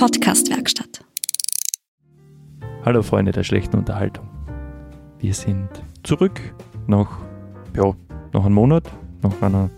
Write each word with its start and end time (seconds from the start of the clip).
Podcastwerkstatt. 0.00 1.04
Hallo 2.86 3.02
Freunde 3.02 3.32
der 3.32 3.44
schlechten 3.44 3.76
Unterhaltung. 3.76 4.26
Wir 5.18 5.34
sind 5.34 5.68
zurück 6.04 6.40
nach, 6.86 7.18
ja, 7.76 7.92
nach 8.32 8.46
einem 8.46 8.54
Monat, 8.54 8.84
nach 9.22 9.42
einer, 9.42 9.68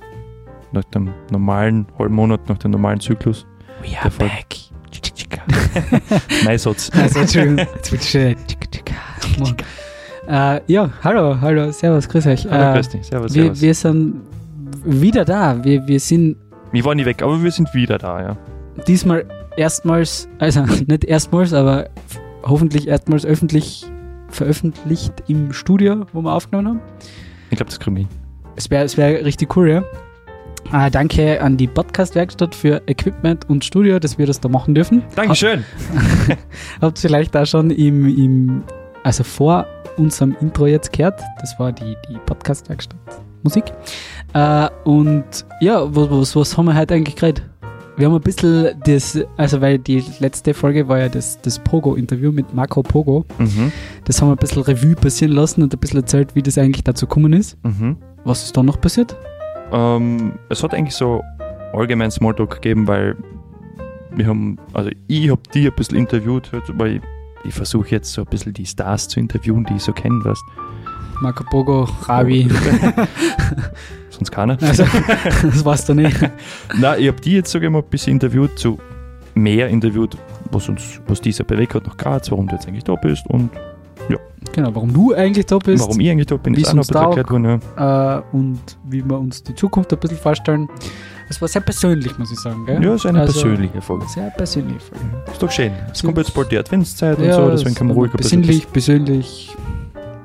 nach 0.71 0.85
dem 0.85 1.11
normalen 1.33 1.89
halben 1.99 2.15
Monat, 2.15 2.49
nach 2.49 2.59
dem 2.59 2.71
normalen 2.71 3.01
Zyklus. 3.01 3.45
We 3.81 3.89
Der 4.01 4.13
Folge. 4.13 4.33
mein 6.45 6.57
Satz. 6.57 6.89
Also, 6.95 7.19
Entschuldigung. 7.19 7.67
Äh, 10.29 10.61
ja, 10.69 10.89
hallo, 11.03 11.41
hallo, 11.41 11.73
servus, 11.73 12.09
grüß 12.09 12.27
euch. 12.29 12.47
Hallo, 12.49 12.71
äh, 12.71 12.75
grüß 12.75 12.89
dich. 12.91 13.07
Servus, 13.07 13.35
wir, 13.35 13.43
servus. 13.43 13.61
wir 13.61 13.75
sind 13.75 14.21
wieder 14.85 15.25
da. 15.25 15.65
Wir, 15.65 15.85
wir 15.89 15.99
sind 15.99 16.37
Wir 16.71 16.85
waren 16.85 16.97
nie 16.97 17.07
weg, 17.07 17.23
aber 17.23 17.43
wir 17.43 17.51
sind 17.51 17.75
wieder 17.75 17.99
da, 17.99 18.23
ja. 18.23 18.37
diesmal 18.87 19.27
erstmals, 19.57 20.29
also 20.39 20.63
nicht 20.87 21.05
erstmals, 21.05 21.53
aber 21.53 21.89
hoffentlich 22.43 22.89
erstmals 22.89 23.25
öffentlich 23.25 23.85
veröffentlicht 24.29 25.13
im 25.29 25.53
Studio, 25.53 26.07
wo 26.13 26.23
wir 26.23 26.33
aufgenommen 26.33 26.69
haben. 26.69 26.81
Ich 27.51 27.57
glaube, 27.57 27.71
das 27.71 27.79
kriegen 27.79 27.97
wir. 27.97 28.09
Es 28.57 28.71
wäre 28.71 28.85
es 28.85 28.97
wär 28.97 29.25
richtig 29.25 29.57
cool, 29.57 29.71
ja. 29.71 29.85
Äh, 30.73 30.91
danke 30.91 31.41
an 31.41 31.57
die 31.57 31.67
Podcast-Werkstatt 31.67 32.55
für 32.55 32.81
Equipment 32.87 33.49
und 33.51 33.65
Studio, 33.65 33.99
dass 33.99 34.17
wir 34.17 34.27
das 34.27 34.41
da 34.41 34.49
machen 34.49 34.75
dürfen. 34.75 35.03
Dankeschön. 35.15 35.65
Habt 36.81 36.99
ihr 36.99 37.09
vielleicht 37.09 37.37
auch 37.37 37.47
schon 37.47 37.71
im, 37.71 38.07
im, 38.07 38.63
also 39.03 39.25
vor 39.25 39.67
unserem 39.97 40.37
Intro 40.41 40.67
jetzt 40.67 40.93
gehört. 40.93 41.21
Das 41.41 41.59
war 41.59 41.73
die, 41.73 41.97
die 42.09 42.17
Podcast-Werkstatt 42.25 42.97
Musik. 43.43 43.65
Äh, 44.35 44.69
und 44.85 45.25
ja, 45.61 45.83
was, 45.95 46.11
was, 46.11 46.37
was 46.37 46.57
haben 46.57 46.67
wir 46.67 46.77
heute 46.77 46.95
eigentlich 46.95 47.17
geredet? 47.17 47.52
Wir 47.97 48.07
haben 48.07 48.15
ein 48.15 48.23
bisschen 48.23 48.71
das, 48.85 49.19
also 49.37 49.61
weil 49.61 49.79
die 49.79 50.03
letzte 50.19 50.55
Folge 50.55 50.89
war 50.89 50.99
ja 50.99 51.09
das, 51.09 51.41
das 51.43 51.59
Pogo-Interview 51.59 52.33
mit 52.33 52.55
Marco 52.55 52.83
Pogo. 52.83 53.27
Mhm. 53.39 53.71
Das 54.05 54.21
haben 54.21 54.29
wir 54.29 54.33
ein 54.33 54.39
bisschen 54.39 54.63
Revue 54.63 54.95
passieren 54.95 55.35
lassen 55.35 55.63
und 55.63 55.75
ein 55.75 55.79
bisschen 55.79 56.01
erzählt, 56.01 56.35
wie 56.35 56.43
das 56.43 56.57
eigentlich 56.57 56.85
dazu 56.85 57.07
gekommen 57.07 57.35
ist. 57.35 57.59
Mhm. 57.65 57.97
Was 58.25 58.45
ist 58.45 58.57
da 58.57 58.63
noch 58.63 58.81
passiert? 58.81 59.15
Ähm, 59.73 60.33
es 60.49 60.63
hat 60.63 60.75
eigentlich 60.75 60.95
so 60.95 61.23
allgemein 61.73 62.11
Smalltalk 62.11 62.63
gegeben, 62.63 62.89
weil 62.89 63.17
wir 64.15 64.27
haben, 64.27 64.59
also 64.73 64.91
ich 65.07 65.31
habe 65.31 65.43
die 65.55 65.67
ein 65.67 65.75
bisschen 65.75 65.99
interviewt, 65.99 66.51
weil 66.75 66.97
ich, 66.97 67.03
ich 67.45 67.55
versuche 67.55 67.91
jetzt 67.91 68.13
so 68.13 68.23
ein 68.23 68.29
bisschen 68.29 68.55
die 68.55 68.67
Stars 68.67 69.09
zu 69.09 69.21
interviewen, 69.21 69.65
die 69.65 69.75
ich 69.75 69.83
so 69.83 69.93
kenne, 69.93 70.25
weißt 70.25 70.43
Marco 71.23 71.45
Pogo, 71.45 71.89
Ravi. 72.03 72.49
Sonst 74.11 74.31
keiner. 74.31 74.59
Also, 74.61 74.85
das 75.43 75.65
war's 75.65 75.85
da 75.87 75.95
nicht. 75.95 76.17
Nein, 76.79 77.01
ich 77.01 77.09
habe 77.09 77.21
die 77.21 77.33
jetzt 77.33 77.51
sogar 77.51 77.71
mal 77.71 77.79
ein 77.79 77.85
bisschen 77.89 78.15
interviewt, 78.15 78.59
so 78.59 78.79
mehr 79.35 79.69
interviewt, 79.69 80.17
was 80.51 80.69
uns, 80.69 81.01
was 81.07 81.21
dieser 81.21 81.45
bewegt 81.45 81.75
hat 81.75 81.87
nach 81.87 81.97
Graz, 81.97 82.31
warum 82.31 82.49
du 82.49 82.55
jetzt 82.57 82.67
eigentlich 82.69 82.85
da 82.85 82.95
bist 82.97 83.27
und 83.29 83.51
Genau, 84.53 84.75
warum 84.75 84.93
du 84.93 85.15
eigentlich 85.15 85.47
da 85.47 85.57
bist. 85.59 85.83
warum 85.85 86.01
ich 86.01 86.11
eigentlich 86.11 86.27
da 86.27 86.37
bin, 86.37 86.57
wie 86.57 86.63
ist 86.63 86.75
auch 86.75 86.79
es 86.81 86.91
noch 86.91 87.01
ein 87.03 87.11
bisschen 87.15 87.23
erklärt 87.23 87.31
worden. 87.31 87.61
Ja. 87.79 88.19
äh, 88.19 88.23
und 88.33 88.61
wie 88.89 89.03
wir 89.09 89.17
uns 89.19 89.43
die 89.45 89.55
Zukunft 89.55 89.93
ein 89.93 89.99
bisschen 90.01 90.19
vorstellen. 90.19 90.69
Es 91.31 91.41
war 91.41 91.47
sehr 91.49 91.63
persönlich, 91.63 92.19
muss 92.19 92.31
ich 92.33 92.39
sagen. 92.41 92.67
Gell? 92.67 92.85
ja, 92.85 92.95
ist 92.95 93.07
eine 93.07 93.21
Also, 93.21 93.41
persönliche 93.41 93.81
Folge. 93.81 94.05
Sehr 94.09 94.31
persönlich. 94.31 94.83
Folge. 94.83 95.05
Ist 95.33 95.43
doch 95.43 95.51
schön. 95.51 95.73
Es 95.93 96.03
kommt 96.03 96.19
jetzt 96.19 96.35
bald 96.35 96.51
die 96.51 96.59
Adventszeit 96.59 97.17
und 97.19 97.25
Ja, 97.25 97.35
so, 97.37 97.51
deswegen 97.51 97.75
kann 97.77 97.87
man 97.87 97.97
ruhig 97.97 98.13
ein 98.13 98.17
bisschen 98.17 98.41
Besinnlich, 98.41 98.71
persönlich, 98.73 99.57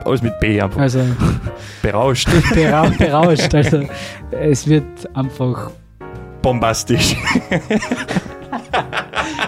alles 0.06 0.22
mit 0.22 0.40
B 0.40 0.62
einfach 0.62 0.80
also 0.80 1.02
berauscht, 1.82 2.30
berau 2.54 2.90
berauscht. 2.98 3.54
Also 3.54 3.84
es 4.32 4.68
wird 4.68 4.84
einfach, 5.16 5.72
bombastisch, 6.42 7.16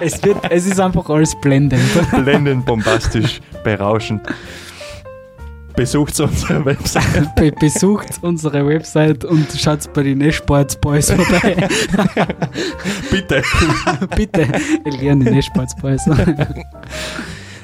es 0.02 0.24
wird, 0.24 0.38
es 0.50 0.66
ist 0.66 0.80
einfach 0.80 1.10
alles 1.10 1.36
blendend. 1.42 1.82
blendend, 2.24 2.66
bombastisch, 2.66 3.42
berauschend. 3.64 4.22
Besucht 5.76 6.20
unsere 6.20 6.66
Website. 6.66 7.36
Be 7.36 7.54
besucht 7.54 8.20
unsere 8.22 8.68
Website 8.68 9.24
und 9.24 9.48
schaut 9.58 9.94
bei 9.94 10.04
den 10.04 10.20
Esports 10.20 10.76
Boys 10.76 11.10
vorbei. 11.10 11.70
Bitte. 13.10 13.42
Bitte, 14.14 14.48
ich 14.84 15.00
lerne 15.00 15.32
die 15.32 15.38
Esports 15.38 15.74
Boys. 15.78 16.02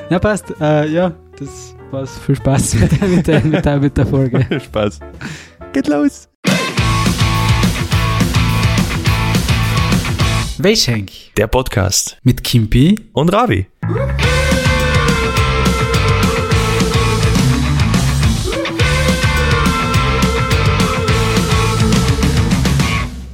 ja, 0.09 0.19
passt. 0.19 0.45
Äh, 0.61 0.87
ja, 0.91 1.11
das 1.37 1.74
war's. 1.91 2.17
Viel 2.19 2.35
Spaß 2.35 2.75
mit 2.75 3.01
der, 3.01 3.07
mit 3.07 3.27
der, 3.27 3.43
mit 3.43 3.65
der, 3.65 3.79
mit 3.79 3.97
der 3.97 4.05
Folge. 4.05 4.59
Spaß. 4.65 4.99
Geht 5.73 5.87
los. 5.87 6.29
Weischenk 10.57 11.11
Der 11.37 11.47
Podcast. 11.47 12.17
mit 12.23 12.43
Kimpi. 12.43 12.95
Und 13.13 13.31
Ravi. 13.33 13.67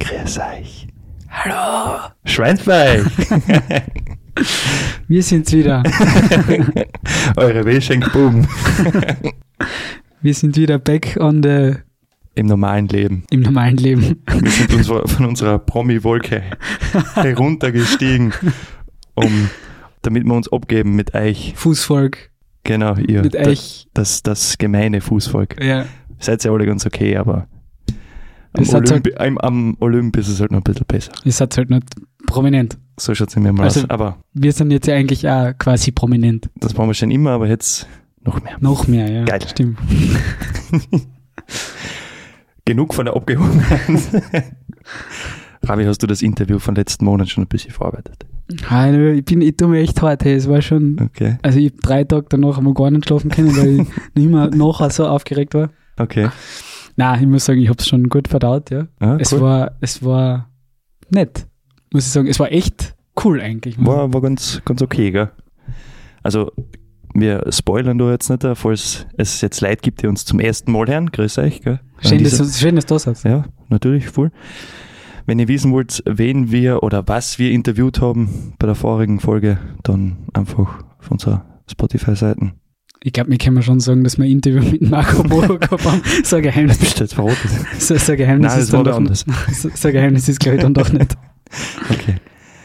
Grüß 0.00 0.38
euch. 0.38 0.88
Hallo. 1.30 1.98
Schweinsbein. 2.24 3.10
Wir 5.08 5.22
sind's 5.22 5.52
wieder. 5.52 5.82
Eure 7.36 7.64
Wäschenkbuben. 7.64 8.46
Wir 10.22 10.34
sind 10.34 10.56
wieder 10.56 10.78
back 10.78 11.16
on 11.20 11.42
the, 11.42 11.74
Im 12.34 12.46
normalen 12.46 12.88
Leben. 12.88 13.24
im 13.30 13.40
normalen 13.40 13.76
Leben. 13.76 14.22
Wir 14.26 14.50
sind 14.50 14.72
uns 14.72 14.86
von 14.86 15.26
unserer 15.26 15.58
Promi-Wolke 15.58 16.42
heruntergestiegen, 17.14 18.32
um, 19.14 19.50
damit 20.02 20.24
wir 20.24 20.34
uns 20.34 20.50
abgeben 20.52 20.94
mit 20.94 21.14
euch. 21.14 21.54
Fußvolk. 21.56 22.30
Genau, 22.62 22.94
ihr. 22.96 23.22
Mit 23.22 23.34
das, 23.34 23.48
euch. 23.48 23.88
das, 23.94 24.22
das 24.22 24.58
gemeine 24.58 25.00
Fußvolk. 25.00 25.60
Ja. 25.62 25.86
Seid 26.20 26.44
ihr 26.44 26.52
alle 26.52 26.66
ganz 26.66 26.86
okay, 26.86 27.16
aber 27.16 27.48
am 28.52 28.68
Olymp, 28.68 29.08
am, 29.18 29.38
am 29.38 29.76
Olymp 29.80 30.16
ist 30.18 30.28
es 30.28 30.40
halt 30.40 30.52
noch 30.52 30.60
ein 30.60 30.64
bisschen 30.64 30.86
besser. 30.86 31.12
Ihr 31.24 31.32
seid 31.32 31.56
halt 31.56 31.70
nicht 31.70 31.86
prominent. 32.26 32.78
So 32.98 33.14
schaut 33.14 33.28
es 33.30 33.36
mir 33.36 33.52
mal 33.52 33.64
Also- 33.64 33.80
aus. 33.80 33.90
Aber 33.90 34.18
Wir 34.34 34.52
sind 34.52 34.70
jetzt 34.70 34.86
ja 34.86 34.94
eigentlich 34.94 35.28
auch 35.28 35.52
quasi 35.58 35.90
prominent. 35.92 36.50
das 36.56 36.76
waren 36.76 36.88
wir 36.88 36.94
schon 36.94 37.10
immer, 37.10 37.30
aber 37.30 37.48
jetzt 37.48 37.86
noch 38.24 38.42
mehr. 38.42 38.56
Noch 38.60 38.86
mehr, 38.86 39.10
ja. 39.10 39.24
Geil. 39.24 39.40
Stimmt. 39.48 39.78
Genug 42.64 42.94
von 42.94 43.06
der 43.06 43.16
Abgehobenheit. 43.16 43.80
Ravi, 45.64 45.84
hast 45.84 46.02
du 46.02 46.06
das 46.06 46.22
Interview 46.22 46.58
von 46.58 46.74
letzten 46.74 47.04
Monat 47.04 47.28
schon 47.28 47.44
ein 47.44 47.48
bisschen 47.48 47.72
verarbeitet? 47.72 48.24
Hallo, 48.68 49.12
ich 49.12 49.24
bin, 49.24 49.40
ich 49.40 49.56
tue 49.56 49.68
mir 49.68 49.80
echt 49.80 50.00
hart, 50.02 50.24
hey. 50.24 50.34
Es 50.34 50.48
war 50.48 50.60
schon, 50.62 50.98
Okay. 51.00 51.38
also 51.42 51.58
ich 51.58 51.72
hab 51.72 51.80
drei 51.80 52.04
Tage 52.04 52.26
danach 52.28 52.58
einmal 52.58 52.74
gar 52.74 52.90
nicht 52.90 53.06
schlafen 53.06 53.30
können, 53.30 53.56
weil 53.56 53.80
ich 53.80 53.88
nicht 54.14 54.30
mehr 54.30 54.48
nachher 54.50 54.90
so 54.90 55.06
aufgeregt 55.06 55.54
war. 55.54 55.70
Okay. 55.96 56.28
Na, 56.96 57.18
ich 57.20 57.26
muss 57.26 57.44
sagen, 57.44 57.60
ich 57.60 57.68
habe 57.68 57.78
es 57.78 57.88
schon 57.88 58.08
gut 58.08 58.28
verdaut, 58.28 58.70
ja. 58.70 58.86
Ja, 59.00 59.16
Es 59.16 59.32
cool. 59.32 59.40
war, 59.40 59.72
es 59.80 60.04
war 60.04 60.50
nett, 61.10 61.46
muss 61.92 62.06
ich 62.06 62.12
sagen. 62.12 62.28
Es 62.28 62.40
war 62.40 62.52
echt 62.52 62.94
cool 63.24 63.40
eigentlich. 63.40 63.76
War, 63.78 64.12
war 64.12 64.20
ganz, 64.20 64.62
ganz 64.64 64.82
okay, 64.82 65.10
gell? 65.10 65.30
Also, 66.22 66.52
wir 67.14 67.44
spoilern 67.50 67.98
da 67.98 68.10
jetzt 68.10 68.30
nicht, 68.30 68.44
falls 68.54 69.06
es 69.16 69.40
jetzt 69.40 69.60
Leute 69.60 69.82
gibt, 69.82 70.02
die 70.02 70.06
uns 70.06 70.24
zum 70.24 70.40
ersten 70.40 70.72
Mal 70.72 70.86
hören. 70.86 71.10
Grüß 71.10 71.38
euch, 71.38 71.62
gell? 71.62 71.80
schön, 72.00 72.22
dass, 72.22 72.60
schön, 72.60 72.76
dass 72.76 72.86
du 72.86 72.94
das 72.94 73.06
hast. 73.06 73.24
Ja, 73.24 73.44
natürlich, 73.68 74.08
voll. 74.08 74.30
Wenn 75.26 75.38
ihr 75.38 75.48
wissen 75.48 75.72
wollt, 75.72 76.02
wen 76.06 76.50
wir 76.50 76.82
oder 76.82 77.06
was 77.06 77.38
wir 77.38 77.52
interviewt 77.52 78.00
haben 78.00 78.54
bei 78.58 78.66
der 78.66 78.74
vorigen 78.74 79.20
Folge, 79.20 79.58
dann 79.82 80.16
einfach 80.32 80.84
auf 80.98 81.10
unserer 81.10 81.44
Spotify-Seiten. 81.70 82.54
Ich 83.04 83.12
glaube, 83.12 83.30
wir 83.30 83.38
können 83.38 83.62
schon 83.62 83.80
sagen, 83.80 84.04
dass 84.04 84.16
wir 84.16 84.24
ein 84.24 84.30
Interview 84.30 84.62
mit 84.62 84.88
Marco 84.88 85.22
Polo 85.28 85.58
gehabt 85.58 85.84
haben. 85.84 86.02
So 86.24 86.36
ein 86.36 86.42
Geheimnis, 86.42 86.78
Bist 86.78 86.98
du 86.98 87.04
jetzt 87.04 87.14
verraten? 87.14 87.48
so, 87.78 87.96
so 87.96 88.12
ein 88.12 88.18
Geheimnis 88.18 88.52
Nein, 88.52 88.60
ist 88.62 88.72
dann 88.72 88.84
doch 88.84 88.96
anders. 88.96 89.24
so 89.52 89.88
ein 89.88 89.92
Geheimnis 89.92 90.28
ist, 90.28 90.40
glaube 90.40 90.56
ich, 90.56 90.62
dann 90.62 90.74
doch 90.74 90.92
nicht. 90.92 91.16
Okay. 91.90 92.16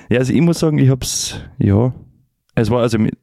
Ja, 0.10 0.20
also 0.20 0.34
ich 0.34 0.42
muss 0.42 0.60
sagen, 0.60 0.78
ich 0.78 0.90
hab's, 0.90 1.40
ja, 1.58 1.94
es 2.56 2.70
war 2.70 2.82
also, 2.82 2.98
mit- 2.98 3.18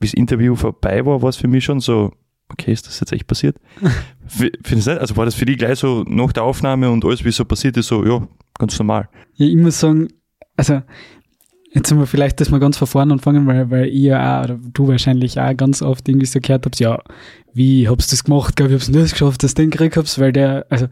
das 0.00 0.14
Interview 0.14 0.54
vorbei 0.56 1.04
war, 1.06 1.22
war 1.22 1.28
es 1.28 1.36
für 1.36 1.48
mich 1.48 1.64
schon 1.64 1.80
so, 1.80 2.12
okay, 2.48 2.72
ist 2.72 2.86
das 2.86 2.98
jetzt 3.00 3.12
echt 3.12 3.26
passiert? 3.26 3.56
Findest 4.26 4.86
du 4.86 4.90
nicht? 4.92 5.00
Also 5.00 5.16
war 5.16 5.24
das 5.24 5.34
für 5.34 5.44
dich 5.46 5.58
gleich 5.58 5.78
so 5.78 6.04
nach 6.08 6.32
der 6.32 6.42
Aufnahme 6.44 6.90
und 6.90 7.04
alles, 7.04 7.24
wie 7.24 7.30
so 7.32 7.44
passiert 7.44 7.76
ist, 7.76 7.88
so, 7.88 8.04
ja, 8.04 8.26
ganz 8.58 8.78
normal. 8.78 9.08
Ja, 9.34 9.46
ich 9.46 9.56
muss 9.56 9.78
sagen, 9.80 10.08
also 10.56 10.82
jetzt 11.72 11.88
sind 11.88 11.98
wir 11.98 12.06
vielleicht, 12.06 12.40
dass 12.40 12.50
wir 12.50 12.58
ganz 12.58 12.76
von 12.76 12.86
vorne 12.88 13.12
anfangen, 13.14 13.46
weil, 13.46 13.70
weil 13.70 13.86
ich 13.86 14.02
ja 14.02 14.40
auch, 14.40 14.44
oder 14.44 14.58
du 14.72 14.88
wahrscheinlich 14.88 15.40
auch 15.40 15.56
ganz 15.56 15.82
oft 15.82 16.08
irgendwie 16.08 16.26
so 16.26 16.40
gehört 16.40 16.66
hab's, 16.66 16.78
ja, 16.78 16.98
wie 17.54 17.88
hab's 17.88 18.08
das 18.08 18.24
gemacht, 18.24 18.56
glaube 18.56 18.72
ich, 18.72 18.74
hab's 18.80 18.88
nicht 18.88 19.12
geschafft, 19.12 19.42
dass 19.42 19.54
du 19.54 19.62
den 19.62 19.70
gekriegt 19.70 19.96
hab's, 19.96 20.18
weil 20.18 20.32
der, 20.32 20.66
also, 20.68 20.86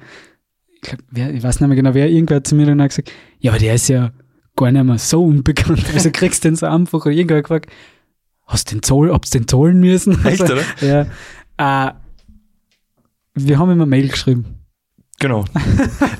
glaub, 0.81 0.99
wer, 1.11 1.33
ich 1.35 1.43
weiß 1.43 1.61
nicht 1.61 1.69
mehr 1.69 1.77
genau, 1.77 1.95
wer, 1.95 2.09
irgendwer 2.11 2.37
hat 2.37 2.47
zu 2.47 2.55
mir 2.55 2.67
dann 2.67 2.81
auch 2.81 2.89
gesagt, 2.89 3.11
ja, 3.39 3.51
aber 3.53 3.59
der 3.61 3.75
ist 3.75 3.89
ja 3.89 4.13
gar 4.57 4.71
nicht 4.73 4.85
mehr 4.85 4.99
so 4.99 5.25
unbekannt, 5.25 5.85
also 5.95 6.11
kriegst 6.13 6.45
du 6.45 6.49
den 6.49 6.57
so 6.57 6.67
einfach, 6.67 7.01
oder 7.07 7.11
irgendwer 7.15 7.39
hat 7.39 7.45
gefragt, 7.45 7.71
hast 8.47 8.73
den 8.73 8.83
Zoll, 8.83 9.13
hab's 9.13 9.31
den 9.31 9.47
zahlen 9.49 9.81
müssen? 9.81 10.13
Echt, 10.25 10.41
Also, 10.43 10.55
oder? 10.55 11.07
ja, 11.59 11.87
äh, 11.89 11.93
wir 13.35 13.59
haben 13.59 13.71
eine 13.71 13.87
Mail 13.87 14.09
geschrieben. 14.09 14.45
Genau. 15.21 15.45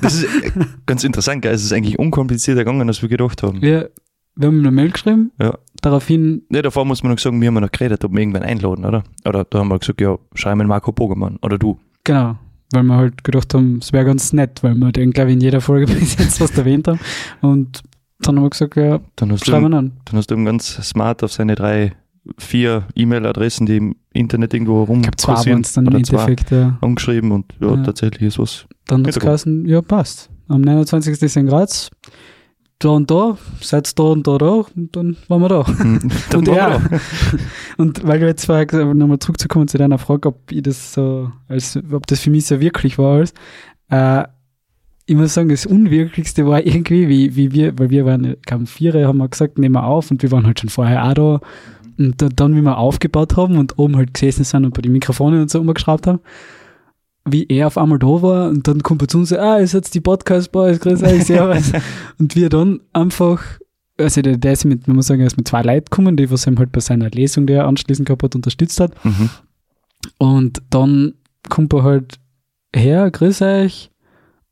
Das 0.01 0.13
ist 0.15 0.23
äh, 0.25 0.51
ganz 0.85 1.03
interessant, 1.03 1.41
gell? 1.41 1.53
Es 1.53 1.63
ist 1.63 1.73
eigentlich 1.73 1.97
unkomplizierter 1.99 2.63
gegangen, 2.63 2.87
als 2.87 3.01
wir 3.01 3.09
gedacht 3.09 3.41
haben. 3.43 3.61
Wir, 3.61 3.89
wir 4.35 4.47
haben 4.47 4.59
eine 4.59 4.71
Mail 4.71 4.91
geschrieben, 4.91 5.31
Ja. 5.41 5.57
daraufhin, 5.81 6.43
Ja, 6.51 6.61
davor 6.61 6.85
muss 6.85 7.01
man 7.03 7.11
noch 7.11 7.19
sagen, 7.19 7.41
wir 7.41 7.47
haben 7.47 7.55
ja 7.55 7.61
noch 7.61 7.71
geredet, 7.71 8.03
ob 8.05 8.11
wir 8.13 8.19
irgendwann 8.19 8.43
einladen, 8.43 8.85
oder? 8.85 9.03
Oder 9.25 9.43
da 9.43 9.59
haben 9.59 9.69
wir 9.69 9.79
gesagt, 9.79 9.99
ja, 10.01 10.17
schreib 10.35 10.55
mal 10.57 10.67
Marco 10.67 10.91
Bogemann. 10.91 11.37
Oder 11.41 11.57
du. 11.57 11.79
genau, 12.03 12.37
weil 12.73 12.83
wir 12.83 12.95
halt 12.95 13.23
gedacht 13.23 13.53
haben, 13.53 13.79
es 13.81 13.91
wäre 13.93 14.05
ganz 14.05 14.33
nett, 14.33 14.63
weil 14.63 14.75
wir 14.75 14.91
den, 14.91 15.11
glaube 15.11 15.29
ich, 15.31 15.35
in 15.35 15.41
jeder 15.41 15.61
Folge 15.61 15.85
bis 15.93 16.17
jetzt 16.17 16.37
fast 16.39 16.57
erwähnt 16.57 16.87
haben. 16.87 16.99
Und 17.41 17.81
dann 18.19 18.35
haben 18.37 18.43
wir 18.43 18.49
gesagt, 18.49 18.75
ja, 18.75 18.99
Dann 19.15 19.31
hast, 19.31 19.47
du, 19.47 19.51
schreiben 19.51 19.69
wir 19.71 19.77
an. 19.77 19.91
dann 20.05 20.17
hast 20.17 20.29
du 20.29 20.35
ihm 20.35 20.45
ganz 20.45 20.67
smart 20.83 21.23
auf 21.23 21.31
seine 21.31 21.55
drei, 21.55 21.93
vier 22.37 22.83
E-Mail-Adressen, 22.95 23.65
die 23.65 23.77
im 23.77 23.95
Internet 24.13 24.53
irgendwo 24.53 24.83
rum 24.83 24.97
Ich 24.97 25.03
glaube, 25.03 25.17
zwei 25.17 25.51
waren 25.51 25.61
es 25.61 25.73
dann 25.73 25.87
im 25.87 25.95
Endeffekt, 25.95 26.51
ja. 26.51 26.77
angeschrieben 26.81 27.31
und 27.31 27.45
ja, 27.59 27.75
Ja. 27.75 27.83
tatsächlich 27.83 28.21
ist 28.27 28.37
was. 28.39 28.65
Dann 28.87 29.01
hat 29.01 29.09
es 29.09 29.19
geheißen, 29.19 29.65
ja, 29.65 29.81
passt. 29.81 30.29
Am 30.47 30.61
29. 30.61 31.19
ist 31.21 31.37
in 31.37 31.47
Graz, 31.47 31.89
da 32.83 32.89
und 32.89 33.09
da, 33.09 33.37
seid 33.61 33.97
da 33.97 34.03
und 34.03 34.27
da 34.27 34.37
da 34.37 34.65
und 34.75 34.95
dann 34.95 35.17
waren 35.27 35.41
wir 35.41 35.49
da. 35.49 35.67
Hm, 35.67 35.99
dann 36.29 36.39
Und 36.39 36.47
ja. 36.47 36.81
Und 37.77 38.05
weil 38.05 38.19
du 38.19 38.27
jetzt 38.27 38.47
hast, 38.47 38.73
nochmal 38.73 39.19
zurückzukommen 39.19 39.67
zu 39.67 39.77
deiner 39.77 39.97
Frage, 39.97 40.29
ob 40.29 40.51
ich 40.51 40.61
das 40.61 40.93
so, 40.93 41.31
als, 41.47 41.79
ob 41.91 42.05
das 42.07 42.19
für 42.19 42.29
mich 42.29 42.45
so 42.45 42.59
wirklich 42.59 42.97
war 42.97 43.15
alles, 43.15 43.33
äh, 43.89 44.23
ich 45.05 45.15
muss 45.15 45.33
sagen, 45.33 45.49
das 45.49 45.65
Unwirklichste 45.65 46.45
war 46.45 46.65
irgendwie, 46.65 47.09
wie, 47.09 47.35
wie 47.35 47.51
wir, 47.51 47.77
weil 47.77 47.89
wir 47.89 48.05
waren, 48.05 48.37
kaum 48.45 48.67
vier, 48.67 49.07
haben 49.07 49.17
wir 49.17 49.27
gesagt, 49.27 49.57
nehmen 49.57 49.75
wir 49.75 49.83
auf 49.83 50.11
und 50.11 50.21
wir 50.23 50.31
waren 50.31 50.45
halt 50.45 50.59
schon 50.59 50.69
vorher 50.69 51.03
auch 51.05 51.13
da. 51.13 51.41
Und 51.97 52.21
da, 52.21 52.29
dann, 52.29 52.55
wie 52.55 52.61
wir 52.61 52.77
aufgebaut 52.77 53.35
haben 53.35 53.57
und 53.57 53.77
oben 53.77 53.97
halt 53.97 54.13
gesessen 54.13 54.43
sind 54.43 54.65
und 54.65 54.73
bei 54.73 54.81
den 54.81 54.93
Mikrofonen 54.93 55.41
und 55.41 55.51
so 55.51 55.59
umgeschraubt 55.59 56.07
haben, 56.07 56.19
wie 57.25 57.45
er 57.47 57.67
auf 57.67 57.77
einmal 57.77 57.99
da 57.99 58.07
war 58.21 58.49
und 58.49 58.67
dann 58.67 58.81
kommt 58.83 59.01
er 59.01 59.07
zu 59.07 59.19
uns, 59.19 59.31
ah, 59.33 59.57
ist 59.57 59.73
jetzt 59.73 59.93
die 59.93 60.01
Podcast-Boys, 60.01 60.79
grüß 60.79 61.03
euch, 61.03 61.23
servus. 61.25 61.71
und 62.17 62.35
wir 62.35 62.49
dann 62.49 62.81
einfach, 62.93 63.41
also 63.97 64.21
der, 64.21 64.37
der 64.37 64.53
ist 64.53 64.65
mit, 64.65 64.87
man 64.87 64.95
muss 64.95 65.07
sagen, 65.07 65.21
er 65.21 65.27
ist 65.27 65.37
mit 65.37 65.47
zwei 65.47 65.61
Leuten 65.61 65.85
gekommen, 65.85 66.17
die 66.17 66.31
was 66.31 66.47
ihm 66.47 66.57
halt 66.57 66.71
bei 66.71 66.79
seiner 66.79 67.09
Lesung, 67.09 67.45
die 67.45 67.53
er 67.53 67.67
anschließend 67.67 68.07
gehabt 68.07 68.23
hat, 68.23 68.35
unterstützt 68.35 68.79
hat. 68.79 68.93
Mhm. 69.05 69.29
Und 70.17 70.63
dann 70.69 71.13
kommt 71.49 71.73
er 71.73 71.83
halt 71.83 72.19
her, 72.75 73.09
grüß 73.11 73.41
euch. 73.43 73.91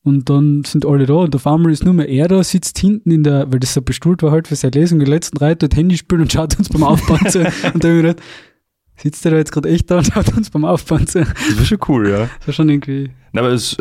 Und 0.02 0.30
dann 0.30 0.64
sind 0.64 0.86
alle 0.86 1.06
da 1.06 1.16
und 1.16 1.36
auf 1.36 1.46
einmal 1.46 1.72
ist 1.72 1.84
nur 1.84 1.94
mehr 1.94 2.08
er 2.08 2.30
da, 2.30 2.42
sitzt 2.42 2.80
hinten 2.80 3.12
in 3.12 3.24
der, 3.24 3.52
weil 3.52 3.60
das 3.60 3.74
so 3.74 3.82
bestuhlt 3.82 4.24
war 4.24 4.32
halt 4.32 4.48
für 4.48 4.56
seine 4.56 4.72
Lesung, 4.72 5.00
der 5.00 5.10
letzten 5.10 5.38
Reihe, 5.38 5.58
dort 5.58 5.76
Handy 5.76 5.98
spielt 5.98 6.22
und 6.22 6.32
schaut 6.32 6.58
uns 6.58 6.70
beim 6.70 6.84
Aufbauen 6.84 7.30
zu. 7.30 7.40
Und 7.74 7.84
dann 7.84 7.92
habe 7.92 7.98
ich 7.98 8.02
gedacht, 8.04 8.22
sitzt 9.02 9.24
der 9.26 9.32
da 9.32 9.38
jetzt 9.38 9.52
gerade 9.52 9.70
echt 9.70 9.90
da 9.92 9.98
und 9.98 10.06
schaut 10.14 10.36
uns 10.36 10.50
beim 10.50 10.66
Aufbauen 10.66 11.08
zu. 11.08 11.20
Das 11.20 11.34
Das 11.48 11.58
war 11.58 11.66
schon 11.66 11.80
cool, 11.88 12.10
ja. 12.10 12.30
war 12.46 12.54
schon 12.54 12.70
irgendwie, 12.70 13.12
Na, 13.32 13.42
aber 13.42 13.52
es, 13.52 13.78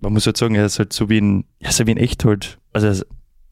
man 0.00 0.12
muss 0.12 0.26
halt 0.26 0.36
sagen, 0.36 0.54
er 0.54 0.66
ist 0.66 0.78
halt 0.78 0.92
so 0.92 1.08
wie 1.08 1.20
ein, 1.20 1.44
ja, 1.60 1.70
so 1.72 1.86
wie 1.86 1.90
ein 1.92 1.96
echt 1.98 2.24
halt. 2.24 2.58
Also 2.72 2.86
er 2.86 2.92
ist, 2.92 3.06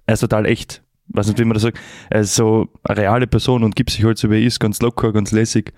er 0.07 0.15
ist 0.15 0.21
total 0.21 0.47
echt. 0.47 0.83
Weiß 1.13 1.27
nicht, 1.27 1.39
wie 1.41 1.45
man 1.45 1.55
das 1.55 1.65
sagt. 1.65 1.79
Er 2.09 2.21
ist 2.21 2.37
so 2.37 2.69
eine 2.85 2.99
reale 3.01 3.27
Person 3.27 3.65
und 3.65 3.75
gibt 3.75 3.91
sich 3.91 4.05
halt 4.05 4.17
so 4.17 4.31
wie 4.31 4.35
er 4.41 4.47
ist, 4.47 4.61
ganz 4.61 4.81
locker, 4.81 5.13
ganz 5.13 5.33
lässig 5.33 5.73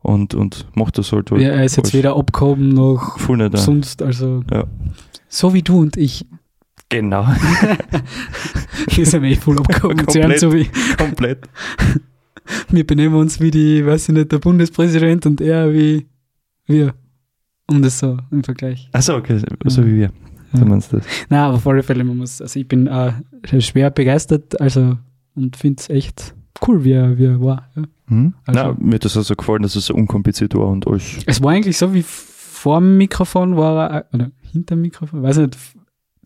und, 0.00 0.34
und 0.34 0.68
macht 0.76 0.98
das 0.98 1.10
halt. 1.10 1.32
halt 1.32 1.40
ja, 1.42 1.48
er 1.48 1.64
ist 1.64 1.76
jetzt 1.76 1.92
weder 1.94 2.14
abgehoben 2.16 2.68
noch 2.68 3.18
nicht 3.28 3.58
sonst, 3.58 4.02
also 4.02 4.44
Ja. 4.52 4.64
so 5.28 5.52
wie 5.52 5.62
du 5.62 5.80
und 5.80 5.96
ich. 5.96 6.24
Genau, 6.90 7.26
Wir 8.94 9.04
sind 9.04 9.24
eh 9.24 9.34
voll 9.34 9.58
abgehoben, 9.58 9.96
Komplett. 10.06 10.40
so 10.40 10.52
wie 10.52 10.70
komplett. 10.96 11.40
wir 12.70 12.86
benehmen 12.86 13.14
uns 13.14 13.40
wie 13.40 13.50
die, 13.50 13.84
weiß 13.84 14.08
ich 14.08 14.14
nicht, 14.14 14.32
der 14.32 14.38
Bundespräsident 14.38 15.26
und 15.26 15.40
er 15.40 15.72
wie 15.72 16.06
wir. 16.66 16.94
Um 17.70 17.82
das 17.82 17.98
so 17.98 18.16
im 18.30 18.42
Vergleich. 18.42 18.88
Achso, 18.92 19.16
okay, 19.16 19.38
so 19.66 19.84
wie 19.86 19.96
wir. 19.96 20.10
Ja. 20.52 20.60
So 20.60 20.64
meinst 20.64 20.92
du 20.92 20.96
das. 20.96 21.06
Na, 21.28 21.46
aber 21.46 21.56
auf 21.56 21.66
alle 21.66 21.82
Fälle, 21.82 22.02
man 22.04 22.16
muss, 22.16 22.40
also 22.40 22.58
ich 22.58 22.66
bin 22.66 22.86
äh, 22.86 23.12
schwer 23.60 23.90
begeistert, 23.90 24.58
also 24.60 24.96
und 25.34 25.56
finde 25.56 25.80
es 25.80 25.90
echt 25.90 26.34
cool, 26.66 26.82
wie 26.84 26.92
er, 26.92 27.18
wie 27.18 27.26
er 27.26 27.40
war. 27.42 27.68
Ja. 27.76 27.82
Hm? 28.06 28.34
Also- 28.46 28.60
Na, 28.60 28.76
mir 28.78 28.94
hat 28.94 29.04
das 29.04 29.16
auch 29.18 29.22
so 29.22 29.34
gefallen, 29.34 29.62
dass 29.62 29.76
es 29.76 29.86
so 29.86 29.94
unkompliziert 29.94 30.54
war 30.54 30.68
und 30.68 30.86
alles. 30.86 31.18
Es 31.26 31.42
war 31.42 31.50
eigentlich 31.52 31.76
so 31.76 31.92
wie 31.92 32.02
vor 32.02 32.80
dem 32.80 32.96
Mikrofon 32.96 33.56
war 33.56 33.90
er, 33.90 34.06
oder 34.14 34.30
hinter 34.50 34.74
dem 34.74 34.80
Mikrofon, 34.82 35.22
weiß 35.22 35.36
nicht, 35.38 35.58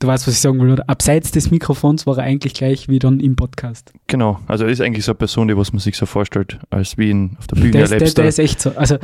du 0.02 0.06
weißt, 0.06 0.26
was 0.26 0.34
ich 0.34 0.40
sagen 0.40 0.60
will, 0.60 0.70
oder? 0.70 0.88
Abseits 0.88 1.30
des 1.30 1.50
Mikrofons 1.50 2.06
war 2.06 2.18
er 2.18 2.24
eigentlich 2.24 2.54
gleich 2.54 2.88
wie 2.88 2.98
dann 2.98 3.20
im 3.20 3.36
Podcast. 3.36 3.92
Genau, 4.06 4.40
also 4.46 4.64
er 4.64 4.70
ist 4.70 4.80
eigentlich 4.80 5.04
so 5.04 5.12
eine 5.12 5.18
Person, 5.18 5.48
die 5.48 5.56
was 5.56 5.72
man 5.72 5.80
sich 5.80 5.96
so 5.96 6.06
vorstellt, 6.06 6.58
als 6.70 6.98
wie 6.98 7.10
ihn 7.10 7.36
auf 7.38 7.46
der 7.46 7.56
Bühne 7.56 7.70
Der 7.72 7.82
ist, 7.84 7.90
der, 7.90 7.98
erlebst. 7.98 8.18
der 8.18 8.28
ist 8.28 8.38
echt 8.38 8.60
so. 8.60 8.70
Also, 8.76 8.96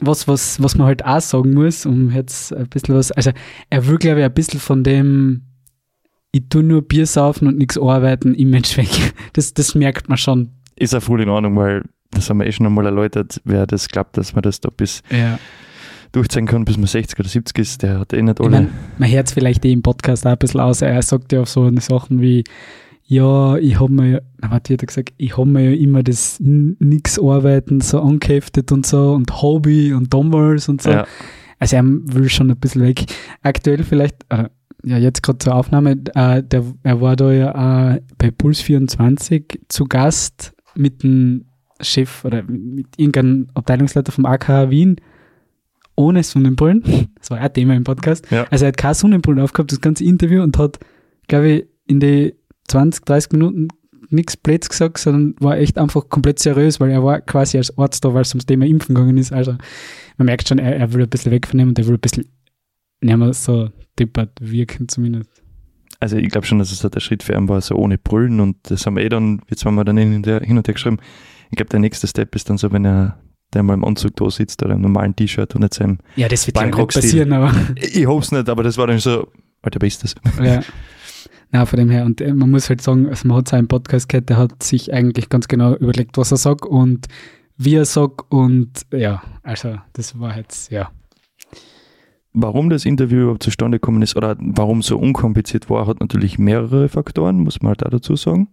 was, 0.00 0.28
was, 0.28 0.62
was 0.62 0.76
man 0.76 0.86
halt 0.86 1.04
auch 1.04 1.20
sagen 1.20 1.54
muss, 1.54 1.86
um 1.86 2.10
jetzt 2.10 2.52
ein 2.54 2.68
bisschen 2.68 2.94
was, 2.94 3.12
also 3.12 3.30
er 3.70 3.86
will, 3.86 3.96
glaube 3.98 4.20
ich, 4.20 4.26
ein 4.26 4.34
bisschen 4.34 4.60
von 4.60 4.84
dem, 4.84 5.42
ich 6.32 6.42
tu 6.50 6.60
nur 6.60 6.82
Bier 6.82 7.06
saufen 7.06 7.48
und 7.48 7.56
nichts 7.56 7.78
arbeiten, 7.78 8.34
Image 8.34 8.76
weg. 8.76 8.88
Das, 9.32 9.54
das 9.54 9.74
merkt 9.74 10.08
man 10.08 10.18
schon. 10.18 10.50
ist 10.76 10.94
auch 10.94 11.02
voll 11.02 11.22
in 11.22 11.28
Ordnung, 11.28 11.56
weil 11.56 11.82
das 12.10 12.30
haben 12.30 12.38
wir 12.38 12.46
eh 12.46 12.52
schon 12.52 12.66
einmal 12.66 12.86
erläutert, 12.86 13.40
wer 13.44 13.66
das 13.66 13.88
glaubt, 13.88 14.16
dass 14.16 14.34
man 14.34 14.42
das 14.42 14.60
da 14.60 14.70
bis 14.74 15.02
Ja. 15.10 15.38
Durchziehen 16.16 16.46
kann, 16.46 16.64
bis 16.64 16.76
man 16.76 16.86
60 16.86 17.18
oder 17.20 17.28
70 17.28 17.58
ist, 17.58 17.82
der 17.82 18.00
hat 18.00 18.12
eh 18.12 18.22
nicht 18.22 18.40
Ich 18.40 18.46
alle. 18.46 18.50
mein, 18.56 18.68
man 18.98 19.10
hört 19.10 19.26
es 19.26 19.32
vielleicht 19.32 19.64
eh 19.64 19.72
im 19.72 19.82
Podcast 19.82 20.26
auch 20.26 20.32
ein 20.32 20.38
bisschen 20.38 20.60
aus. 20.60 20.82
Er 20.82 21.00
sagt 21.02 21.32
ja 21.32 21.42
auch 21.42 21.46
so 21.46 21.64
eine 21.64 21.80
Sachen 21.80 22.20
wie, 22.20 22.44
ja, 23.04 23.56
ich 23.56 23.78
habe 23.78 23.92
mir, 23.92 24.10
ja- 24.10 24.20
na, 24.40 24.50
warte, 24.50 24.72
hat 24.74 24.82
er 24.82 24.86
gesagt, 24.86 25.12
ich 25.16 25.36
habe 25.36 25.48
mir 25.48 25.70
ja 25.70 25.76
immer 25.76 26.02
das 26.02 26.38
nix 26.40 27.18
arbeiten 27.18 27.80
so 27.80 28.00
angeheftet 28.00 28.72
und 28.72 28.84
so 28.86 29.12
und 29.12 29.42
Hobby 29.42 29.92
und 29.92 30.12
damals 30.12 30.68
und 30.68 30.82
so. 30.82 30.90
ja, 30.90 31.06
Also 31.58 31.76
er 31.76 31.84
will 31.84 32.28
schon 32.28 32.50
ein 32.50 32.56
bisschen 32.56 32.82
weg. 32.82 33.04
Aktuell 33.42 33.84
vielleicht, 33.84 34.16
äh, 34.30 34.48
ja 34.84 34.98
jetzt 34.98 35.22
gerade 35.22 35.38
zur 35.38 35.54
Aufnahme, 35.54 35.96
äh, 36.14 36.42
der, 36.42 36.64
er 36.82 37.00
war 37.00 37.14
da 37.16 37.32
ja 37.32 37.94
äh, 37.94 38.00
bei 38.18 38.30
Puls 38.30 38.60
24 38.60 39.60
zu 39.68 39.84
Gast 39.84 40.52
mit 40.74 41.02
dem 41.02 41.44
Chef 41.80 42.24
oder 42.24 42.42
mit, 42.42 42.86
irgendeinem 42.96 43.48
Abteilungsleiter 43.54 44.10
vom 44.12 44.24
AKH 44.26 44.70
Wien 44.70 44.96
ohne 45.96 46.22
Sonnenbrillen. 46.22 46.82
Das 47.18 47.30
war 47.30 47.44
auch 47.44 47.48
Thema 47.48 47.74
im 47.74 47.82
Podcast. 47.82 48.30
Ja. 48.30 48.46
Also 48.50 48.66
er 48.66 48.68
hat 48.68 48.76
keine 48.76 48.94
Sonnenbrillen 48.94 49.42
aufgehabt, 49.42 49.72
das 49.72 49.80
ganze 49.80 50.04
Interview 50.04 50.42
und 50.42 50.56
hat, 50.58 50.78
glaube 51.26 51.48
ich, 51.48 51.66
in 51.88 51.98
die 51.98 52.34
20, 52.68 53.04
30 53.04 53.32
Minuten 53.32 53.68
nichts 54.10 54.36
Blöds 54.36 54.68
gesagt, 54.68 54.98
sondern 54.98 55.34
war 55.40 55.58
echt 55.58 55.78
einfach 55.78 56.08
komplett 56.08 56.38
seriös, 56.38 56.78
weil 56.78 56.90
er 56.90 57.02
war 57.02 57.20
quasi 57.20 57.56
als 57.56 57.76
Arzt 57.76 58.04
da, 58.04 58.14
weil 58.14 58.22
es 58.22 58.32
ums 58.32 58.46
Thema 58.46 58.66
Impfen 58.66 58.94
gegangen 58.94 59.18
ist. 59.18 59.32
Also 59.32 59.56
man 60.16 60.26
merkt 60.26 60.48
schon, 60.48 60.58
er, 60.58 60.76
er 60.76 60.92
will 60.92 61.02
ein 61.02 61.08
bisschen 61.08 61.32
weg 61.32 61.46
von 61.46 61.58
ihm 61.58 61.68
und 61.68 61.78
er 61.78 61.86
will 61.86 61.94
ein 61.94 62.00
bisschen 62.00 62.26
nicht 63.00 63.16
mehr 63.16 63.32
so 63.32 63.70
deppert 63.98 64.30
wirken 64.40 64.88
zumindest. 64.88 65.30
also 66.00 66.16
ich 66.16 66.28
glaube 66.28 66.46
schon, 66.46 66.58
dass 66.58 66.72
es 66.72 66.82
halt 66.82 66.94
der 66.94 67.00
Schritt 67.00 67.22
für 67.22 67.34
ihn 67.34 67.48
war, 67.48 67.60
so 67.60 67.74
ohne 67.74 67.98
Brüllen 67.98 68.40
und 68.40 68.56
das 68.64 68.86
haben 68.86 68.96
wir 68.96 69.04
eh 69.04 69.08
dann, 69.08 69.42
jetzt 69.48 69.64
haben 69.64 69.74
wir 69.74 69.84
dann 69.84 69.96
hin 69.96 70.14
und 70.14 70.26
her, 70.26 70.40
hin 70.40 70.56
und 70.56 70.66
her 70.66 70.74
geschrieben. 70.74 70.98
Ich 71.50 71.56
glaube, 71.56 71.70
der 71.70 71.80
nächste 71.80 72.06
Step 72.06 72.34
ist 72.34 72.50
dann 72.50 72.58
so, 72.58 72.72
wenn 72.72 72.84
er 72.84 73.18
der 73.54 73.62
mal 73.62 73.74
im 73.74 73.84
Anzug 73.84 74.16
da 74.16 74.30
sitzt 74.30 74.62
oder 74.62 74.74
im 74.74 74.82
normalen 74.82 75.14
T-Shirt 75.14 75.54
und 75.54 75.62
nicht 75.62 75.74
seinem, 75.74 75.98
Ja, 76.16 76.28
das 76.28 76.46
wird 76.46 76.56
ja 76.56 76.66
nicht 76.66 76.94
passieren, 76.94 77.32
aber 77.32 77.52
ich 77.76 78.06
hoffe 78.06 78.24
es 78.24 78.32
nicht, 78.32 78.48
aber 78.48 78.62
das 78.62 78.76
war 78.76 78.86
dann 78.86 78.98
so, 78.98 79.28
Alter, 79.62 79.78
das? 79.78 80.14
ja. 80.42 80.60
Na, 81.52 81.64
von 81.64 81.78
dem 81.78 81.90
her. 81.90 82.04
Und 82.04 82.20
äh, 82.20 82.34
man 82.34 82.50
muss 82.50 82.68
halt 82.68 82.82
sagen, 82.82 83.08
also 83.08 83.28
man 83.28 83.38
hat 83.38 83.48
seinen 83.48 83.68
Podcast 83.68 84.08
gehört, 84.08 84.28
der 84.28 84.36
hat 84.36 84.62
sich 84.62 84.92
eigentlich 84.92 85.28
ganz 85.28 85.48
genau 85.48 85.74
überlegt, 85.74 86.18
was 86.18 86.32
er 86.32 86.38
sagt 86.38 86.66
und 86.66 87.06
wie 87.56 87.74
er 87.74 87.84
sagt 87.84 88.30
und 88.30 88.70
ja, 88.92 89.22
also 89.42 89.78
das 89.94 90.18
war 90.18 90.36
jetzt, 90.36 90.70
ja. 90.70 90.90
Warum 92.32 92.68
das 92.68 92.84
Interview 92.84 93.22
überhaupt 93.22 93.42
zustande 93.42 93.78
gekommen 93.78 94.02
ist 94.02 94.14
oder 94.14 94.36
warum 94.38 94.82
so 94.82 94.98
unkompliziert 94.98 95.70
war, 95.70 95.86
hat 95.86 96.00
natürlich 96.00 96.38
mehrere 96.38 96.90
Faktoren, 96.90 97.38
muss 97.38 97.62
man 97.62 97.70
halt 97.70 97.86
auch 97.86 97.90
dazu 97.90 98.14
sagen. 98.14 98.48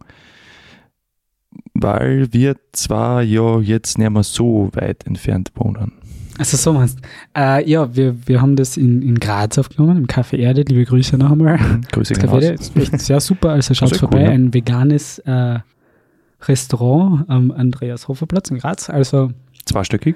Weil 1.83 2.31
wir 2.31 2.55
zwar 2.71 3.21
ja 3.21 3.59
jetzt 3.59 3.97
nicht 3.97 4.09
mehr 4.09 4.23
so 4.23 4.69
weit 4.73 5.05
entfernt 5.05 5.51
wohnen. 5.55 5.91
Also 6.37 6.57
so 6.57 6.73
meinst 6.73 6.97
äh, 7.37 7.69
Ja, 7.69 7.95
wir, 7.95 8.15
wir 8.27 8.41
haben 8.41 8.55
das 8.55 8.75
in, 8.77 9.01
in 9.03 9.19
Graz 9.19 9.57
aufgenommen, 9.59 9.97
im 9.97 10.07
Café 10.07 10.37
Erde. 10.37 10.63
Liebe 10.63 10.83
Grüße 10.85 11.17
noch 11.17 11.31
einmal. 11.31 11.59
Grüße 11.91 12.13
Das 12.15 12.23
Café 12.23 12.33
Erde 12.41 12.47
ist 12.53 12.75
echt 12.75 12.99
sehr 13.01 13.19
super. 13.19 13.49
Also 13.51 13.73
schaut 13.75 13.89
sehr 13.89 13.99
vorbei. 13.99 14.17
cool, 14.19 14.23
ja. 14.23 14.31
Ein 14.31 14.53
veganes 14.53 15.19
äh, 15.19 15.59
Restaurant 16.41 17.29
am 17.29 17.51
Andreas 17.51 18.07
Hoferplatz 18.07 18.49
in 18.49 18.57
Graz. 18.57 18.89
Also 18.89 19.31
Zweistöckig. 19.65 20.15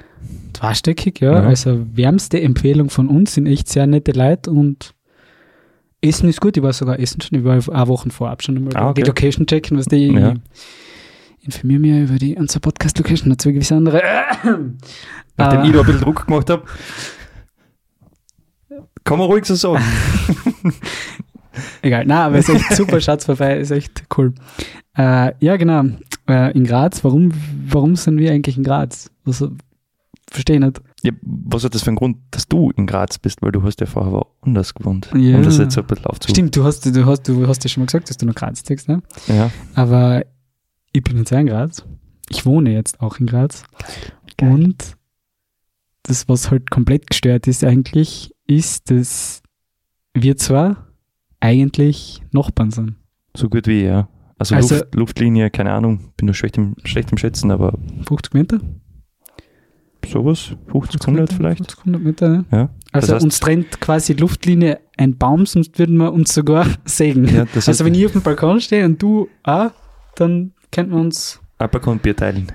zweistöckig, 0.53 1.19
ja. 1.21 1.33
Ja. 1.33 1.47
Also 1.47 1.85
wärmste 1.95 2.41
Empfehlung 2.41 2.89
von 2.89 3.07
uns. 3.07 3.33
Sind 3.35 3.45
echt 3.45 3.69
sehr 3.69 3.87
nette 3.87 4.11
Leute 4.11 4.51
und 4.51 4.93
Essen 6.01 6.29
ist 6.29 6.41
gut. 6.41 6.57
Ich 6.57 6.63
war 6.63 6.73
sogar 6.73 6.99
essen 6.99 7.21
schon. 7.21 7.39
Ich 7.39 7.43
war 7.45 7.53
eine 7.53 7.87
Woche 7.87 8.09
vorab 8.09 8.43
schon 8.43 8.57
einmal 8.57 8.75
Ah, 8.75 8.89
okay. 8.89 9.01
die 9.01 9.07
Location 9.07 9.45
checken, 9.47 9.77
was 9.77 9.85
die. 9.85 10.07
Ja. 10.07 10.33
Informiere 11.41 11.79
mich 11.79 12.09
über 12.09 12.17
die 12.19 12.35
unsere 12.35 12.59
Podcast-Location, 12.59 13.29
dazu 13.29 13.51
gewisse 13.53 13.75
andere. 13.75 14.01
Nachdem 14.43 15.59
Ah. 15.59 15.63
ich 15.65 15.71
da 15.71 15.79
ein 15.79 15.85
bisschen 15.85 16.01
Druck 16.01 16.25
gemacht 16.27 16.49
habe. 16.49 16.63
Kann 19.03 19.17
man 19.19 19.27
ruhig 19.27 19.45
so 19.45 19.55
sagen. 19.55 19.83
Egal, 21.81 22.05
na, 22.05 22.25
aber 22.25 22.37
ist 22.39 22.49
echt 22.49 22.73
super, 22.75 22.99
schaut's 23.01 23.25
vorbei, 23.25 23.57
ist 23.59 23.71
echt 23.71 24.03
cool. 24.17 24.33
Äh, 24.95 25.33
ja, 25.39 25.55
genau, 25.57 25.83
äh, 26.27 26.51
in 26.51 26.65
Graz, 26.65 27.03
warum, 27.03 27.31
warum 27.67 27.95
sind 27.95 28.17
wir 28.19 28.31
eigentlich 28.31 28.57
in 28.57 28.63
Graz? 28.63 29.09
Also, 29.25 29.51
verstehe 30.29 30.59
nicht. 30.59 30.81
Ja, 31.03 31.11
was 31.21 31.63
hat 31.63 31.73
das 31.73 31.83
für 31.83 31.87
einen 31.87 31.95
Grund, 31.97 32.17
dass 32.31 32.47
du 32.47 32.71
in 32.75 32.85
Graz 32.87 33.17
bist? 33.17 33.41
Weil 33.41 33.51
du 33.51 33.63
hast 33.63 33.79
ja 33.79 33.85
vorher 33.87 34.11
woanders 34.43 34.73
gewohnt. 34.73 35.09
Ja. 35.15 35.37
Um 35.37 35.43
das 35.43 35.57
jetzt 35.57 35.75
so 35.75 35.81
ein 35.81 35.87
bisschen 35.87 36.05
aufzu. 36.05 36.29
Stimmt, 36.29 36.55
du 36.55 36.63
hast, 36.63 36.85
du 36.85 37.05
hast, 37.05 37.27
du 37.27 37.47
hast 37.47 37.63
ja 37.63 37.69
schon 37.69 37.81
mal 37.81 37.85
gesagt, 37.85 38.09
dass 38.09 38.17
du 38.17 38.25
noch 38.25 38.35
Graz 38.35 38.61
tickst, 38.63 38.87
ne? 38.89 39.01
Ja. 39.27 39.49
Aber 39.75 40.25
ich 40.97 41.03
bin 41.03 41.17
jetzt 41.17 41.31
in 41.31 41.47
Graz 41.47 41.85
ich 42.29 42.45
wohne 42.45 42.73
jetzt 42.73 42.99
auch 42.99 43.19
in 43.19 43.25
Graz. 43.25 43.63
Geil. 44.37 44.51
Und 44.51 44.97
das, 46.03 46.27
was 46.27 46.51
halt 46.51 46.69
komplett 46.69 47.07
gestört 47.09 47.47
ist 47.47 47.63
eigentlich, 47.63 48.33
ist, 48.47 48.91
dass 48.91 49.41
wir 50.13 50.35
zwar 50.35 50.87
eigentlich 51.39 52.21
Nachbarn 52.31 52.71
sind. 52.71 52.95
So 53.35 53.47
gut 53.49 53.65
wie, 53.67 53.83
ja. 53.83 54.09
Also, 54.37 54.55
Also- 54.55 54.75
Luft, 54.75 54.95
Luftlinie, 54.95 55.49
keine 55.51 55.71
Ahnung, 55.71 56.11
bin 56.17 56.25
nur 56.25 56.35
schlecht 56.35 56.57
im, 56.57 56.75
schlecht 56.83 57.11
im 57.13 57.17
Schätzen, 57.17 57.49
aber 57.49 57.77
50 58.07 58.33
Meter? 58.33 58.59
sowas, 60.05 60.55
50, 60.71 61.01
100 61.05 61.33
vielleicht. 61.33 61.57
50, 61.57 61.79
100 61.79 62.01
Meter, 62.01 62.29
ne? 62.29 62.45
Ja. 62.51 62.69
Also 62.93 63.07
Das 63.13 63.21
heißt- 63.21 63.23
uns 63.25 63.39
trennt 63.41 63.81
quasi 63.81 64.13
Luftlinie 64.13 64.79
ein 64.97 65.17
Baum, 65.17 65.45
sonst 65.45 65.77
würden 65.79 65.97
wir 65.97 66.13
uns 66.13 66.33
sogar 66.33 66.65
sägen. 66.85 67.25
Ja, 67.25 67.43
das 67.53 67.67
also 67.67 67.83
heißt- 67.83 67.85
wenn 67.85 67.93
ich 67.95 68.05
auf 68.05 68.13
dem 68.13 68.21
Balkon 68.21 68.61
stehe 68.61 68.85
und 68.85 69.01
du 69.01 69.27
auch, 69.43 69.71
dann 70.15 70.53
könnten 70.71 70.91
wir 70.93 70.99
uns, 71.01 71.39
Alpaka 71.57 71.93
Bier 71.95 72.15
teilen. 72.15 72.47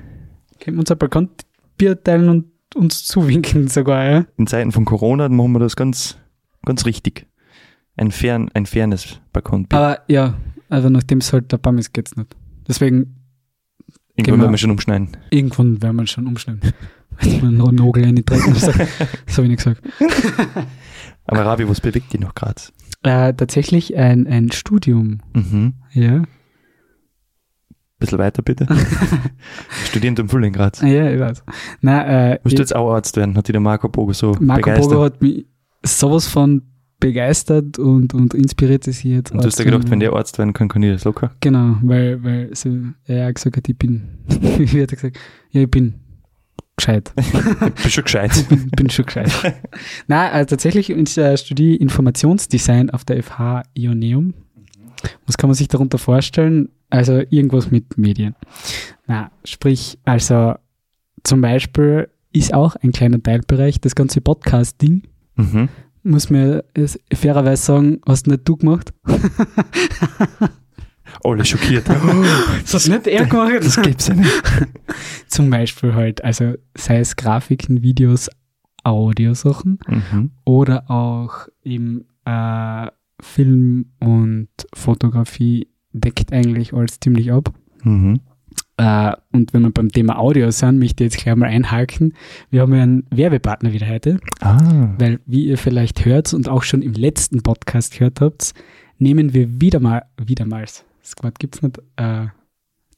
könnten 0.61 0.77
wir 0.77 0.81
uns 0.81 0.91
ein 0.91 0.99
Balkonbier 0.99 2.03
teilen 2.03 2.29
und 2.29 2.47
uns 2.75 3.05
zuwinken 3.05 3.69
sogar, 3.69 4.05
ja. 4.11 4.25
In 4.37 4.47
Zeiten 4.47 4.73
von 4.73 4.85
Corona 4.85 5.29
machen 5.29 5.53
wir 5.53 5.59
das 5.59 5.77
ganz, 5.77 6.17
ganz 6.65 6.87
richtig. 6.87 7.27
Ein, 7.97 8.11
fern, 8.11 8.49
ein 8.55 8.65
fairness 8.67 9.21
Balkonbier. 9.33 9.77
Aber 9.79 10.01
ja, 10.09 10.35
also 10.71 10.89
nachdem 10.89 11.19
es 11.19 11.33
halt 11.33 11.53
der 11.53 11.59
Baum 11.59 11.77
ist, 11.79 11.93
geht's 11.93 12.17
nicht. 12.17 12.35
Deswegen, 12.67 13.17
Irgendwann 14.15 14.25
genau. 14.35 14.43
werden 14.45 14.51
wir 14.53 14.59
schon 14.59 14.71
umschneiden. 14.71 15.09
irgendwann 15.31 15.83
werden 15.83 15.97
wir 15.97 16.07
schon 16.07 16.27
umschneiden. 16.27 16.73
Wenn 17.21 17.43
wir 17.43 17.51
noch 17.51 17.69
einen 17.69 17.77
Nagel 17.79 18.05
reintreten. 18.05 18.55
So, 18.55 18.71
so 18.73 18.73
habe 18.73 18.87
ich 19.27 19.39
nicht 19.49 19.57
gesagt. 19.59 19.83
Aber 21.27 21.45
Rabi, 21.45 21.69
was 21.69 21.81
bewegt 21.81 22.13
dich 22.13 22.21
noch 22.21 22.35
gerade? 22.35 22.61
Äh, 23.03 23.35
tatsächlich 23.35 23.97
ein, 23.97 24.27
ein 24.27 24.51
Studium, 24.53 25.21
Mhm. 25.35 25.75
ja. 25.93 26.23
Bisschen 28.03 28.19
weiter 28.19 28.43
bitte. 28.43 28.67
Studierend 29.89 30.19
im 30.19 30.29
Frühling 30.29 30.53
gerade. 30.53 30.87
Ja, 30.87 31.11
ich 31.11 31.21
weiß. 31.21 31.43
Na, 31.81 32.33
äh, 32.33 32.39
Musst 32.43 32.53
ich- 32.53 32.55
du 32.57 32.63
jetzt 32.63 32.75
auch 32.77 32.93
Arzt 32.93 33.17
werden? 33.17 33.37
Hat 33.37 33.49
dich 33.49 33.53
der 33.53 33.61
Marco 33.61 33.89
Bogo 33.89 34.13
so 34.13 34.35
Marco 34.41 34.63
begeistert? 34.63 34.91
Bogo 34.91 35.05
hat 35.05 35.23
mich 35.23 35.47
sowas 35.85 36.27
von 36.27 36.63
begeistert 37.01 37.79
und, 37.81 38.15
und 38.15 38.33
inspiriert 38.35 38.87
es 38.87 39.03
jetzt. 39.03 39.33
Und 39.33 39.43
du 39.43 39.47
hast 39.47 39.59
dir 39.59 39.65
gedacht, 39.65 39.91
wenn 39.91 39.99
der 40.01 40.13
Arzt 40.13 40.39
werden 40.39 40.53
kann, 40.53 40.69
kann 40.69 40.83
ich 40.85 40.93
das 40.93 41.05
locker? 41.05 41.33
Genau, 41.41 41.77
weil, 41.83 42.23
weil 42.23 42.55
so, 42.55 42.71
er 43.07 43.27
hat 43.27 43.35
gesagt 43.35 43.57
hat, 43.57 43.69
ich 43.69 43.77
bin, 43.77 44.19
wie 44.29 44.83
hat 44.83 44.93
er 44.93 44.97
gesagt, 44.97 45.19
ja, 45.51 45.63
ich 45.63 45.71
bin 45.71 45.95
gescheit. 46.77 47.13
Ich 47.75 47.83
bin 47.83 47.91
schon 47.91 48.05
gescheit. 48.05 48.49
bin, 48.49 48.71
bin 48.71 48.91
schon 48.91 49.05
gescheit. 49.07 49.33
Nein, 50.07 50.33
also 50.33 50.47
tatsächlich 50.51 50.91
ich, 50.91 51.19
äh, 51.19 51.37
studiere 51.37 51.77
Informationsdesign 51.77 52.91
auf 52.91 53.05
der 53.05 53.23
FH 53.23 53.63
Ioneum. 53.75 54.35
Was 55.27 55.37
kann 55.37 55.49
man 55.49 55.55
sich 55.57 55.69
darunter 55.69 55.99
vorstellen? 55.99 56.69
Also 56.93 57.23
irgendwas 57.31 57.71
mit 57.71 57.97
Medien. 57.97 58.35
Na, 59.07 59.31
sprich, 59.45 59.99
also 60.05 60.55
zum 61.25 61.41
Beispiel 61.41 62.09
ist 62.35 62.53
auch 62.53 62.77
ein 62.77 62.93
kleiner 62.93 63.23
Teilbereich 63.23 63.81
das 63.81 63.95
ganze 63.95 64.21
Podcasting. 64.21 65.03
Mhm. 65.37 65.69
Muss 66.03 66.29
mir 66.29 66.65
es 66.75 66.99
fairerweise 67.15 67.63
sagen, 67.63 68.01
hast 68.07 68.27
nicht 68.27 68.47
du 68.47 68.57
gemacht? 68.57 68.93
Alle 71.25 71.45
schockiert. 71.45 71.89
Das 72.63 72.75
hast 72.75 72.89
nicht 72.89 73.07
er 73.07 73.27
gemacht? 73.27 73.53
das 73.65 73.81
gibt's 73.81 74.09
ja 74.09 74.15
nicht. 74.15 74.43
Zum 75.29 75.49
Beispiel 75.51 75.95
halt, 75.95 76.23
also 76.25 76.55
sei 76.77 76.99
es 77.01 77.17
Grafiken, 77.17 77.83
Videos, 77.83 78.29
Audiosachen 78.85 79.79
Mhm. 79.89 80.33
oder 80.45 80.91
auch 80.91 81.49
im 81.63 82.05
äh, 82.25 82.89
Film 83.21 83.93
und 84.01 84.49
Fotografie 84.75 85.69
deckt 85.93 86.33
eigentlich 86.33 86.73
alles 86.73 86.99
ziemlich 87.01 87.33
ab. 87.33 87.53
Mhm. 87.85 88.21
Äh, 88.77 89.13
und 89.33 89.53
wenn 89.53 89.63
wir 89.63 89.71
beim 89.71 89.91
Thema 89.91 90.19
Audio 90.19 90.51
sind, 90.51 90.79
möchte 90.79 91.05
ich 91.05 91.13
jetzt 91.13 91.23
gleich 91.23 91.37
mal 91.37 91.47
einhaken. 91.49 92.15
Wir 92.51 92.63
haben 92.63 92.75
ja 92.75 92.83
einen 92.83 93.05
Werbepartner 93.11 93.73
wieder 93.73 93.89
heute, 93.89 94.19
Ah. 94.41 94.95
weil 94.99 95.21
wie 95.27 95.45
ihr 95.47 95.59
vielleicht 95.59 96.05
hört 96.05 96.33
und 96.35 96.49
auch 96.49 96.63
schon 96.63 96.83
im 96.83 96.95
letzten 96.95 97.43
Podcast 97.43 97.93
gehört 97.99 98.21
habt, 98.21 98.55
nehmen 98.99 99.35
wir 99.35 99.61
wieder 99.61 99.81
mal, 99.81 100.03
wiedermals, 100.23 100.85
das 101.03 101.15
Wort 101.23 101.39
gibt 101.39 101.57
es 101.57 101.63
nicht, 101.63 101.79
äh, 101.97 102.27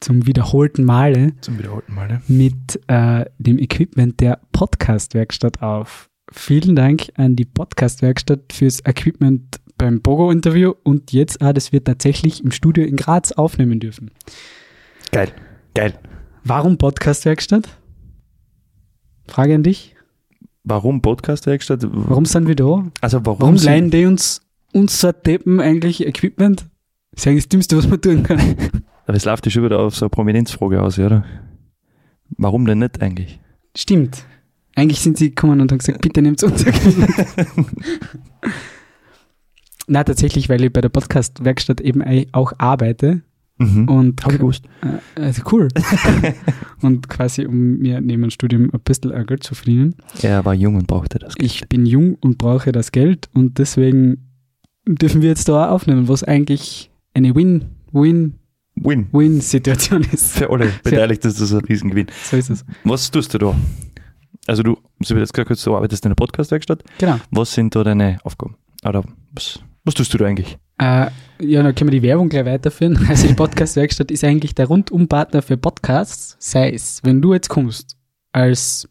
zum 0.01 0.27
wiederholten 0.27 0.85
Male 0.85 1.33
Zum 1.41 1.59
wiederholten 1.59 1.95
Mal. 1.95 2.09
Ne? 2.09 2.23
mit 2.29 2.81
äh, 2.89 3.25
dem 3.39 3.59
Equipment 3.59 4.21
der 4.21 4.39
Podcast-Werkstatt 4.53 5.63
auf. 5.63 6.09
Vielen 6.31 6.77
Dank 6.77 7.07
an 7.17 7.37
die 7.37 7.45
Podcast-Werkstatt 7.47 8.53
fürs 8.53 8.81
Equipment 8.85 9.61
beim 9.78 10.00
Bogo-Interview 10.00 10.73
und 10.83 11.12
jetzt 11.12 11.40
auch, 11.43 11.52
dass 11.52 11.73
wir 11.73 11.83
tatsächlich 11.83 12.43
im 12.45 12.50
Studio 12.52 12.85
in 12.85 12.97
Graz 12.97 13.33
aufnehmen 13.33 13.81
dürfen. 13.81 14.11
Geil. 15.12 15.33
Geil. 15.75 15.99
Warum 16.45 16.78
Podcast-Werkstatt? 16.78 17.69
Frage 19.26 19.54
an 19.54 19.62
dich. 19.62 19.95
Warum 20.64 21.02
Podcast-Werkstatt? 21.02 21.87
Warum 21.90 22.25
sind 22.25 22.47
wir 22.49 22.57
da? 22.57 22.85
Also 23.00 23.25
warum, 23.25 23.40
Warum 23.40 23.59
sind- 23.59 23.66
leihen 23.71 23.90
die 23.90 24.07
uns 24.07 24.43
unser 24.73 25.12
Deppen 25.12 25.61
eigentlich 25.61 26.07
Equipment? 26.07 26.66
Das 27.12 27.23
ist 27.23 27.26
eigentlich 27.28 27.45
das 27.45 27.49
Dümmste, 27.50 27.76
was 27.76 27.88
man 27.88 28.00
tun 28.00 28.23
kann. 28.23 28.40
Aber 29.07 29.16
es 29.16 29.25
läuft 29.25 29.45
ja 29.47 29.50
schon 29.52 29.64
wieder 29.64 29.78
auf 29.81 29.95
so 29.95 30.07
eine 30.07 30.11
Prominenzfrage 30.11 30.81
aus, 30.83 30.99
oder? 30.99 31.25
Warum 32.38 32.64
denn 32.66 32.78
nicht 32.78 33.00
eigentlich? 33.02 33.38
Stimmt. 33.76 34.25
Eigentlich 34.76 35.00
sind 35.00 35.19
sie 35.19 35.28
gekommen 35.28 35.61
und 35.61 35.71
haben 35.71 35.78
gesagt, 35.78 36.00
bitte 36.00 36.21
nehmt 36.23 36.43
unser 36.43 36.66
Equipment. 36.69 37.11
Na, 39.87 40.03
tatsächlich, 40.05 40.49
weil 40.49 40.64
ich 40.64 40.73
bei 40.73 40.81
der 40.81 40.88
Podcast-Werkstatt 40.88 41.81
eben 41.81 42.03
auch 42.33 42.53
arbeite 42.59 43.23
Mhm. 43.57 43.88
und 43.88 44.25
Hab 44.25 44.33
ich 44.33 44.38
gewusst. 44.41 44.64
Äh, 45.17 45.21
also 45.21 45.43
cool. 45.53 45.69
und 46.83 47.09
quasi, 47.09 47.47
um 47.47 47.79
mir 47.79 48.00
neben 48.00 48.23
dem 48.23 48.31
Studium 48.31 48.69
ein 48.73 48.81
bisschen 48.81 49.12
äh, 49.12 49.25
Geld 49.25 49.45
zu 49.45 49.55
verdienen. 49.55 49.95
Er 50.23 50.45
war 50.45 50.55
jung 50.55 50.75
und 50.75 50.88
brauchte 50.88 51.21
das. 51.21 51.35
Ich 51.38 51.69
bin 51.69 51.87
jung 51.87 52.17
und 52.17 52.37
brauche 52.37 52.73
das 52.73 52.91
Geld 52.91 53.29
und 53.33 53.59
deswegen 53.59 54.29
dürfen 54.88 55.23
wir 55.23 55.29
jetzt 55.29 55.49
da 55.49 55.69
auch 55.69 55.75
aufnehmen, 55.75 56.09
was 56.09 56.25
eigentlich 56.25 56.91
eine 57.14 57.33
Win-Win-Win-Situation 57.37 60.03
Win. 60.05 60.11
ist. 60.12 60.38
Für 60.38 60.50
alle 60.50 60.69
Beteiligten 60.83 61.29
ist 61.29 61.41
das 61.41 61.53
ein 61.53 61.64
Riesengewinn. 61.64 62.07
So 62.25 62.37
ist 62.37 62.50
es. 62.50 62.64
Was 62.83 63.09
tust 63.11 63.35
du 63.35 63.38
da? 63.38 63.55
Also 64.47 64.62
du, 64.62 64.76
so 65.00 65.11
wie 65.11 65.14
du 65.14 65.21
jetzt 65.21 65.33
gesagt 65.33 65.50
hast, 65.50 65.64
du 65.67 65.76
arbeitest 65.76 66.05
in 66.05 66.11
der 66.11 66.17
Podcast-Werkstatt. 66.17 66.83
Genau. 66.99 67.19
Was 67.31 67.55
sind 67.55 67.75
da 67.76 67.85
deine 67.85 68.19
Aufgaben? 68.25 68.57
Oder 68.85 69.05
was, 69.33 69.61
was 69.85 69.95
tust 69.95 70.12
du 70.14 70.19
da 70.19 70.26
eigentlich? 70.26 70.59
Äh, 70.79 71.07
ja, 71.41 71.62
dann 71.62 71.75
können 71.75 71.91
wir 71.93 72.00
die 72.00 72.07
Werbung 72.07 72.29
gleich 72.29 72.45
weiterführen. 72.47 72.99
Also 73.09 73.26
die 73.29 73.35
Podcast-Werkstatt 73.35 74.11
ist 74.11 74.25
eigentlich 74.25 74.55
der 74.55 74.67
Rundumpartner 74.67 75.43
für 75.43 75.57
Podcasts. 75.57 76.37
Sei 76.38 76.71
es, 76.73 77.00
wenn 77.05 77.21
du 77.23 77.33
jetzt 77.35 77.49
kommst, 77.49 77.97
als 78.33 78.88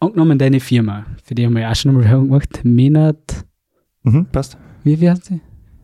angenommen 0.00 0.38
deine 0.38 0.60
Firma, 0.60 1.06
für 1.24 1.34
die 1.34 1.44
haben 1.46 1.54
wir 1.54 1.62
ja 1.62 1.70
auch 1.70 1.76
schon 1.76 1.92
mal 1.94 2.04
Werbung 2.04 2.28
gemacht, 2.28 2.60
Menat, 2.64 3.44
Mhm, 4.02 4.26
passt. 4.30 4.56
wie, 4.84 5.00
wie 5.00 5.10
heißt 5.10 5.24
sie? 5.26 5.40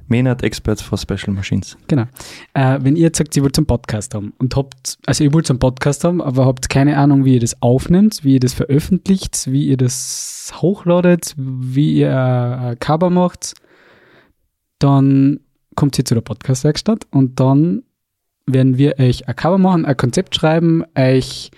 Maynard 0.06 0.42
Experts 0.42 0.82
for 0.82 0.98
Special 0.98 1.32
Machines. 1.32 1.76
Genau. 1.88 2.04
Äh, 2.52 2.78
wenn 2.82 2.96
ihr 2.96 3.02
jetzt 3.02 3.16
sagt, 3.18 3.34
ihr 3.36 3.42
wollt 3.42 3.56
einen 3.56 3.66
Podcast 3.66 4.14
haben 4.14 4.34
und 4.38 4.54
habt, 4.56 4.98
also 5.06 5.24
ihr 5.24 5.32
wollt 5.32 5.48
einen 5.48 5.58
Podcast 5.58 6.04
haben, 6.04 6.20
aber 6.20 6.44
habt 6.44 6.68
keine 6.68 6.98
Ahnung, 6.98 7.24
wie 7.24 7.34
ihr 7.34 7.40
das 7.40 7.60
aufnimmt, 7.62 8.22
wie 8.22 8.34
ihr 8.34 8.40
das 8.40 8.52
veröffentlicht, 8.52 9.50
wie 9.50 9.66
ihr 9.68 9.78
das 9.78 10.52
hochladet, 10.56 11.34
wie 11.38 11.94
ihr 12.00 12.10
äh, 12.10 12.76
Cover 12.76 13.08
macht, 13.08 13.54
dann 14.82 15.40
kommt 15.74 15.98
ihr 15.98 16.04
zu 16.04 16.14
der 16.14 16.20
Podcast-Werkstatt 16.22 17.06
und 17.10 17.40
dann 17.40 17.82
werden 18.46 18.76
wir 18.78 18.98
euch 18.98 19.28
ein 19.28 19.36
Cover 19.36 19.58
machen, 19.58 19.84
ein 19.84 19.96
Konzept 19.96 20.34
schreiben, 20.34 20.84
euch 20.96 21.50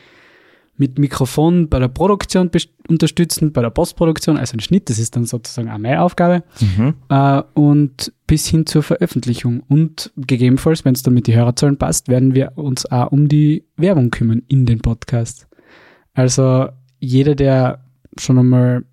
mit 0.76 0.98
Mikrofon 0.98 1.68
bei 1.68 1.78
der 1.78 1.86
Produktion 1.88 2.50
unterstützen, 2.88 3.52
bei 3.52 3.62
der 3.62 3.70
Postproduktion, 3.70 4.36
also 4.36 4.56
ein 4.56 4.60
Schnitt, 4.60 4.90
das 4.90 4.98
ist 4.98 5.14
dann 5.14 5.24
sozusagen 5.24 5.70
auch 5.70 5.78
meine 5.78 6.02
Aufgabe 6.02 6.42
Mhm. 6.60 6.94
äh, 7.08 7.42
und 7.54 8.12
bis 8.26 8.48
hin 8.48 8.66
zur 8.66 8.82
Veröffentlichung. 8.82 9.62
Und 9.68 10.12
gegebenenfalls, 10.16 10.84
wenn 10.84 10.94
es 10.94 11.02
dann 11.04 11.14
mit 11.14 11.28
den 11.28 11.36
Hörerzahlen 11.36 11.78
passt, 11.78 12.08
werden 12.08 12.34
wir 12.34 12.52
uns 12.56 12.86
auch 12.90 13.12
um 13.12 13.28
die 13.28 13.64
Werbung 13.76 14.10
kümmern 14.10 14.42
in 14.48 14.66
den 14.66 14.80
Podcast. 14.80 15.46
Also 16.12 16.68
jeder, 16.98 17.36
der 17.36 17.84
schon 18.18 18.38
einmal 18.38 18.84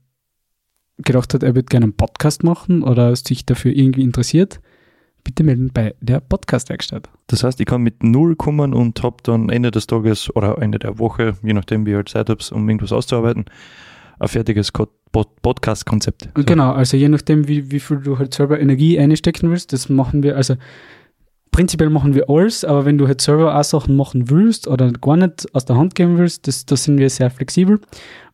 gedacht 0.98 1.34
hat, 1.34 1.44
er 1.44 1.56
würde 1.56 1.68
gerne 1.68 1.86
einen 1.86 1.94
Podcast 1.94 2.44
machen 2.44 2.84
oder 2.84 3.16
sich 3.16 3.46
dafür 3.46 3.72
irgendwie 3.72 4.02
interessiert, 4.04 4.62
bitte 5.24 5.44
melden 5.44 5.72
bei 5.74 5.96
der 6.02 6.20
Podcast-Werkstatt. 6.20 7.10
Das 7.28 7.44
heißt, 7.44 7.60
ich 7.60 7.66
kann 7.66 7.82
mit 7.82 8.04
null 8.04 8.36
kommen 8.36 8.74
und 8.74 9.02
habe 9.04 9.18
dann 9.24 9.50
Ende 9.50 9.72
des 9.72 9.88
Tages 9.88 10.36
oder 10.36 10.62
Ende 10.62 10.80
der 10.80 11.00
Woche, 11.00 11.36
je 11.44 11.54
nachdem 11.54 11.86
wie 11.86 11.92
ich 11.92 11.96
halt 11.96 12.10
Zeit 12.10 12.30
habe, 12.30 12.44
um 12.52 12.68
irgendwas 12.68 12.92
auszuarbeiten, 12.92 13.46
ein 14.20 14.28
fertiges 14.28 14.72
Podcast-Konzept. 15.12 16.30
So. 16.36 16.44
Genau, 16.44 16.72
also 16.72 16.98
je 16.98 17.10
nachdem, 17.10 17.48
wie, 17.48 17.72
wie 17.72 17.80
viel 17.80 17.98
du 17.98 18.20
halt 18.20 18.34
selber 18.34 18.60
Energie 18.60 19.00
einstecken 19.00 19.50
willst, 19.50 19.74
das 19.74 19.90
machen 19.90 20.24
wir, 20.24 20.38
also 20.38 20.56
prinzipiell 21.52 21.90
machen 21.90 22.16
wir 22.16 22.30
alles, 22.30 22.64
aber 22.64 22.86
wenn 22.86 22.98
du 22.98 23.08
halt 23.08 23.22
selber 23.22 23.58
auch 23.58 23.64
Sachen 23.64 23.96
machen 23.96 24.30
willst 24.30 24.68
oder 24.68 24.92
gar 24.92 25.18
nicht 25.18 25.54
aus 25.54 25.66
der 25.66 25.76
Hand 25.78 25.96
geben 25.96 26.18
willst, 26.18 26.48
das, 26.48 26.66
da 26.66 26.76
sind 26.78 26.98
wir 26.98 27.10
sehr 27.10 27.30
flexibel. 27.30 27.80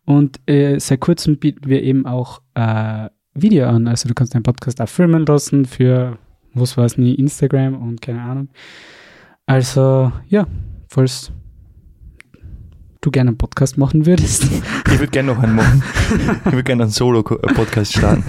Und 0.08 0.40
äh, 0.50 0.80
seit 0.80 1.02
kurzem 1.02 1.38
bieten 1.38 1.68
wir 1.68 1.84
eben 1.84 2.06
auch 2.06 2.42
äh, 2.54 3.10
Video 3.34 3.68
an. 3.68 3.90
Also 3.90 4.08
du 4.08 4.14
kannst 4.14 4.34
deinen 4.34 4.44
Podcast 4.44 4.80
auch 4.80 4.88
filmen 4.88 5.26
lassen 5.26 5.66
für, 5.66 6.18
was 6.54 6.78
weiß 6.78 6.98
nie, 6.98 7.14
Instagram 7.16 7.76
und 7.76 8.02
keine 8.02 8.22
Ahnung. 8.22 8.48
Also 9.46 10.14
ja, 10.30 10.48
falls 10.88 11.34
du 13.02 13.12
gerne 13.12 13.32
einen 13.32 13.38
Podcast 13.38 13.78
machen 13.78 14.06
würdest. 14.06 14.46
Ich 14.46 14.98
würde 14.98 15.12
gerne 15.12 15.34
noch 15.34 15.44
einen 15.44 15.56
machen. 15.56 15.84
Ich 16.46 16.52
würde 16.54 16.64
gerne 16.64 16.84
einen 16.84 16.92
Solo-Podcast 16.92 17.98
starten. 17.98 18.24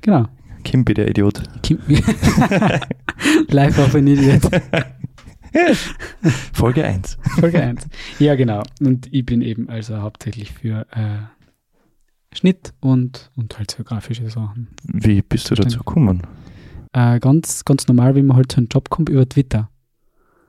genau. 0.00 0.26
Kimby, 0.64 0.94
der 0.94 1.08
Idiot. 1.08 1.42
Kim 1.62 1.78
Live 3.50 3.78
auf 3.78 3.94
ein 3.94 4.08
Idiot. 4.08 4.42
Folge 6.52 6.84
1. 6.84 7.18
Folge 7.40 7.62
1. 7.62 7.86
Ja, 8.18 8.34
genau. 8.34 8.62
Und 8.80 9.12
ich 9.12 9.24
bin 9.24 9.42
eben 9.42 9.68
also 9.68 9.98
hauptsächlich 9.98 10.52
für 10.52 10.86
äh, 10.92 11.18
Schnitt 12.34 12.72
und, 12.80 13.30
und 13.36 13.58
halt 13.58 13.70
so 13.70 13.84
grafische 13.84 14.28
Sachen. 14.30 14.68
Wie 14.84 15.20
bist 15.22 15.50
du 15.50 15.54
dazu 15.54 15.78
gekommen? 15.78 16.22
Äh, 16.92 17.20
ganz, 17.20 17.64
ganz 17.64 17.86
normal, 17.88 18.14
wie 18.16 18.22
man 18.22 18.36
halt 18.36 18.50
zu 18.52 18.58
einem 18.58 18.68
Job 18.70 18.88
kommt, 18.90 19.08
über 19.08 19.28
Twitter. 19.28 19.68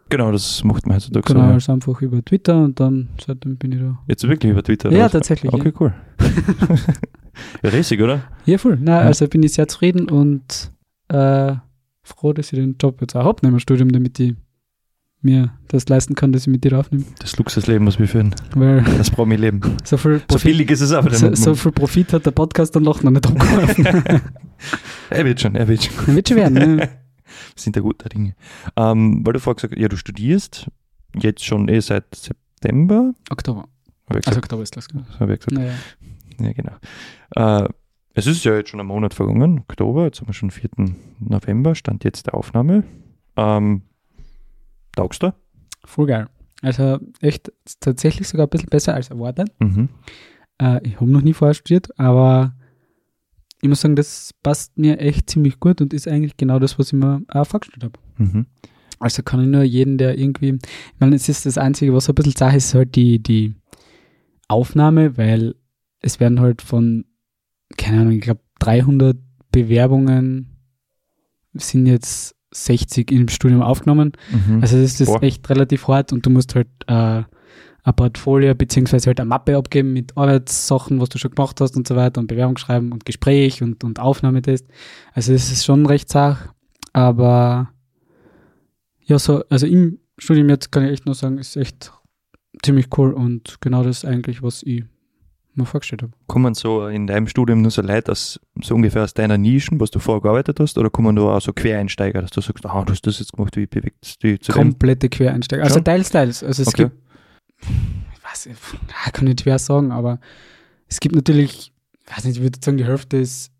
Genau, 0.09 0.31
das 0.31 0.63
macht 0.63 0.85
man 0.85 0.97
heutzutage 0.97 1.25
Genau, 1.25 1.39
so. 1.41 1.47
ja. 1.47 1.53
also 1.53 1.71
einfach 1.73 2.01
über 2.01 2.23
Twitter 2.23 2.63
und 2.63 2.79
dann 2.79 3.09
seitdem 3.25 3.57
bin 3.57 3.71
ich 3.71 3.79
da. 3.79 3.97
Jetzt 4.07 4.27
wirklich 4.27 4.51
über 4.51 4.61
Twitter? 4.63 4.89
oder 4.89 4.97
Ja, 4.97 5.05
was? 5.05 5.11
tatsächlich, 5.13 5.51
Okay, 5.51 5.73
cool. 5.79 5.93
ja, 7.63 7.69
riesig, 7.69 8.01
oder? 8.01 8.23
Ja, 8.45 8.57
voll. 8.57 8.77
Na, 8.81 9.01
Ja. 9.01 9.07
also 9.07 9.27
bin 9.27 9.43
ich 9.43 9.53
sehr 9.53 9.67
zufrieden 9.67 10.09
und 10.09 10.71
äh, 11.07 11.53
froh, 12.03 12.33
dass 12.33 12.51
ich 12.53 12.59
den 12.59 12.75
Job 12.79 13.01
jetzt 13.01 13.15
auch 13.15 13.25
habe 13.25 13.47
im 13.47 13.59
Studium, 13.59 13.91
damit 13.91 14.19
ich 14.19 14.35
mir 15.23 15.53
das 15.67 15.87
leisten 15.89 16.15
kann, 16.15 16.31
dass 16.31 16.43
ich 16.43 16.47
mit 16.47 16.63
dir 16.63 16.77
aufnehme. 16.77 17.05
Das 17.19 17.37
Luxusleben, 17.37 17.87
was 17.87 17.99
wir 17.99 18.07
führen. 18.07 18.35
Weil 18.55 18.83
Das 18.97 19.09
Promi-Leben. 19.11 19.61
so 19.83 19.97
viel 19.97 20.19
So 20.19 20.25
Profit, 20.27 20.43
billig 20.43 20.71
ist 20.71 20.81
es 20.81 20.91
aber. 20.91 21.13
so, 21.13 21.33
so 21.35 21.55
viel 21.55 21.71
Profit 21.71 22.13
hat 22.13 22.25
der 22.25 22.31
Podcast 22.31 22.75
dann 22.75 22.83
noch 22.83 23.01
nicht 23.03 23.25
abgeworfen. 23.25 23.85
er 25.09 25.25
wird 25.25 25.41
schon, 25.41 25.55
er 25.55 25.67
wird 25.67 25.83
schon. 25.83 26.15
Wird 26.15 26.29
schon 26.29 26.37
werden, 26.37 26.75
ne? 26.75 26.89
Sind 27.55 27.75
da 27.75 27.81
guter 27.81 28.09
Dinge. 28.09 28.35
Ähm, 28.75 29.25
weil 29.25 29.33
du 29.33 29.39
vorher 29.39 29.55
gesagt 29.55 29.73
hast, 29.73 29.81
ja, 29.81 29.87
du 29.87 29.97
studierst 29.97 30.67
jetzt 31.19 31.43
schon 31.43 31.67
eh 31.69 31.79
seit 31.79 32.13
September. 32.13 33.13
Oktober. 33.29 33.65
Also 34.07 34.19
gesagt, 34.19 34.37
Oktober 34.37 34.63
ist 34.63 34.75
das, 34.75 34.87
genau. 34.87 35.03
ich 35.03 35.17
gesagt. 35.19 35.51
Naja. 35.51 35.73
Ja, 36.39 36.51
genau. 36.53 36.73
Äh, 37.35 37.69
es 38.15 38.27
ist 38.27 38.43
ja 38.43 38.55
jetzt 38.55 38.69
schon 38.69 38.79
ein 38.79 38.85
Monat 38.85 39.13
vergangen, 39.13 39.59
Oktober, 39.59 40.05
jetzt 40.05 40.19
haben 40.19 40.27
wir 40.27 40.33
schon 40.33 40.51
4. 40.51 40.69
November, 41.19 41.73
stand 41.73 42.03
jetzt 42.03 42.27
der 42.27 42.35
Aufnahme. 42.35 42.83
Ähm, 43.35 43.81
taugst 44.95 45.23
du? 45.23 45.33
Voll 45.85 46.07
geil. 46.07 46.27
Also 46.61 46.99
echt 47.19 47.51
tatsächlich 47.79 48.27
sogar 48.27 48.47
ein 48.47 48.49
bisschen 48.49 48.69
besser 48.69 48.93
als 48.93 49.09
erwartet. 49.09 49.49
Mhm. 49.59 49.89
Äh, 50.61 50.85
ich 50.87 50.95
habe 50.95 51.11
noch 51.11 51.21
nie 51.21 51.33
vorher 51.33 51.53
studiert, 51.53 51.97
aber 51.99 52.55
ich 53.61 53.69
muss 53.69 53.81
sagen, 53.81 53.95
das 53.95 54.33
passt 54.43 54.77
mir 54.77 54.99
echt 54.99 55.29
ziemlich 55.29 55.59
gut 55.59 55.81
und 55.81 55.93
ist 55.93 56.07
eigentlich 56.07 56.37
genau 56.37 56.59
das, 56.59 56.79
was 56.79 56.87
ich 56.87 56.93
mir 56.93 57.21
auch 57.27 57.45
vorgestellt 57.45 57.83
habe. 57.83 57.99
Mhm. 58.17 58.45
Also 58.99 59.23
kann 59.23 59.41
ich 59.41 59.47
nur 59.47 59.63
jeden, 59.63 59.97
der 59.97 60.17
irgendwie, 60.17 60.55
ich 60.55 60.99
meine, 60.99 61.15
es 61.15 61.27
ist 61.27 61.45
das 61.45 61.57
Einzige, 61.57 61.93
was 61.93 62.07
ein 62.07 62.15
bisschen 62.15 62.33
Sache 62.33 62.57
ist, 62.57 62.65
ist 62.65 62.75
halt 62.75 62.95
die, 62.95 63.19
die 63.21 63.55
Aufnahme, 64.47 65.17
weil 65.17 65.55
es 65.99 66.19
werden 66.19 66.39
halt 66.39 66.61
von, 66.61 67.05
keine 67.77 68.01
Ahnung, 68.01 68.13
ich 68.13 68.21
glaube 68.21 68.41
300 68.59 69.17
Bewerbungen 69.51 70.47
sind 71.53 71.85
jetzt 71.85 72.35
60 72.53 73.11
im 73.11 73.27
Studium 73.27 73.61
aufgenommen. 73.61 74.13
Mhm. 74.31 74.61
Also 74.61 74.79
das 74.79 74.99
ist 74.99 75.07
Boah. 75.07 75.23
echt 75.23 75.49
relativ 75.49 75.87
hart 75.87 76.13
und 76.13 76.25
du 76.25 76.29
musst 76.29 76.55
halt 76.55 76.67
äh, 76.87 77.23
ein 77.85 77.95
Portfolio 77.95 78.55
beziehungsweise 78.55 79.07
halt 79.07 79.19
eine 79.19 79.27
Mappe 79.27 79.57
abgeben 79.57 79.93
mit 79.93 80.17
Arbeitssachen, 80.17 81.01
was 81.01 81.09
du 81.09 81.17
schon 81.17 81.31
gemacht 81.31 81.59
hast 81.59 81.75
und 81.75 81.87
so 81.87 81.95
weiter 81.95 82.21
und 82.21 82.27
Bewerbung 82.27 82.57
schreiben 82.57 82.91
und 82.91 83.05
Gespräch 83.05 83.61
und, 83.61 83.83
und 83.83 83.99
Aufnahmetest. 83.99 84.65
Also 85.13 85.33
es 85.33 85.51
ist 85.51 85.65
schon 85.65 85.85
recht 85.85 86.09
sach, 86.09 86.53
aber 86.93 87.69
ja, 89.05 89.19
so, 89.19 89.43
also 89.49 89.67
im 89.67 89.99
Studium 90.17 90.49
jetzt 90.49 90.71
kann 90.71 90.85
ich 90.85 90.91
echt 90.91 91.05
nur 91.05 91.15
sagen, 91.15 91.37
ist 91.37 91.57
echt 91.57 91.91
ziemlich 92.63 92.87
cool 92.97 93.11
und 93.11 93.57
genau 93.59 93.83
das 93.83 94.05
eigentlich, 94.05 94.41
was 94.41 94.63
ich 94.63 94.83
mir 95.55 95.65
vorgestellt 95.65 96.01
habe. 96.03 96.11
kommen 96.27 96.53
so 96.53 96.87
in 96.87 97.07
deinem 97.07 97.27
Studium 97.27 97.61
nur 97.61 97.71
so 97.71 97.81
Leute 97.81 98.11
aus, 98.11 98.39
so 98.61 98.75
ungefähr 98.75 99.03
aus 99.03 99.13
deiner 99.13 99.37
Nischen, 99.37 99.79
was 99.79 99.91
du 99.91 99.99
vorher 99.99 100.21
gearbeitet 100.21 100.59
hast, 100.59 100.77
oder 100.77 100.89
kommen 100.89 101.15
da 101.15 101.21
auch 101.23 101.41
so 101.41 101.53
Quereinsteiger, 101.53 102.21
dass 102.21 102.31
du 102.31 102.41
sagst, 102.41 102.65
ah, 102.65 102.83
du 102.83 102.91
hast 102.91 103.05
das 103.05 103.19
jetzt 103.19 103.33
gemacht, 103.33 103.55
wie 103.55 103.65
bewegt 103.67 103.97
es 104.01 104.17
dich 104.17 104.41
zu? 104.41 104.51
Komplette 104.51 105.09
Quereinsteiger. 105.09 105.63
Also 105.63 105.75
Schon? 105.75 105.85
teils, 105.85 106.09
teils. 106.09 106.43
Also 106.43 106.61
es 106.63 106.67
Okay. 106.69 106.83
gibt, 106.83 106.95
ich 107.61 108.23
weiß 108.23 108.45
nicht, 108.47 108.59
kann 109.13 109.25
nicht 109.25 109.41
schwer 109.41 109.59
sagen, 109.59 109.91
aber 109.91 110.19
es 110.87 110.99
gibt 110.99 111.15
natürlich, 111.15 111.71
ich 112.07 112.17
weiß 112.17 112.25
nicht, 112.25 112.37
ich 112.37 112.43
würde 112.43 112.59
sagen, 112.61 112.77
die 112.77 112.85
Hälfte 112.85 113.17
ist, 113.17 113.51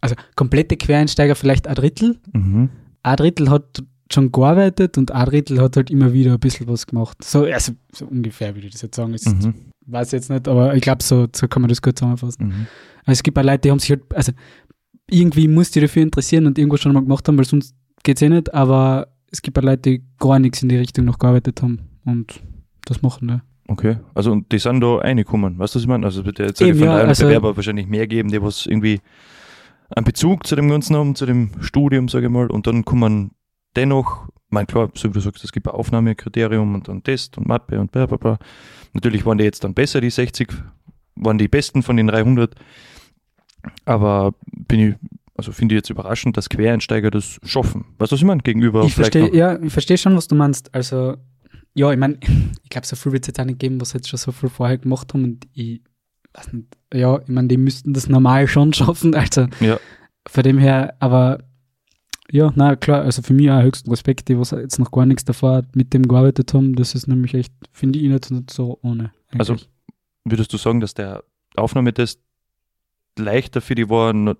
also 0.00 0.14
komplette 0.34 0.76
Quereinsteiger 0.76 1.34
vielleicht 1.34 1.66
ein 1.66 1.74
Drittel. 1.74 2.18
Mhm. 2.32 2.70
Ein 3.02 3.16
Drittel 3.16 3.50
hat 3.50 3.82
schon 4.12 4.30
gearbeitet 4.32 4.98
und 4.98 5.10
ein 5.10 5.26
Drittel 5.26 5.60
hat 5.60 5.76
halt 5.76 5.90
immer 5.90 6.12
wieder 6.12 6.32
ein 6.34 6.40
bisschen 6.40 6.68
was 6.68 6.86
gemacht. 6.86 7.22
So, 7.24 7.44
also, 7.44 7.72
so 7.92 8.06
ungefähr 8.06 8.54
würde 8.54 8.66
ich 8.66 8.72
das 8.72 8.82
jetzt 8.82 8.96
sagen. 8.96 9.14
Ich 9.14 9.24
Mhm. 9.26 9.54
weiß 9.86 10.12
jetzt 10.12 10.30
nicht, 10.30 10.46
aber 10.48 10.74
ich 10.74 10.82
glaube, 10.82 11.02
so, 11.02 11.26
so 11.34 11.48
kann 11.48 11.62
man 11.62 11.68
das 11.68 11.82
gut 11.82 11.98
zusammenfassen. 11.98 12.46
Mhm. 12.46 12.66
Also 13.04 13.18
es 13.18 13.22
gibt 13.22 13.38
auch 13.38 13.42
Leute, 13.44 13.58
die 13.60 13.70
haben 13.70 13.78
sich 13.78 13.90
halt, 13.90 14.02
also 14.14 14.32
irgendwie 15.10 15.48
muss 15.48 15.70
die 15.70 15.80
dafür 15.80 16.02
interessieren 16.02 16.46
und 16.46 16.58
irgendwas 16.58 16.80
schon 16.80 16.92
mal 16.92 17.00
gemacht 17.02 17.26
haben, 17.28 17.36
weil 17.38 17.44
sonst 17.44 17.74
geht's 18.02 18.22
eh 18.22 18.28
nicht, 18.28 18.52
aber 18.54 19.08
es 19.30 19.42
gibt 19.42 19.58
auch 19.58 19.62
Leute, 19.62 19.82
die 19.90 20.02
gar 20.18 20.38
nichts 20.38 20.62
in 20.62 20.68
die 20.68 20.76
Richtung 20.76 21.04
noch 21.04 21.18
gearbeitet 21.18 21.62
haben 21.62 21.80
und 22.04 22.40
das 22.84 23.02
machen, 23.02 23.26
ne? 23.26 23.42
Okay, 23.68 23.98
also 24.14 24.30
und 24.30 24.52
die 24.52 24.58
sind 24.60 24.80
da 24.80 24.96
reingekommen, 24.98 25.58
weißt 25.58 25.74
du, 25.74 25.78
was 25.78 25.82
ich 25.82 25.88
meine? 25.88 26.06
Also 26.06 26.20
es 26.20 26.26
wird 26.26 26.38
ja 26.38 26.46
jetzt 26.46 26.60
Eben, 26.62 26.78
von 26.78 26.86
ja, 26.86 26.94
also- 26.98 27.24
Bewerber 27.26 27.56
wahrscheinlich 27.56 27.88
mehr 27.88 28.06
geben, 28.06 28.28
die 28.30 28.40
was 28.40 28.66
irgendwie 28.66 29.00
einen 29.94 30.04
Bezug 30.04 30.46
zu 30.46 30.54
dem 30.56 30.68
Ganzen 30.68 30.94
haben, 30.96 31.14
zu 31.16 31.26
dem 31.26 31.50
Studium, 31.60 32.08
sage 32.08 32.26
ich 32.26 32.32
mal, 32.32 32.48
und 32.48 32.66
dann 32.68 32.84
kommen 32.84 33.32
dennoch, 33.76 34.28
mein 34.48 34.66
klar, 34.66 34.90
so 34.94 35.08
wie 35.08 35.12
du 35.12 35.20
sagst, 35.20 35.44
es 35.44 35.52
gibt 35.52 35.66
ein 35.66 35.74
Aufnahmekriterium 35.74 36.74
und 36.74 36.88
dann 36.88 37.02
Test 37.02 37.36
und 37.38 37.46
Mappe 37.48 37.78
und 37.80 37.92
bla 37.92 38.06
bla 38.06 38.16
bla. 38.16 38.38
Natürlich 38.92 39.26
waren 39.26 39.38
die 39.38 39.44
jetzt 39.44 39.64
dann 39.64 39.74
besser, 39.74 40.00
die 40.00 40.10
60, 40.10 40.48
waren 41.16 41.38
die 41.38 41.48
besten 41.48 41.82
von 41.82 41.96
den 41.96 42.06
300, 42.06 42.54
aber 43.84 44.34
bin 44.52 44.80
ich, 44.80 44.94
also 45.36 45.52
finde 45.52 45.74
ich 45.74 45.78
jetzt 45.80 45.90
überraschend, 45.90 46.36
dass 46.36 46.48
Quereinsteiger 46.48 47.10
das 47.10 47.38
schaffen. 47.44 47.84
Weißt 47.98 48.12
du, 48.12 48.14
was 48.14 48.20
ich 48.20 48.26
meine? 48.26 48.42
Gegenüber 48.42 48.84
ich 48.84 48.94
verstehe, 48.94 49.34
ja, 49.34 49.60
ich 49.60 49.72
verstehe 49.72 49.98
schon, 49.98 50.16
was 50.16 50.28
du 50.28 50.34
meinst. 50.34 50.74
Also, 50.74 51.16
ja, 51.74 51.90
ich 51.92 51.98
meine, 51.98 52.18
ich 52.62 52.70
glaube, 52.70 52.86
so 52.86 52.96
viel 52.96 53.12
wird 53.12 53.24
es 53.24 53.28
jetzt 53.28 53.40
auch 53.40 53.44
nicht 53.44 53.58
geben, 53.58 53.80
was 53.80 53.92
jetzt 53.92 54.08
schon 54.08 54.18
so 54.18 54.32
viel 54.32 54.48
vorher 54.48 54.78
gemacht 54.78 55.12
haben 55.12 55.24
und 55.24 55.46
ich 55.52 55.82
weiß 56.34 56.52
nicht, 56.52 56.66
ja, 56.94 57.18
ich 57.20 57.28
meine, 57.28 57.48
die 57.48 57.56
müssten 57.56 57.92
das 57.92 58.08
normal 58.08 58.46
schon 58.46 58.72
schaffen, 58.72 59.14
also 59.14 59.46
Ja. 59.60 59.78
von 60.28 60.42
dem 60.42 60.58
her, 60.58 60.94
aber 61.00 61.38
ja, 62.30 62.52
na 62.56 62.76
klar, 62.76 63.02
also 63.02 63.22
für 63.22 63.32
mich 63.34 63.50
auch 63.50 63.62
höchsten 63.62 63.90
Respekt, 63.90 64.28
die 64.28 64.38
was 64.38 64.50
jetzt 64.50 64.78
noch 64.78 64.90
gar 64.90 65.06
nichts 65.06 65.24
davor 65.24 65.62
mit 65.74 65.92
dem 65.94 66.02
gearbeitet 66.08 66.52
haben, 66.54 66.74
das 66.74 66.94
ist 66.94 67.06
nämlich 67.06 67.34
echt, 67.34 67.52
finde 67.72 67.98
ich 67.98 68.08
nicht, 68.08 68.30
nicht 68.30 68.50
so 68.50 68.78
ohne. 68.82 69.12
Also, 69.38 69.52
eigentlich. 69.54 69.68
Würdest 70.24 70.52
du 70.52 70.56
sagen, 70.56 70.80
dass 70.80 70.92
der 70.94 71.22
Aufnahmetest 71.54 72.20
leichter 73.18 73.60
für 73.60 73.74
die 73.76 73.88
war 73.88 74.12
nur 74.12 74.36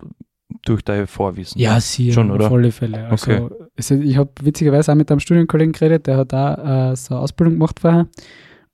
durch 0.65 0.83
dein 0.83 1.07
Vorwissen? 1.07 1.59
Ja, 1.59 1.79
sie 1.79 2.11
Schon, 2.11 2.29
oder? 2.31 2.47
auf 2.47 2.53
alle 2.53 2.71
Fälle. 2.71 3.07
Also, 3.07 3.31
Okay. 3.31 3.49
es, 3.75 3.91
ich 3.91 4.17
habe 4.17 4.31
witzigerweise 4.41 4.91
auch 4.91 4.95
mit 4.95 5.09
einem 5.09 5.19
Studienkollegen 5.21 5.71
geredet, 5.73 6.07
der 6.07 6.17
hat 6.17 6.33
da 6.33 6.91
äh, 6.91 6.95
so 6.95 7.15
eine 7.15 7.23
Ausbildung 7.23 7.53
gemacht 7.55 7.79
vorher 7.79 8.07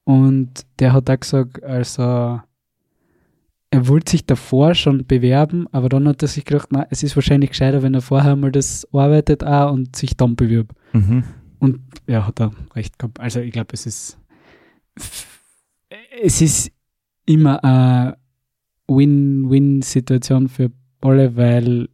und 0.06 0.66
der 0.80 0.94
hat 0.94 1.10
auch 1.10 1.20
gesagt, 1.20 1.64
also 1.64 2.42
er 3.74 3.88
wollte 3.88 4.12
sich 4.12 4.28
davor 4.28 4.76
schon 4.76 5.08
bewerben, 5.08 5.66
aber 5.72 5.90
dann 5.90 6.08
hat 6.08 6.22
er 6.22 6.28
sich 6.28 6.46
gedacht, 6.46 6.70
na, 6.72 6.86
es 6.92 7.02
ist 7.02 7.16
wahrscheinlich 7.16 7.50
gescheiter, 7.50 7.82
wenn 7.82 7.96
er 7.96 8.04
vorher 8.04 8.36
mal 8.36 8.52
das 8.52 8.88
arbeitet 8.94 9.44
auch 9.44 9.74
und 9.74 9.96
sich 9.96 10.16
dann 10.16 10.36
bewirbt. 10.36 10.76
Mhm. 10.94 11.24
Und 11.58 11.80
ja, 12.06 12.28
hat 12.28 12.40
er 12.40 12.52
recht 12.76 13.00
gehabt. 13.00 13.20
Also 13.20 13.40
ich 13.40 13.52
glaube, 13.52 13.74
es 13.74 13.88
ist 13.88 14.20
es 16.22 16.42
ist 16.42 16.72
immer 17.26 17.64
eine 17.64 18.18
Win-Win-Situation 18.88 20.50
für 20.50 20.72
alle, 21.02 21.36
weil 21.36 21.90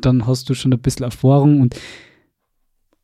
dann 0.00 0.28
hast 0.28 0.48
du 0.48 0.54
schon 0.54 0.72
ein 0.72 0.80
bisschen 0.80 1.06
Erfahrung 1.06 1.60
und 1.60 1.74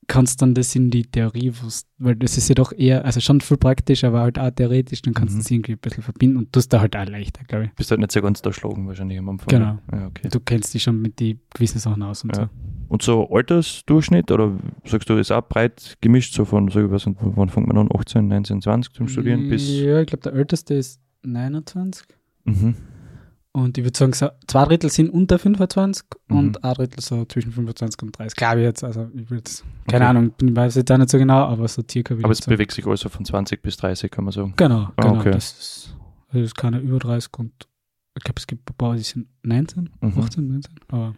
kannst 0.06 0.40
dann 0.42 0.54
das 0.54 0.74
in 0.76 0.90
die 0.90 1.04
Theorie, 1.04 1.52
weil 1.98 2.16
das 2.16 2.36
ist 2.38 2.48
ja 2.48 2.54
doch 2.54 2.72
eher, 2.72 3.04
also 3.04 3.20
schon 3.20 3.40
viel 3.40 3.56
praktisch, 3.56 4.04
aber 4.04 4.20
halt 4.20 4.38
auch 4.38 4.50
theoretisch, 4.50 5.02
dann 5.02 5.14
kannst 5.14 5.34
du 5.34 5.36
Mhm. 5.36 5.40
es 5.40 5.50
irgendwie 5.50 5.72
ein 5.72 5.78
bisschen 5.78 6.02
verbinden 6.02 6.36
und 6.36 6.52
tust 6.52 6.72
da 6.72 6.80
halt 6.80 6.96
auch 6.96 7.06
leichter, 7.06 7.42
glaube 7.44 7.66
ich. 7.66 7.72
Bist 7.74 7.90
halt 7.90 8.00
nicht 8.00 8.12
so 8.12 8.22
ganz 8.22 8.40
erschlagen 8.40 8.86
wahrscheinlich 8.86 9.18
am 9.18 9.28
Anfang. 9.28 9.48
Genau. 9.48 9.78
Ja, 9.92 10.06
okay. 10.06 10.28
Du 10.30 10.40
kennst 10.40 10.72
dich 10.74 10.82
schon 10.82 11.00
mit 11.02 11.18
den 11.20 11.40
gewissen 11.54 11.78
Sachen 11.78 12.02
aus 12.02 12.22
und 12.24 12.36
Ja. 12.36 12.44
so. 12.44 12.48
Und 12.88 13.02
so 13.02 13.28
Altersdurchschnitt 13.30 14.30
oder 14.30 14.52
sagst 14.84 15.08
du, 15.10 15.14
ist 15.14 15.32
auch 15.32 15.42
breit 15.48 15.96
gemischt, 16.00 16.34
so 16.34 16.44
von, 16.44 16.68
sag 16.70 16.84
ich 16.84 16.90
was, 16.90 17.06
wann 17.06 17.48
fängt 17.48 17.66
man 17.66 17.76
an? 17.78 17.88
18, 17.92 18.28
19, 18.28 18.62
20 18.62 18.92
zum 18.94 19.08
Studieren 19.08 19.48
bis. 19.48 19.68
Ja, 19.80 20.00
ich 20.00 20.06
glaube, 20.06 20.22
der 20.22 20.34
älteste 20.34 20.74
ist 20.74 21.00
29. 21.24 22.06
Mhm. 22.44 22.74
Und 23.56 23.78
ich 23.78 23.84
würde 23.84 23.96
sagen, 23.98 24.12
so 24.12 24.28
zwei 24.46 24.64
Drittel 24.66 24.90
sind 24.90 25.08
unter 25.08 25.38
25 25.38 26.04
Mhm. 26.28 26.36
und 26.38 26.62
ein 26.64 26.74
Drittel 26.74 27.00
so 27.00 27.24
zwischen 27.24 27.52
25 27.52 28.02
und 28.02 28.18
30. 28.18 28.36
Glaube 28.36 28.58
ich 28.60 28.64
jetzt. 28.64 28.84
Also, 28.84 29.08
ich 29.14 29.30
würde 29.30 29.50
keine 29.88 30.04
Okay. 30.04 30.10
Ahnung, 30.10 30.32
ich 30.42 30.54
weiß 30.56 30.74
jetzt 30.74 30.92
auch 30.92 30.98
nicht 30.98 31.08
so 31.08 31.16
genau, 31.16 31.44
aber 31.44 31.66
so 31.68 31.82
circa 31.90 32.10
würde 32.14 32.24
Aber 32.24 32.32
ich 32.34 32.40
es 32.40 32.46
bewegt 32.46 32.72
sich 32.72 32.86
also 32.86 33.08
von 33.08 33.24
20 33.24 33.62
bis 33.62 33.78
30, 33.78 34.10
kann 34.10 34.24
man 34.24 34.32
sagen. 34.32 34.52
Genau, 34.56 34.88
Ah, 34.96 35.02
genau. 35.02 35.20
okay. 35.20 35.30
Das 35.30 35.52
ist, 35.52 35.96
das 36.32 36.42
ist 36.42 36.54
keine 36.54 36.80
über 36.80 36.98
30 36.98 37.30
und 37.38 37.52
ich 38.14 38.24
glaube, 38.24 38.38
es 38.38 38.46
gibt 38.46 38.70
ein 38.70 38.74
paar, 38.76 38.94
die 38.96 39.02
sind 39.02 39.26
19, 39.42 39.88
Mhm. 40.00 40.18
18, 40.18 40.48
19. 40.48 40.74
Aber 40.88 41.14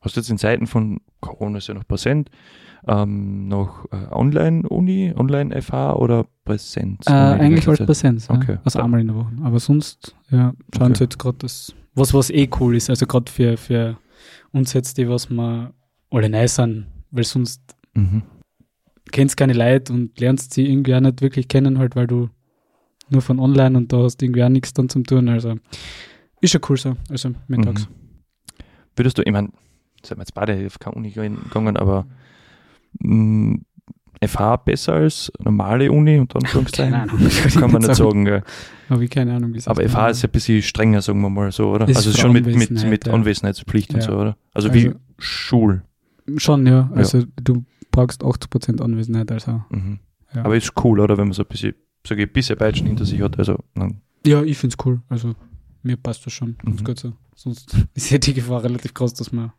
Hast 0.00 0.16
du 0.16 0.20
jetzt 0.20 0.30
in 0.30 0.38
Zeiten 0.38 0.66
von 0.66 1.00
Corona 1.20 1.58
ist 1.58 1.68
ja 1.68 1.74
noch 1.74 1.86
präsent, 1.86 2.30
ähm, 2.86 3.48
noch 3.48 3.86
äh, 3.92 3.96
Online-Uni, 4.12 5.14
Online-FH 5.16 5.96
oder 5.96 6.26
Präsenz? 6.44 7.06
Äh, 7.06 7.12
eigentlich 7.12 7.64
Zeit? 7.64 7.84
Präsenz. 7.86 8.28
Ja. 8.28 8.36
Okay. 8.36 8.58
Also 8.64 8.80
einmal 8.80 9.00
in 9.00 9.08
der 9.08 9.16
Woche. 9.16 9.32
Aber 9.42 9.58
sonst, 9.58 10.14
ja, 10.30 10.52
schauen 10.76 10.92
Okay. 10.92 10.94
sie 10.98 11.04
jetzt 11.04 11.18
gerade 11.18 11.38
das, 11.38 11.74
was, 11.94 12.14
was 12.14 12.30
eh 12.30 12.48
cool 12.60 12.76
ist. 12.76 12.88
Also 12.90 13.06
gerade 13.06 13.30
für, 13.30 13.56
für 13.56 13.98
uns 14.52 14.72
jetzt, 14.72 14.96
die, 14.98 15.08
was 15.08 15.28
wir 15.30 15.72
alle 16.10 16.30
neu 16.30 16.46
sind, 16.48 16.86
weil 17.10 17.24
sonst 17.24 17.60
Mhm. 17.94 18.22
kennst 19.10 19.36
keine 19.36 19.54
Leute 19.54 19.92
und 19.92 20.18
lernst 20.20 20.54
sie 20.54 20.66
irgendwie 20.70 20.94
auch 20.94 21.00
nicht 21.00 21.20
wirklich 21.20 21.48
kennen, 21.48 21.78
halt, 21.78 21.96
weil 21.96 22.06
du 22.06 22.28
nur 23.10 23.22
von 23.22 23.40
online 23.40 23.76
und 23.76 23.92
da 23.92 23.98
hast 24.02 24.22
irgendwie 24.22 24.44
auch 24.44 24.48
nichts 24.50 24.72
dann 24.72 24.88
zum 24.88 25.04
tun. 25.04 25.28
Also 25.28 25.56
ist 26.40 26.52
schon 26.52 26.60
cool 26.68 26.76
so. 26.76 26.96
Also 27.10 27.30
mittags. 27.48 27.88
Mhm. 27.88 27.94
Würdest 28.96 29.18
du, 29.18 29.22
ich 29.24 29.32
meine, 29.32 29.48
sind 30.04 30.18
wir 30.18 30.22
jetzt 30.22 30.34
beide 30.34 30.66
auf 30.66 30.78
keine 30.78 30.96
Uni 30.96 31.10
gegangen, 31.10 31.76
aber 31.76 32.06
mh, 33.00 33.58
FH 34.26 34.56
besser 34.64 34.94
als 34.94 35.30
normale 35.38 35.92
Uni, 35.92 36.18
unter 36.18 36.36
Anführungszeichen? 36.40 36.92
Keine 36.92 37.10
Ahnung. 37.12 37.28
Kann 37.54 37.70
man 37.70 37.82
nicht 37.82 37.94
sagen, 37.94 38.24
gell. 38.24 38.42
Habe 38.90 39.04
ich 39.04 39.10
keine 39.10 39.34
Ahnung. 39.34 39.54
wie 39.54 39.62
Aber. 39.66 39.88
FH 39.88 40.08
ist 40.10 40.22
ja 40.22 40.28
ein 40.28 40.32
bisschen 40.32 40.62
strenger, 40.62 41.02
sagen 41.02 41.20
wir 41.20 41.30
mal 41.30 41.52
so, 41.52 41.70
oder? 41.70 41.88
Ist 41.88 41.98
also 41.98 42.12
schon 42.12 42.32
mit, 42.32 42.46
mit, 42.46 42.70
mit 42.84 43.06
ja. 43.06 43.12
Anwesenheitspflicht 43.12 43.94
und 43.94 44.00
Ja. 44.00 44.06
so, 44.06 44.16
oder? 44.16 44.36
Also, 44.54 44.74
wie 44.74 44.88
Also- 44.88 44.98
Schul. 45.18 45.82
Schon, 46.36 46.66
ja. 46.66 46.90
Also 46.94 47.22
du 47.42 47.64
brauchst 47.90 48.22
80% 48.22 48.80
Anwesenheit. 48.82 49.30
Also. 49.32 49.62
Mhm. 49.70 49.98
Ja. 50.34 50.44
Aber 50.44 50.56
ist 50.56 50.72
cool, 50.84 51.00
oder? 51.00 51.16
Wenn 51.16 51.26
man 51.28 51.32
so 51.32 51.42
ein 51.42 51.48
bisschen, 51.48 51.74
sage 52.06 52.22
ich, 52.22 52.28
ein 52.28 52.32
bisschen 52.32 52.58
Peitschen 52.58 52.86
hinter 52.86 53.04
sich 53.04 53.20
hat. 53.22 53.38
Also, 53.38 53.58
Ja, 54.26 54.42
ich 54.42 54.58
finde 54.58 54.76
es 54.78 54.84
cool. 54.86 55.00
Also 55.08 55.34
mir 55.82 55.96
passt 55.96 56.24
das 56.26 56.32
schon. 56.32 56.56
Mhm. 56.62 56.84
Gut 56.84 56.98
so. 56.98 57.12
Sonst 57.34 57.76
ist 57.94 58.10
ja 58.10 58.18
die 58.18 58.34
Gefahr 58.34 58.62
relativ 58.64 58.94
groß, 58.94 59.14
dass 59.14 59.32
man. 59.32 59.52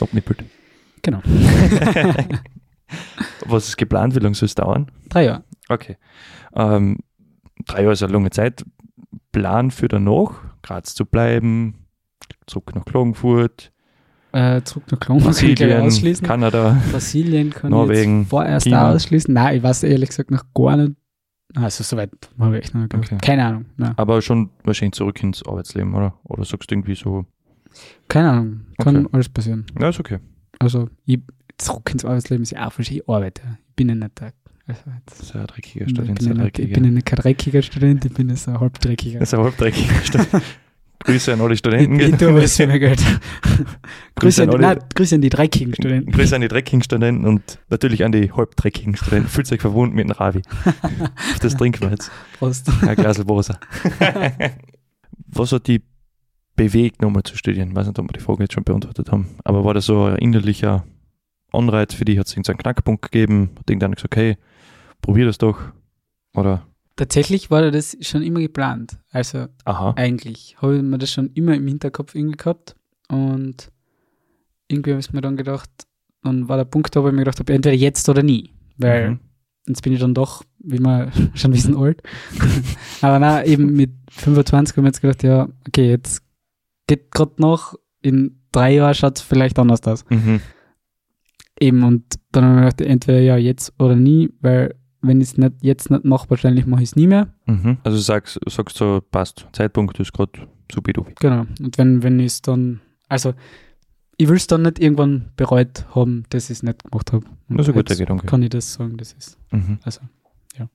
abnippelt. 0.00 0.44
Genau. 1.02 1.20
Was 3.46 3.68
ist 3.68 3.76
geplant? 3.76 4.14
Wie 4.14 4.18
lange 4.20 4.34
soll 4.34 4.46
es 4.46 4.54
dauern? 4.54 4.90
Drei 5.08 5.24
Jahre. 5.24 5.44
Okay. 5.68 5.96
Ähm, 6.54 6.98
drei 7.66 7.80
Jahre 7.82 7.92
ist 7.94 8.02
eine 8.02 8.12
lange 8.12 8.30
Zeit. 8.30 8.64
Plan 9.32 9.70
für 9.70 9.88
danach, 9.88 10.34
Graz 10.62 10.94
zu 10.94 11.06
bleiben, 11.06 11.86
zurück 12.46 12.74
nach 12.74 12.84
Klagenfurt, 12.84 13.72
Äh, 14.32 14.62
zurück 14.62 14.84
nach 14.90 15.00
gleich 15.00 15.22
Brasilien, 15.22 15.80
ausschließen. 15.80 16.26
Kanada. 16.26 16.80
Brasilien 16.90 17.50
kann 17.50 17.70
Norwegen, 17.70 18.22
ich 18.22 18.28
vorerst 18.28 18.66
China. 18.66 18.92
ausschließen. 18.92 19.32
Nein, 19.32 19.56
ich 19.56 19.62
weiß 19.62 19.84
ehrlich 19.84 20.10
gesagt 20.10 20.30
noch 20.30 20.44
gar 20.54 20.76
nicht. 20.76 20.92
Also 21.54 21.84
soweit 21.84 22.10
habe 22.38 22.58
ich 22.58 22.72
noch. 22.72 22.84
Okay. 22.84 23.18
Keine 23.20 23.44
Ahnung. 23.44 23.64
Nein. 23.76 23.92
Aber 23.96 24.22
schon 24.22 24.50
wahrscheinlich 24.64 24.94
zurück 24.94 25.22
ins 25.22 25.44
Arbeitsleben, 25.46 25.94
oder? 25.94 26.14
Oder 26.24 26.44
sagst 26.44 26.70
du 26.70 26.74
irgendwie 26.74 26.94
so, 26.94 27.26
Keine 28.08 28.30
Ahnung. 28.30 28.60
Kann 28.78 28.96
Okay. 28.96 29.08
alles 29.12 29.28
passieren. 29.28 29.66
ja, 29.78 29.88
ist 29.88 30.00
okay. 30.00 30.18
Also 30.58 30.88
ich 31.04 31.20
zurück 31.58 31.90
ins 31.92 32.04
Arbeitsleben 32.04 32.42
ist 32.42 32.52
ja 32.52 32.66
auch 32.66 32.78
ich 32.78 33.08
arbeite. 33.08 33.42
Ich 33.68 33.74
bin 33.76 33.88
ja 33.88 33.94
nicht 33.94 34.20
der. 34.20 34.32
Also 34.66 34.80
jetzt, 35.06 35.34
ein 35.34 35.46
dreckiger 35.46 35.84
ich, 35.86 35.90
Student, 35.90 36.18
bin 36.18 36.24
sehr 36.26 36.36
ja 36.36 36.44
nicht, 36.44 36.58
ich 36.58 36.72
bin 36.72 36.84
ja 36.96 37.00
kein 37.02 37.16
dreckiger 37.18 37.62
Student, 37.62 38.04
ich 38.04 38.14
bin 38.14 38.30
ein 38.30 38.60
halbdreckiger. 38.60 39.18
Das 39.18 39.30
ist 39.30 39.34
ein 39.38 39.44
halbdreckiger 39.44 39.94
Student. 40.04 40.28
Grüße 41.04 41.32
an 41.32 41.40
alle 41.40 41.56
Studenten. 41.56 41.98
für 42.18 42.66
mein 42.66 42.80
Geld. 42.80 43.02
Grüße, 44.14 44.42
an 44.42 44.50
die, 44.50 44.58
nein, 44.58 44.78
Grüße 44.94 45.14
an 45.16 45.20
die 45.20 45.30
dreckigen 45.30 45.74
Studenten. 45.74 46.12
Grüße 46.12 46.34
an 46.34 46.42
die 46.42 46.48
dreckigen 46.48 46.82
Studenten 46.82 47.26
und 47.26 47.58
natürlich 47.70 48.04
an 48.04 48.12
die 48.12 48.32
halbdreckigen 48.32 48.96
Studenten. 48.96 49.28
Fühlt 49.28 49.50
euch 49.52 49.60
verbunden 49.60 49.96
mit 49.96 50.08
dem 50.08 50.12
Ravi. 50.12 50.42
Das 51.40 51.56
trinken 51.56 51.82
wir 51.82 51.90
jetzt. 51.90 52.10
Prost. 52.38 52.70
Ein 52.86 52.94
Glas 52.94 53.18
Wasser. 53.26 53.58
Was 55.26 55.52
hat 55.52 55.66
die 55.66 55.82
bewegt, 56.56 57.02
nochmal 57.02 57.22
zu 57.24 57.36
studieren? 57.36 57.70
Ich 57.70 57.74
weiß 57.74 57.86
nicht, 57.86 57.98
ob 57.98 58.08
wir 58.08 58.12
die 58.12 58.20
Frage 58.20 58.44
jetzt 58.44 58.54
schon 58.54 58.64
beantwortet 58.64 59.10
haben. 59.10 59.28
Aber 59.44 59.64
war 59.64 59.74
das 59.74 59.86
so 59.86 60.04
ein 60.04 60.16
innerlicher 60.16 60.84
Anreiz 61.52 61.94
für 61.94 62.04
dich? 62.04 62.18
Hat 62.18 62.26
es 62.26 62.32
irgendeinen 62.32 62.58
Knackpunkt 62.58 63.02
gegeben? 63.02 63.50
Hat 63.58 63.68
irgendeiner 63.68 63.96
gesagt, 63.96 64.16
hey, 64.16 64.36
probier 65.00 65.26
das 65.26 65.38
doch? 65.38 65.58
Oder, 66.34 66.66
Tatsächlich 66.96 67.50
war 67.50 67.70
das 67.70 67.96
schon 68.00 68.22
immer 68.22 68.40
geplant. 68.40 68.98
Also 69.10 69.46
aha, 69.64 69.94
eigentlich 69.96 70.56
habe 70.60 70.76
ich 70.76 70.82
mir 70.82 70.98
das 70.98 71.10
schon 71.10 71.30
immer 71.34 71.54
im 71.54 71.66
Hinterkopf 71.66 72.14
irgendwie 72.14 72.36
gehabt. 72.36 72.76
Und 73.08 73.70
irgendwie 74.68 74.90
habe 74.90 75.00
ich 75.00 75.12
mir 75.12 75.20
dann 75.22 75.36
gedacht, 75.36 75.70
dann 76.22 76.48
war 76.48 76.56
der 76.56 76.64
Punkt 76.64 76.94
da, 76.94 77.02
wo 77.02 77.08
ich 77.08 77.12
mir 77.12 77.20
gedacht 77.20 77.38
habe, 77.40 77.52
entweder 77.52 77.74
jetzt 77.74 78.08
oder 78.08 78.22
nie. 78.22 78.50
Weil 78.78 79.10
Mhm. 79.10 79.20
jetzt 79.66 79.82
bin 79.82 79.92
ich 79.92 80.00
dann 80.00 80.14
doch, 80.14 80.44
wie 80.58 80.78
wir 80.78 81.10
schon 81.34 81.52
wissen, 81.52 81.76
alt. 81.76 82.02
Aber 83.00 83.18
na, 83.18 83.44
eben 83.44 83.72
mit 83.72 83.90
25 84.10 84.76
haben 84.76 84.84
wir 84.84 84.88
jetzt 84.88 85.00
gedacht, 85.00 85.22
ja, 85.22 85.48
okay, 85.66 85.88
jetzt 85.90 86.22
geht 86.86 87.10
gerade 87.10 87.34
noch, 87.38 87.74
in 88.02 88.42
drei 88.52 88.74
Jahren 88.74 88.94
schaut 88.94 89.16
es 89.16 89.22
vielleicht 89.22 89.58
anders 89.58 89.82
aus. 89.82 90.04
Mhm. 90.10 90.40
Eben, 91.60 91.82
und 91.84 92.04
dann 92.32 92.44
haben 92.44 92.54
wir 92.56 92.60
gedacht, 92.62 92.80
entweder 92.80 93.20
ja 93.20 93.36
jetzt 93.36 93.72
oder 93.78 93.94
nie, 93.96 94.30
weil 94.40 94.74
wenn 95.02 95.20
ich 95.20 95.28
es 95.28 95.36
nicht 95.36 95.54
jetzt 95.60 95.90
nicht 95.90 96.04
mache, 96.04 96.30
wahrscheinlich 96.30 96.66
mache 96.66 96.82
ich 96.82 96.90
es 96.90 96.96
nie 96.96 97.06
mehr. 97.06 97.28
Mhm. 97.46 97.78
Also 97.84 97.98
sagst, 97.98 98.40
sagst 98.46 98.76
so, 98.76 99.02
passt, 99.10 99.46
Zeitpunkt 99.52 99.98
ist 100.00 100.12
gerade 100.12 100.32
super 100.70 100.92
dubi. 100.92 101.12
Genau. 101.20 101.46
Und 101.60 101.78
wenn, 101.78 102.02
wenn 102.02 102.18
ich 102.20 102.26
es 102.26 102.42
dann, 102.42 102.80
also 103.08 103.34
ich 104.16 104.28
will 104.28 104.36
es 104.36 104.46
dann 104.46 104.62
nicht 104.62 104.78
irgendwann 104.78 105.30
bereut 105.36 105.86
haben, 105.94 106.24
dass 106.30 106.44
ich 106.44 106.58
es 106.58 106.62
nicht 106.62 106.84
gemacht 106.84 107.12
habe. 107.12 107.26
Und 107.48 107.58
Das 107.58 107.66
ist 107.66 107.72
ein 107.72 107.76
guter 107.76 107.96
Gedanke. 107.96 108.26
Kann 108.26 108.42
ich 108.42 108.50
das 108.50 108.72
sagen, 108.74 108.96
das 108.96 109.12
ist. 109.12 109.38
Mhm. 109.50 109.78
Also, 109.82 110.00
ja. 110.58 110.68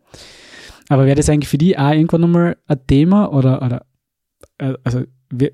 Aber 0.89 1.05
wäre 1.05 1.15
das 1.15 1.29
eigentlich 1.29 1.49
für 1.49 1.57
die 1.57 1.77
auch 1.77 1.91
irgendwann 1.91 2.21
nochmal 2.21 2.57
ein 2.67 2.87
Thema 2.87 3.31
oder, 3.31 3.61
oder 3.61 3.85
äh, 4.57 4.73
also 4.83 5.03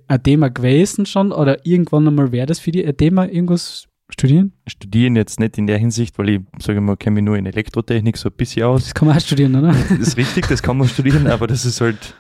ein 0.08 0.24
Thema 0.24 0.50
gewesen 0.50 1.06
schon 1.06 1.32
oder 1.32 1.66
irgendwann 1.66 2.04
nochmal 2.04 2.32
wäre 2.32 2.46
das 2.46 2.60
für 2.60 2.72
die 2.72 2.86
ein 2.86 2.96
Thema, 2.98 3.28
irgendwas 3.28 3.88
studieren? 4.14 4.54
Studieren 4.68 5.16
jetzt 5.16 5.40
nicht 5.40 5.58
in 5.58 5.68
der 5.68 5.78
Hinsicht, 5.78 6.18
weil 6.18 6.30
ich, 6.30 6.42
sage 6.60 6.80
mal, 6.82 6.96
kenne 6.98 7.16
mich 7.16 7.24
nur 7.24 7.38
in 7.38 7.46
Elektrotechnik 7.46 8.18
so 8.18 8.30
ein 8.30 8.36
bisschen 8.36 8.64
aus. 8.64 8.84
Das 8.86 8.94
kann 8.94 9.08
man 9.08 9.18
auch 9.18 9.22
studieren, 9.22 9.56
oder? 9.56 9.74
Das 9.90 9.92
ist 10.00 10.18
richtig, 10.18 10.48
das 10.48 10.64
kann 10.64 10.78
man 10.78 10.88
studieren, 10.88 11.28
aber 11.28 11.48
das 11.48 11.66
ist 11.66 11.82
halt 11.82 12.16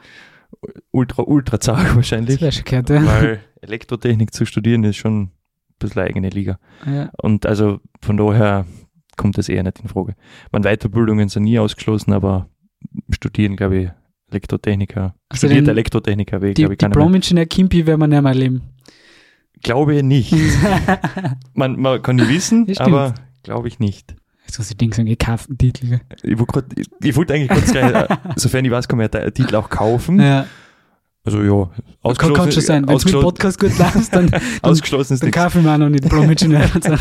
ultra, 0.91 1.23
ultra 1.23 1.59
zart 1.59 1.95
wahrscheinlich. 1.95 2.35
Das 2.35 2.41
wäre 2.41 2.51
schon 2.51 2.63
gehört, 2.65 2.89
ja. 2.89 3.05
weil 3.05 3.39
Elektrotechnik 3.61 4.33
zu 4.33 4.45
studieren 4.45 4.83
ist 4.83 4.97
schon 4.97 5.21
ein 5.23 5.31
bisschen 5.79 6.01
eine 6.01 6.09
eigene 6.09 6.29
Liga. 6.29 6.59
ja. 6.85 7.09
Und 7.21 7.45
also 7.45 7.79
von 8.01 8.17
daher 8.17 8.65
kommt 9.17 9.37
das 9.37 9.47
eher 9.49 9.63
nicht 9.63 9.79
in 9.79 9.87
Frage. 9.89 10.15
Man 10.51 10.63
Weiterbildungen 10.63 11.29
sind 11.29 11.43
nie 11.43 11.59
ausgeschlossen, 11.59 12.13
aber 12.13 12.49
studieren, 13.11 13.55
glaube 13.55 13.77
ich, 13.77 13.89
Elektrotechniker, 14.31 15.15
Also 15.29 15.47
studierte 15.47 15.65
den- 15.65 15.69
Elektrotechniker 15.75 16.41
wäre, 16.41 16.53
glaube 16.53 16.73
ich. 16.73 16.77
Diplom-Ingenieur 16.79 17.45
Kimpi 17.45 17.85
werden 17.85 17.99
wir 17.99 18.07
nicht 18.07 18.21
mehr 18.21 18.31
erleben. 18.31 18.61
Glaube 19.63 19.95
ich 19.95 20.03
nicht. 20.03 20.33
Man, 21.53 21.79
man 21.79 22.01
kann 22.01 22.17
nicht 22.17 22.29
wissen, 22.29 22.65
Ja, 22.67 22.81
aber 22.81 23.15
glaube 23.43 23.67
ich 23.67 23.79
nicht. 23.79 24.15
Muss 24.57 24.69
ich 24.69 24.77
Ding 24.77 24.93
sagen, 24.93 25.07
gekauften 25.07 25.57
Titel. 25.57 25.99
Ich 26.21 26.37
wollte, 26.37 26.51
grad, 26.51 26.65
ich, 26.77 26.87
ich 27.01 27.15
wollte 27.15 27.33
eigentlich 27.33 27.49
kurz 27.49 27.71
gleich, 27.71 27.91
äh, 27.93 28.07
sofern 28.35 28.65
ich 28.65 28.71
weiß, 28.71 28.87
kann 28.87 28.97
man 28.97 29.09
ja 29.11 29.19
den 29.21 29.33
Titel 29.33 29.55
auch 29.55 29.69
kaufen. 29.69 30.19
Ja, 30.19 30.45
Also 31.23 31.41
ja, 31.41 31.69
kann, 32.13 32.33
kann 32.33 32.51
schon 32.51 32.61
sein. 32.61 32.87
Wenn 32.87 32.95
es 32.95 33.05
mit 33.05 33.15
ausgeschlossen, 33.15 33.23
Podcast 33.23 33.59
gut 33.59 33.77
läuft, 33.79 34.13
dann, 34.13 34.27
dann, 34.31 34.41
ausgeschlossen 34.61 35.13
ist 35.13 35.23
dann 35.23 35.31
kaufe 35.31 35.57
ich 35.59 35.65
mir 35.65 35.73
auch 35.73 35.77
noch 35.77 35.89
nicht 35.89 36.03
so. 36.07 36.95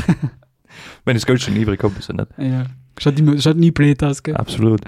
Wenn 1.04 1.14
das 1.14 1.26
Geld 1.26 1.42
schon 1.42 1.56
übrig 1.56 1.82
habe, 1.82 1.98
ist 1.98 2.08
ja 2.08 2.14
nicht. 2.14 2.28
ja. 2.38 2.64
Schaut, 2.98 3.18
immer, 3.18 3.38
schaut 3.38 3.56
nie 3.56 3.70
blöd 3.70 4.02
aus, 4.04 4.22
gell? 4.22 4.36
Absolut. 4.36 4.80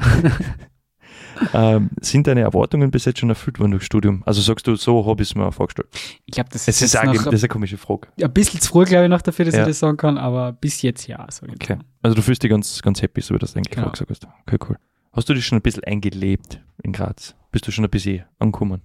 Ähm, 1.53 1.91
sind 2.01 2.27
deine 2.27 2.41
Erwartungen 2.43 2.91
bis 2.91 3.05
jetzt 3.05 3.19
schon 3.21 3.29
erfüllt 3.29 3.59
worden 3.59 3.73
durchs 3.73 3.87
Studium? 3.87 4.23
Also 4.27 4.41
sagst 4.41 4.67
du, 4.67 4.77
so 4.77 5.07
habe 5.07 5.23
ich 5.23 5.31
es 5.31 5.35
mir 5.35 5.51
vorgestellt. 5.53 5.89
Ich 6.27 6.35
glaube, 6.35 6.51
das 6.53 6.69
ist, 6.69 6.81
ist, 6.83 6.95
noch 6.95 7.13
das 7.13 7.27
ist 7.35 7.43
eine 7.45 7.49
komische 7.49 7.77
Frage. 7.79 8.09
ein 8.21 8.33
bisschen 8.33 8.61
zu 8.61 8.71
früh, 8.71 8.85
glaube 8.85 9.05
ich, 9.05 9.11
noch 9.11 9.23
dafür, 9.23 9.45
dass 9.45 9.55
Ja. 9.55 9.63
ich 9.63 9.69
das 9.69 9.79
sagen 9.79 9.97
kann, 9.97 10.19
aber 10.19 10.53
bis 10.53 10.83
jetzt 10.83 11.07
ja. 11.07 11.27
Okay. 11.43 11.77
mal. 11.77 11.85
Also 12.03 12.15
du 12.15 12.23
fühlst 12.23 12.43
dich 12.43 12.51
ganz, 12.51 12.81
ganz 12.83 13.03
happy, 13.03 13.21
so 13.21 13.31
wie 13.35 13.39
du 13.39 13.47
das 13.47 13.57
eigentlich 13.57 13.75
Genau. 13.75 13.91
gesagt 13.91 14.11
hast. 14.11 14.27
Okay, 14.47 14.59
cool. 14.69 14.77
Hast 15.13 15.29
du 15.29 15.35
dich 15.35 15.47
schon 15.47 15.59
ein 15.59 15.63
bisschen 15.63 15.85
eingelebt 15.85 16.61
in 16.83 16.93
Graz? 16.93 17.35
Bist 17.53 17.67
du 17.67 17.71
schon 17.71 17.85
ein 17.85 17.91
bisschen 17.91 18.25
angekommen? 18.39 18.81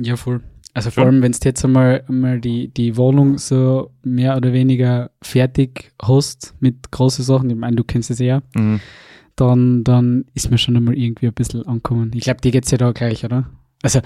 Ja, 0.00 0.16
voll. 0.16 0.40
Also 0.76 0.90
vor 0.90 1.04
allem, 1.04 1.22
wenn 1.22 1.30
du 1.30 1.38
jetzt 1.44 1.64
einmal, 1.64 2.02
einmal 2.08 2.40
die, 2.40 2.66
die 2.68 2.96
Wohnung 2.96 3.38
so 3.38 3.92
mehr 4.02 4.36
oder 4.36 4.52
weniger 4.52 5.10
fertig 5.22 5.92
hast 6.02 6.54
mit 6.58 6.90
großen 6.90 7.24
Sachen, 7.24 7.48
ich 7.50 7.56
meine, 7.56 7.76
du 7.76 7.84
kennst 7.84 8.10
es 8.10 8.18
ja, 8.18 8.42
Mhm. 8.54 8.80
Dann, 9.36 9.84
dann 9.84 10.24
ist 10.34 10.50
mir 10.50 10.58
schon 10.58 10.76
einmal 10.76 10.96
irgendwie 10.96 11.26
ein 11.26 11.34
bisschen 11.34 11.66
angekommen. 11.66 12.12
Ich 12.14 12.24
glaube, 12.24 12.40
dir 12.40 12.52
geht's 12.52 12.70
ja 12.70 12.78
da 12.78 12.92
gleich, 12.92 13.24
oder? 13.24 13.50
Also, 13.82 14.00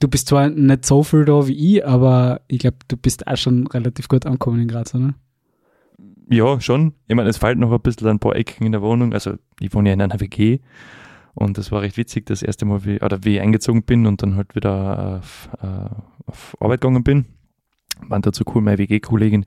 du 0.00 0.08
bist 0.08 0.28
zwar 0.28 0.48
nicht 0.48 0.84
so 0.84 1.02
viel 1.02 1.24
da 1.24 1.46
wie 1.46 1.76
ich, 1.76 1.86
aber 1.86 2.40
ich 2.48 2.58
glaube, 2.58 2.78
du 2.88 2.96
bist 2.96 3.26
auch 3.26 3.36
schon 3.36 3.66
relativ 3.66 4.08
gut 4.08 4.26
angekommen 4.26 4.60
in 4.60 4.68
Graz, 4.68 4.94
oder? 4.94 5.14
Ja, 6.28 6.60
schon. 6.60 6.92
Ich 7.06 7.14
meine, 7.14 7.28
es 7.28 7.38
fehlt 7.38 7.58
noch 7.58 7.72
ein 7.72 7.80
bisschen 7.80 8.08
ein 8.08 8.18
paar 8.18 8.34
Ecken 8.34 8.66
in 8.66 8.72
der 8.72 8.82
Wohnung. 8.82 9.12
Also 9.12 9.34
ich 9.60 9.72
wohne 9.74 9.90
ja 9.90 9.94
in 9.94 10.02
einer 10.02 10.20
WG 10.20 10.58
und 11.34 11.56
das 11.56 11.70
war 11.70 11.82
recht 11.82 11.96
witzig, 11.96 12.26
das 12.26 12.42
erste 12.42 12.64
Mal, 12.64 12.84
wie, 12.84 13.00
oder 13.00 13.22
wie 13.22 13.36
ich 13.36 13.40
eingezogen 13.40 13.84
bin 13.84 14.06
und 14.06 14.22
dann 14.22 14.34
halt 14.34 14.56
wieder 14.56 15.18
auf, 15.18 15.48
äh, 15.62 15.88
auf 16.26 16.56
Arbeit 16.60 16.80
gegangen 16.80 17.04
bin. 17.04 17.26
Waren 18.08 18.22
dazu 18.22 18.42
cool, 18.54 18.62
meine 18.62 18.78
WG-Kollegin. 18.78 19.44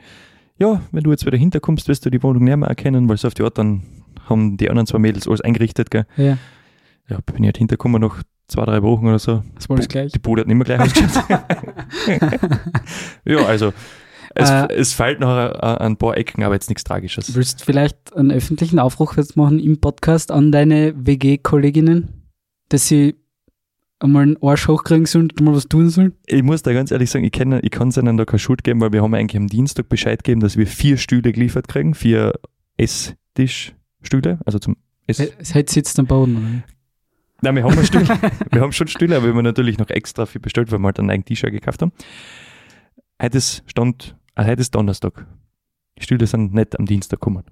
Ja, 0.57 0.81
wenn 0.91 1.03
du 1.03 1.11
jetzt 1.11 1.25
wieder 1.25 1.37
hinterkommst, 1.37 1.87
wirst 1.87 2.05
du 2.05 2.09
die 2.09 2.23
Wohnung 2.23 2.43
nicht 2.43 2.57
mehr 2.57 2.69
erkennen, 2.69 3.09
weil 3.09 3.17
so 3.17 3.27
auf 3.27 3.33
die 3.33 3.43
Art 3.43 3.57
dann 3.57 3.83
haben 4.29 4.57
die 4.57 4.69
anderen 4.69 4.87
zwei 4.87 4.99
Mädels 4.99 5.27
alles 5.27 5.41
eingerichtet. 5.41 5.91
Gell? 5.91 6.05
Ja, 6.17 6.37
Ja, 7.09 7.19
bin 7.25 7.43
ich 7.43 7.47
halt 7.47 7.57
hintergekommen 7.57 8.01
nach 8.01 8.23
zwei, 8.47 8.65
drei 8.65 8.81
Wochen 8.83 9.07
oder 9.07 9.19
so. 9.19 9.43
das 9.55 9.69
war 9.69 9.77
das 9.77 9.87
gleich. 9.87 10.11
Die 10.11 10.19
Bude 10.19 10.41
hat 10.41 10.47
nicht 10.47 10.57
mehr 10.57 10.65
gleich 10.65 10.79
ausgeschaut. 10.81 11.23
ja, 13.25 13.45
also 13.45 13.73
Es, 14.35 14.49
Äh, 14.49 14.67
es 14.73 14.93
fällt 14.93 15.19
noch 15.19 15.29
ein, 15.29 15.97
paar 15.97 16.17
Ecken, 16.17 16.43
aber 16.43 16.53
jetzt 16.55 16.69
nichts 16.69 16.83
Tragisches. 16.83 17.35
Willst 17.35 17.61
du 17.61 17.65
vielleicht 17.65 18.15
einen 18.15 18.31
öffentlichen 18.31 18.79
Aufruf 18.79 19.17
jetzt 19.17 19.35
machen 19.35 19.59
im 19.59 19.79
Podcast 19.79 20.31
an 20.31 20.51
deine 20.51 20.93
WG-Kolleginnen, 20.95 22.27
dass 22.69 22.87
sie 22.87 23.15
einmal 23.99 24.23
einen 24.23 24.37
Arsch 24.41 24.67
hochkriegen 24.67 25.05
sollen 25.05 25.29
und 25.31 25.41
mal 25.41 25.55
was 25.55 25.67
tun 25.67 25.89
sollen? 25.89 26.13
Ich 26.25 26.43
muss 26.43 26.61
da 26.61 26.73
ganz 26.73 26.91
ehrlich 26.91 27.09
sagen, 27.09 27.25
ich, 27.25 27.31
kenn, 27.31 27.59
ich 27.61 27.71
kann 27.71 27.89
es 27.89 27.97
ihnen 27.97 28.17
da 28.17 28.25
keine 28.25 28.39
Schuld 28.39 28.63
geben, 28.63 28.81
weil 28.81 28.93
wir 28.93 29.01
haben 29.01 29.13
eigentlich 29.13 29.37
am 29.37 29.47
Dienstag 29.47 29.89
Bescheid 29.89 30.23
gegeben, 30.23 30.41
dass 30.41 30.57
wir 30.57 30.67
vier 30.67 30.97
Stühle 30.97 31.31
geliefert 31.31 31.67
kriegen, 31.67 31.93
vier 31.93 32.33
Esstischstühle, 34.01 34.39
also 34.45 34.59
zum 34.59 34.77
Ess. 35.07 35.19
Es 35.19 35.53
hätte 35.53 35.73
sitzt 35.73 35.99
am 35.99 36.07
Boden. 36.07 36.37
Oder? 36.37 36.63
Nein, 37.41 37.55
wir 37.55 37.63
haben 37.63 37.85
Stuhl. 37.85 38.07
wir 38.51 38.61
haben 38.61 38.71
schon 38.71 38.87
Stühle, 38.87 39.15
aber 39.15 39.27
wir 39.27 39.33
haben 39.33 39.43
natürlich 39.43 39.77
noch 39.77 39.89
extra 39.89 40.25
viel 40.25 40.41
bestellt, 40.41 40.71
weil 40.71 40.79
wir 40.79 40.85
halt 40.85 40.99
einen 40.99 41.09
eigenen 41.09 41.25
T-Shirt 41.25 41.51
gekauft 41.51 41.81
haben. 41.81 41.91
Heute 43.21 43.37
ist 43.37 43.63
Stand, 43.65 44.15
also 44.35 44.51
heute 44.51 44.61
ist 44.61 44.75
Donnerstag. 44.75 45.25
Die 45.97 46.03
Stühle 46.03 46.27
sind 46.27 46.53
nicht 46.53 46.77
am 46.79 46.85
Dienstag 46.85 47.19
gekommen. 47.19 47.43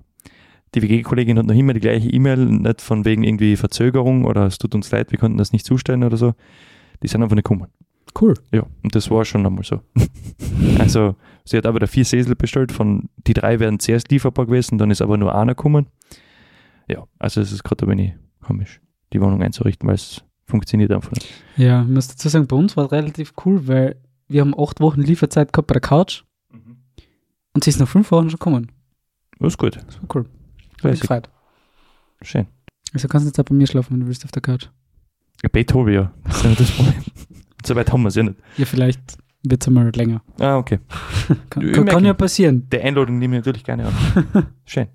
Die 0.75 0.81
WG-Kollegin 0.81 1.37
hat 1.37 1.45
noch 1.45 1.55
immer 1.55 1.73
die 1.73 1.79
gleiche 1.79 2.09
E-Mail, 2.09 2.45
nicht 2.45 2.81
von 2.81 3.05
wegen 3.05 3.23
irgendwie 3.23 3.55
Verzögerung 3.55 4.25
oder 4.25 4.45
es 4.45 4.57
tut 4.57 4.75
uns 4.75 4.91
leid, 4.91 5.11
wir 5.11 5.19
konnten 5.19 5.37
das 5.37 5.53
nicht 5.53 5.65
zustellen 5.65 6.03
oder 6.03 6.17
so. 6.17 6.33
Die 7.01 7.07
sind 7.07 7.23
einfach 7.23 7.35
nicht 7.35 7.45
gekommen. 7.45 7.67
Cool. 8.19 8.33
Ja, 8.51 8.65
und 8.83 8.95
das 8.95 9.09
war 9.09 9.23
schon 9.25 9.45
einmal 9.45 9.63
so. 9.63 9.81
also, 10.79 11.15
sie 11.45 11.57
hat 11.57 11.65
aber 11.65 11.79
da 11.79 11.87
vier 11.87 12.03
Sesel 12.03 12.35
bestellt, 12.35 12.71
von 12.71 13.09
die 13.15 13.33
drei 13.33 13.59
wären 13.59 13.79
zuerst 13.79 14.11
lieferbar 14.11 14.45
gewesen, 14.45 14.77
dann 14.77 14.91
ist 14.91 15.01
aber 15.01 15.17
nur 15.17 15.35
einer 15.35 15.55
gekommen. 15.55 15.87
Ja, 16.87 17.05
also 17.19 17.41
es 17.41 17.51
ist 17.51 17.63
gerade 17.63 17.85
ein 17.85 17.89
wenig 17.89 18.13
komisch, 18.41 18.81
die 19.13 19.21
Wohnung 19.21 19.41
einzurichten, 19.43 19.87
weil 19.87 19.95
es 19.95 20.23
funktioniert 20.45 20.91
einfach 20.91 21.11
nicht. 21.11 21.27
Ja, 21.57 21.81
ich 21.81 21.87
muss 21.89 22.07
dazu 22.07 22.29
sagen, 22.29 22.47
bei 22.47 22.55
uns 22.55 22.77
war 22.77 22.85
es 22.85 22.91
relativ 22.91 23.33
cool, 23.45 23.67
weil 23.67 23.97
wir 24.27 24.41
haben 24.41 24.57
acht 24.57 24.79
Wochen 24.79 25.01
Lieferzeit 25.01 25.51
gehabt 25.51 25.67
bei 25.67 25.73
der 25.73 25.81
Couch 25.81 26.23
und 27.57 27.63
sie 27.63 27.71
ist 27.71 27.79
nach 27.79 27.87
fünf 27.87 28.11
Wochen 28.11 28.29
schon 28.29 28.37
gekommen. 28.37 28.71
Das 29.39 29.53
ist 29.53 29.57
gut. 29.57 29.77
Das 29.77 29.99
war 29.99 30.15
cool. 30.15 30.25
Fleißig. 30.79 31.01
gefreut. 31.01 31.27
Schön. 32.21 32.45
Also 32.93 33.07
kannst 33.07 33.25
du 33.25 33.29
jetzt 33.29 33.39
auch 33.39 33.45
bei 33.45 33.55
mir 33.55 33.65
schlafen, 33.65 33.93
wenn 33.93 34.01
du 34.01 34.07
willst, 34.07 34.23
auf 34.25 34.31
der 34.31 34.43
Couch. 34.43 34.67
Ein 35.41 35.49
Bett 35.51 35.73
habe 35.73 35.89
ich 35.89 35.95
ja. 35.95 36.13
Das 36.23 36.37
ist 36.37 36.43
ja 36.43 36.49
nicht 36.49 36.61
das 36.61 36.71
Problem. 36.71 37.03
so 37.65 37.75
weit 37.75 37.91
haben 37.91 38.03
wir 38.03 38.09
es 38.09 38.15
ja 38.15 38.21
nicht. 38.21 38.37
Ja, 38.57 38.65
vielleicht 38.65 39.17
wird 39.41 39.63
es 39.63 39.67
einmal 39.67 39.89
länger. 39.89 40.21
Ah, 40.39 40.57
okay. 40.57 40.79
Kann, 41.49 41.85
kann, 41.85 42.05
ja 42.05 42.13
passieren. 42.13 42.67
Die 42.71 42.79
Einladung 42.79 43.17
nehme 43.17 43.37
ich 43.37 43.39
natürlich 43.39 43.63
gerne 43.63 43.87
an. 43.87 44.47
Schön. 44.65 44.87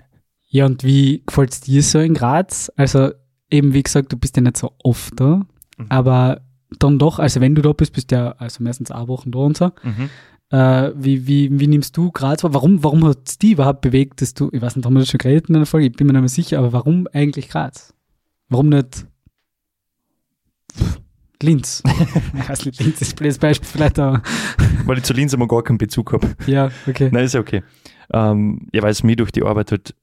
Ja, 0.55 0.67
und 0.67 0.85
wie 0.85 1.23
gefällt 1.27 1.51
es 1.53 1.61
dir 1.63 1.83
so 1.83 1.99
in 1.99 2.13
Graz? 2.13 2.71
Also, 2.77 3.11
eben 3.51 3.73
wie 3.73 3.83
gesagt, 3.83 4.13
du 4.13 4.19
bist 4.19 4.37
ja 4.37 4.43
nicht 4.43 4.59
so 4.59 4.73
oft 4.85 5.19
da, 5.19 5.41
Mhm. 5.79 5.87
aber 5.89 6.43
dann 6.79 6.99
doch, 6.99 7.19
also 7.19 7.41
wenn 7.41 7.55
du 7.55 7.63
da 7.63 7.73
bist, 7.73 7.95
bist 7.95 8.11
du 8.13 8.17
ja 8.17 8.33
also 8.33 8.63
meistens 8.63 8.91
auch 8.91 9.09
Wochen 9.09 9.31
da 9.33 9.39
und 9.39 9.57
so. 9.57 9.73
Mhm. 9.83 10.11
Äh, 10.51 10.93
wie, 10.95 11.27
wie, 11.27 11.59
wie 11.59 11.67
nimmst 11.67 11.97
du 11.97 12.11
Graz 12.11 12.45
wahr? 12.45 12.53
Warum, 12.53 12.85
warum 12.85 13.03
hat 13.07 13.27
es 13.27 13.39
die 13.39 13.53
überhaupt 13.53 13.81
bewegt, 13.81 14.21
dass 14.21 14.35
du, 14.35 14.51
ich 14.53 14.61
weiß 14.61 14.77
nicht, 14.77 14.85
haben 14.85 14.93
wir 14.93 15.01
das 15.01 15.09
schon 15.09 15.17
geredet 15.19 15.49
in 15.49 15.57
einer 15.57 15.65
Folge, 15.67 15.87
ich 15.87 15.93
bin 15.95 16.07
mir 16.07 16.13
nicht 16.13 16.21
mehr 16.21 16.29
sicher, 16.29 16.59
aber 16.59 16.73
warum 16.75 17.09
eigentlich 17.15 17.49
Graz? 17.49 17.95
Warum 18.51 18.69
nicht 18.69 19.07
Linz? 21.43 21.83
ich 22.39 22.49
weiß 22.49 22.67
nicht, 22.67 22.81
Linz 22.81 23.01
ist 23.01 23.15
ein 23.15 23.17
blödes 23.17 23.39
Beispiel, 23.39 23.67
vielleicht 23.69 23.99
auch. 23.99 24.19
Weil 24.85 24.99
ich 24.99 25.05
zu 25.05 25.13
Linz 25.15 25.33
immer 25.33 25.49
gar 25.49 25.63
keinen 25.63 25.79
Bezug 25.79 26.13
habe. 26.13 26.29
Ja, 26.47 26.71
okay. 26.87 27.09
Nein, 27.13 27.25
ist 27.25 27.35
ja 27.35 27.41
okay. 27.41 27.63
Ähm, 28.13 28.69
ja, 28.73 28.83
weil 28.83 28.91
es 28.93 29.03
mir 29.03 29.17
durch 29.17 29.33
die 29.33 29.43
Arbeit 29.43 29.71
halt 29.73 29.95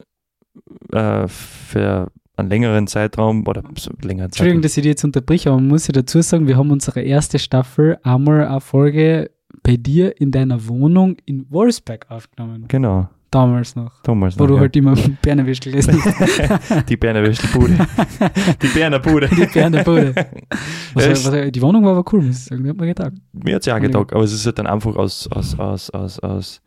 äh, 0.91 1.27
für 1.27 2.12
einen 2.35 2.49
längeren 2.49 2.88
Zeitraum 2.88 3.45
oder 3.47 3.63
so 3.77 3.91
einen 3.91 3.99
längeren 4.01 4.25
Entschuldigung, 4.27 4.57
Zeitraum. 4.57 4.62
dass 4.62 4.77
ich 4.77 4.83
dir 4.83 4.89
jetzt 4.89 5.03
unterbreche, 5.03 5.49
aber 5.49 5.59
man 5.59 5.67
muss 5.69 5.88
ja 5.88 5.91
dazu 5.91 6.21
sagen, 6.21 6.47
wir 6.47 6.57
haben 6.57 6.71
unsere 6.71 7.01
erste 7.01 7.38
Staffel 7.39 7.97
einmal 8.03 8.47
eine 8.47 8.62
Folge 8.62 9.31
bei 9.63 9.75
dir 9.77 10.19
in 10.21 10.31
deiner 10.31 10.67
Wohnung 10.67 11.17
in 11.25 11.45
Wolfsberg 11.49 12.05
aufgenommen. 12.09 12.65
Genau, 12.69 13.09
Damals 13.31 13.75
noch. 13.75 14.01
damals 14.01 14.39
Wo 14.39 14.43
noch, 14.43 14.47
du 14.47 14.53
ja. 14.55 14.59
halt 14.62 14.75
immer 14.75 14.95
Bernerwisch 15.21 15.59
gelesen 15.59 16.01
hast. 16.03 16.85
Die 16.89 16.97
Berner 16.97 17.21
Wäschelbude. 17.21 17.77
die 18.62 18.67
Berner 18.69 18.97
Bude. 18.97 19.27
Die 19.29 19.45
Berner 19.45 19.83
Bude. 19.83 20.15
Was, 20.95 21.05
Ja, 21.05 21.12
ist- 21.12 21.31
was, 21.31 21.51
die 21.51 21.62
Wohnung 21.62 21.83
war 21.85 21.91
aber 21.95 22.12
cool, 22.12 22.23
muss 22.23 22.38
ich 22.38 22.43
sagen. 22.45 22.63
Die 22.63 22.69
hat 22.71 22.77
mir 22.77 22.88
gedacht. 22.88 23.12
Mir 23.33 23.53
hat 23.55 23.62
es 23.62 23.65
ja 23.67 23.75
auch 23.75 23.79
getaugt, 23.81 24.13
aber 24.13 24.23
es 24.23 24.33
ist 24.33 24.43
halt 24.47 24.57
dann 24.57 24.65
einfach 24.65 24.95
aus, 24.95 25.27
aus, 25.31 25.59
aus, 25.59 25.91
aus, 25.91 26.19
aus, 26.19 26.62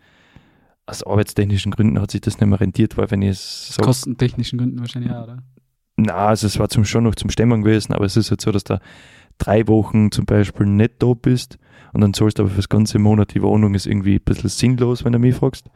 aus 0.92 1.07
arbeitstechnischen 1.07 1.72
Gründen 1.72 2.00
hat 2.00 2.11
sich 2.11 2.20
das 2.20 2.38
nicht 2.38 2.48
mehr 2.48 2.61
rentiert, 2.61 2.96
weil 2.96 3.11
wenn 3.11 3.22
ich 3.22 3.31
es 3.31 3.68
Aus 3.70 3.76
so 3.76 3.83
kostentechnischen 3.83 4.59
Gründen 4.59 4.78
wahrscheinlich 4.78 5.12
auch, 5.12 5.24
oder? 5.24 5.38
Na, 5.96 6.14
also 6.14 6.46
es 6.46 6.59
war 6.59 6.68
zum 6.68 6.85
schon 6.85 7.05
noch 7.05 7.14
zum 7.14 7.31
Stemmen 7.31 7.62
gewesen, 7.62 7.92
aber 7.92 8.05
es 8.05 8.16
ist 8.16 8.31
halt 8.31 8.40
so, 8.40 8.50
dass 8.50 8.64
da 8.64 8.81
drei 9.38 9.66
Wochen 9.68 10.11
zum 10.11 10.24
Beispiel 10.24 10.66
nicht 10.66 11.02
da 11.02 11.14
bist 11.14 11.59
und 11.92 12.00
dann 12.00 12.14
zahlst 12.14 12.38
du 12.38 12.44
aber 12.44 12.52
fürs 12.52 12.68
ganze 12.68 12.98
Monat 12.98 13.35
die 13.35 13.42
Wohnung, 13.42 13.74
ist 13.74 13.87
irgendwie 13.87 14.16
ein 14.16 14.24
bisschen 14.24 14.48
sinnlos, 14.48 15.05
wenn 15.05 15.12
du 15.12 15.18
mich 15.18 15.35
fragst. 15.35 15.70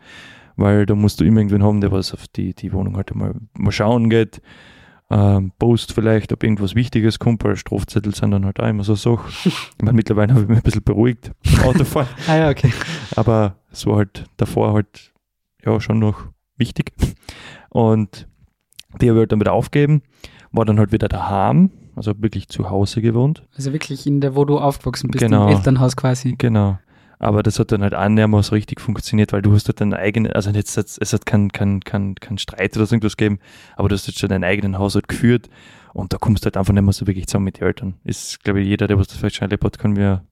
Weil 0.57 0.87
da 0.87 0.95
musst 0.95 1.21
du 1.21 1.25
immer 1.25 1.41
irgendwen 1.41 1.63
haben, 1.63 1.83
der 1.83 1.93
was 1.93 2.15
auf 2.15 2.29
die, 2.29 2.55
die 2.55 2.73
Wohnung 2.73 2.97
halt 2.97 3.15
mal, 3.15 3.35
mal 3.55 3.73
schauen 3.73 4.09
geht. 4.09 4.41
Ähm, 5.09 5.53
Post 5.59 5.93
vielleicht, 5.93 6.33
ob 6.33 6.43
irgendwas 6.43 6.75
Wichtiges 6.75 7.21
kommt, 7.21 7.45
weil 7.45 7.55
Strafzettel 7.57 8.13
sind 8.15 8.33
dann 8.33 8.45
halt 8.45 8.59
auch 8.59 8.67
immer 8.69 8.83
so 8.83 8.97
Sachen. 8.97 9.25
Ich 9.45 9.55
meine, 9.83 9.93
mittlerweile 9.95 10.33
habe 10.33 10.43
ich 10.43 10.49
mich 10.49 10.59
ein 10.59 10.63
bisschen 10.65 10.83
beruhigt 10.83 11.31
beim 11.45 11.65
Autofahren, 11.69 12.09
Ah 12.29 12.37
ja, 12.37 12.49
okay. 12.51 12.73
aber 13.15 13.57
es 13.71 13.87
war 13.87 13.97
halt 13.99 14.25
davor 14.37 14.73
halt 14.73 15.13
ja 15.65 15.81
schon 15.81 16.01
noch 16.01 16.25
wichtig. 16.57 16.93
Und 17.71 18.27
die 19.01 19.09
habe 19.09 19.19
ich 19.19 19.21
halt 19.23 19.33
dann 19.33 19.41
wieder 19.41 19.53
aufgegeben, 19.53 20.03
war 20.51 20.65
dann 20.65 20.79
halt 20.81 20.91
wieder 20.91 21.07
daheim, 21.09 21.71
also 21.95 22.13
wirklich 22.21 22.49
zu 22.49 22.69
Hause 22.71 23.01
gewohnt. 23.01 23.47
Also 23.57 23.73
wirklich 23.73 24.07
in 24.09 24.21
der, 24.21 24.35
wo 24.35 24.45
du 24.45 24.59
aufgewachsen 24.59 25.09
bist, 25.11 25.23
Genau. 25.25 25.47
im 25.49 25.55
Elternhaus 25.57 25.97
quasi. 25.97 26.35
Genau. 26.37 26.79
Aber 27.19 27.43
das 27.43 27.59
hat 27.59 27.73
dann 27.73 27.83
halt 27.83 27.95
auch 27.95 28.09
nicht 28.09 28.27
mehr 28.27 28.43
so 28.43 28.55
richtig 28.55 28.81
funktioniert, 28.81 29.33
weil 29.33 29.43
du 29.43 29.53
hast 29.55 29.69
halt 29.69 29.81
deinen 29.81 29.95
eigenen, 29.95 30.33
also 30.33 30.51
jetzt, 30.51 30.77
es 30.77 31.13
hat 31.13 31.25
keinen 31.25 31.51
kein, 31.51 31.81
kein, 31.81 32.15
kein 32.17 32.39
Streit 32.39 32.77
oder 32.77 32.87
so 32.87 32.95
irgendwas 32.95 33.17
gegeben, 33.17 33.39
aber 33.77 33.89
du 33.89 33.95
hast 33.95 34.07
jetzt 34.07 34.19
schon 34.19 34.29
deinen 34.29 34.45
eigenen 34.45 34.79
Haushalt 34.79 35.09
geführt 35.09 35.49
und 35.95 36.13
da 36.13 36.19
kommst 36.19 36.45
du 36.45 36.47
halt 36.47 36.57
einfach 36.57 36.75
nicht 36.75 36.83
mehr 36.83 36.93
so 36.93 37.07
wirklich 37.07 37.27
zusammen 37.27 37.47
mit 37.47 37.59
den 37.59 37.67
Eltern. 37.67 37.95
Ist, 38.05 38.45
glaube 38.45 38.61
ich, 38.61 38.69
jeder, 38.69 38.87
der 38.87 38.99
was 38.99 39.09
das 39.09 39.17
vielleicht 39.17 39.37
schon 39.37 39.47
erlebt 39.47 39.65
hat, 39.65 39.79
kann 39.79 39.93
mir 39.93 40.27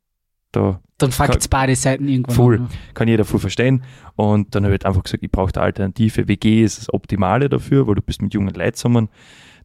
da 0.54 0.80
Dann 0.98 1.12
fuckt 1.12 1.50
beide 1.50 1.74
Seiten 1.74 2.08
irgendwann. 2.08 2.36
Voll. 2.36 2.58
an. 2.58 2.68
kann 2.94 3.08
jeder 3.08 3.24
voll 3.24 3.40
verstehen. 3.40 3.82
Und 4.16 4.54
dann 4.54 4.64
habe 4.64 4.74
ich 4.74 4.80
halt 4.80 4.86
einfach 4.86 5.02
gesagt, 5.02 5.22
ich 5.22 5.30
brauche 5.30 5.52
eine 5.54 5.64
Alternative. 5.64 6.28
WG 6.28 6.62
ist 6.62 6.78
das 6.78 6.92
Optimale 6.92 7.48
dafür, 7.48 7.86
weil 7.86 7.96
du 7.96 8.02
bist 8.02 8.22
mit 8.22 8.34
jungen 8.34 8.54
Leuten 8.54 8.74
zusammen. 8.74 9.08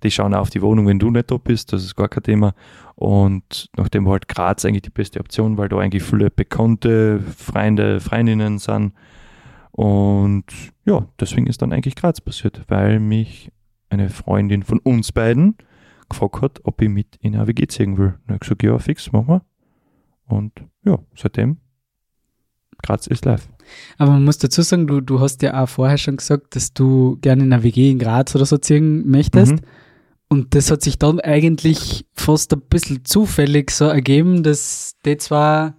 Die 0.03 0.11
schauen 0.11 0.33
auch 0.33 0.41
auf 0.41 0.49
die 0.49 0.61
Wohnung, 0.61 0.87
wenn 0.87 0.99
du 0.99 1.11
nicht 1.11 1.31
da 1.31 1.37
bist, 1.37 1.73
das 1.73 1.83
ist 1.83 1.95
gar 1.95 2.07
kein 2.07 2.23
Thema. 2.23 2.53
Und 2.95 3.69
nachdem 3.77 4.05
war 4.05 4.13
halt 4.13 4.27
Graz 4.27 4.65
eigentlich 4.65 4.83
die 4.83 4.89
beste 4.89 5.19
Option, 5.19 5.57
weil 5.57 5.69
da 5.69 5.77
eigentlich 5.77 6.03
viele 6.03 6.29
bekannte 6.29 7.19
Freunde, 7.19 7.99
Freundinnen 7.99 8.59
sind. 8.59 8.93
Und 9.71 10.45
ja, 10.85 11.07
deswegen 11.19 11.47
ist 11.47 11.61
dann 11.61 11.71
eigentlich 11.71 11.95
Graz 11.95 12.19
passiert, 12.19 12.61
weil 12.67 12.99
mich 12.99 13.51
eine 13.89 14.09
Freundin 14.09 14.63
von 14.63 14.79
uns 14.79 15.11
beiden 15.11 15.55
gefragt 16.09 16.41
hat, 16.41 16.59
ob 16.63 16.81
ich 16.81 16.89
mit 16.89 17.15
in 17.21 17.35
eine 17.35 17.47
WG 17.47 17.67
ziehen 17.67 17.97
will. 17.97 18.07
Und 18.07 18.23
ich 18.25 18.29
habe 18.31 18.39
gesagt, 18.39 18.63
ja, 18.63 18.77
fix, 18.79 19.11
machen 19.11 19.27
wir. 19.27 19.41
Und 20.27 20.51
ja, 20.83 20.99
seitdem 21.15 21.57
Graz 22.81 23.07
ist 23.07 23.25
live. 23.25 23.47
Aber 23.97 24.11
man 24.11 24.23
muss 24.23 24.37
dazu 24.37 24.61
sagen, 24.61 24.87
du, 24.87 25.01
du 25.01 25.19
hast 25.19 25.41
ja 25.41 25.61
auch 25.61 25.69
vorher 25.69 25.97
schon 25.97 26.17
gesagt, 26.17 26.55
dass 26.55 26.73
du 26.73 27.17
gerne 27.21 27.43
in 27.43 27.53
einer 27.53 27.63
WG 27.63 27.91
in 27.91 27.99
Graz 27.99 28.35
oder 28.35 28.45
so 28.45 28.57
ziehen 28.57 29.09
möchtest. 29.09 29.53
Mhm. 29.53 29.61
Und 30.31 30.53
das 30.53 30.69
hat 30.69 30.81
sich 30.83 30.99
dann 30.99 31.19
eigentlich 31.19 32.05
fast 32.13 32.53
ein 32.53 32.61
bisschen 32.61 33.03
zufällig 33.03 33.71
so 33.71 33.85
ergeben, 33.85 34.43
dass 34.43 34.93
die 35.03 35.17
zwei, 35.17 35.73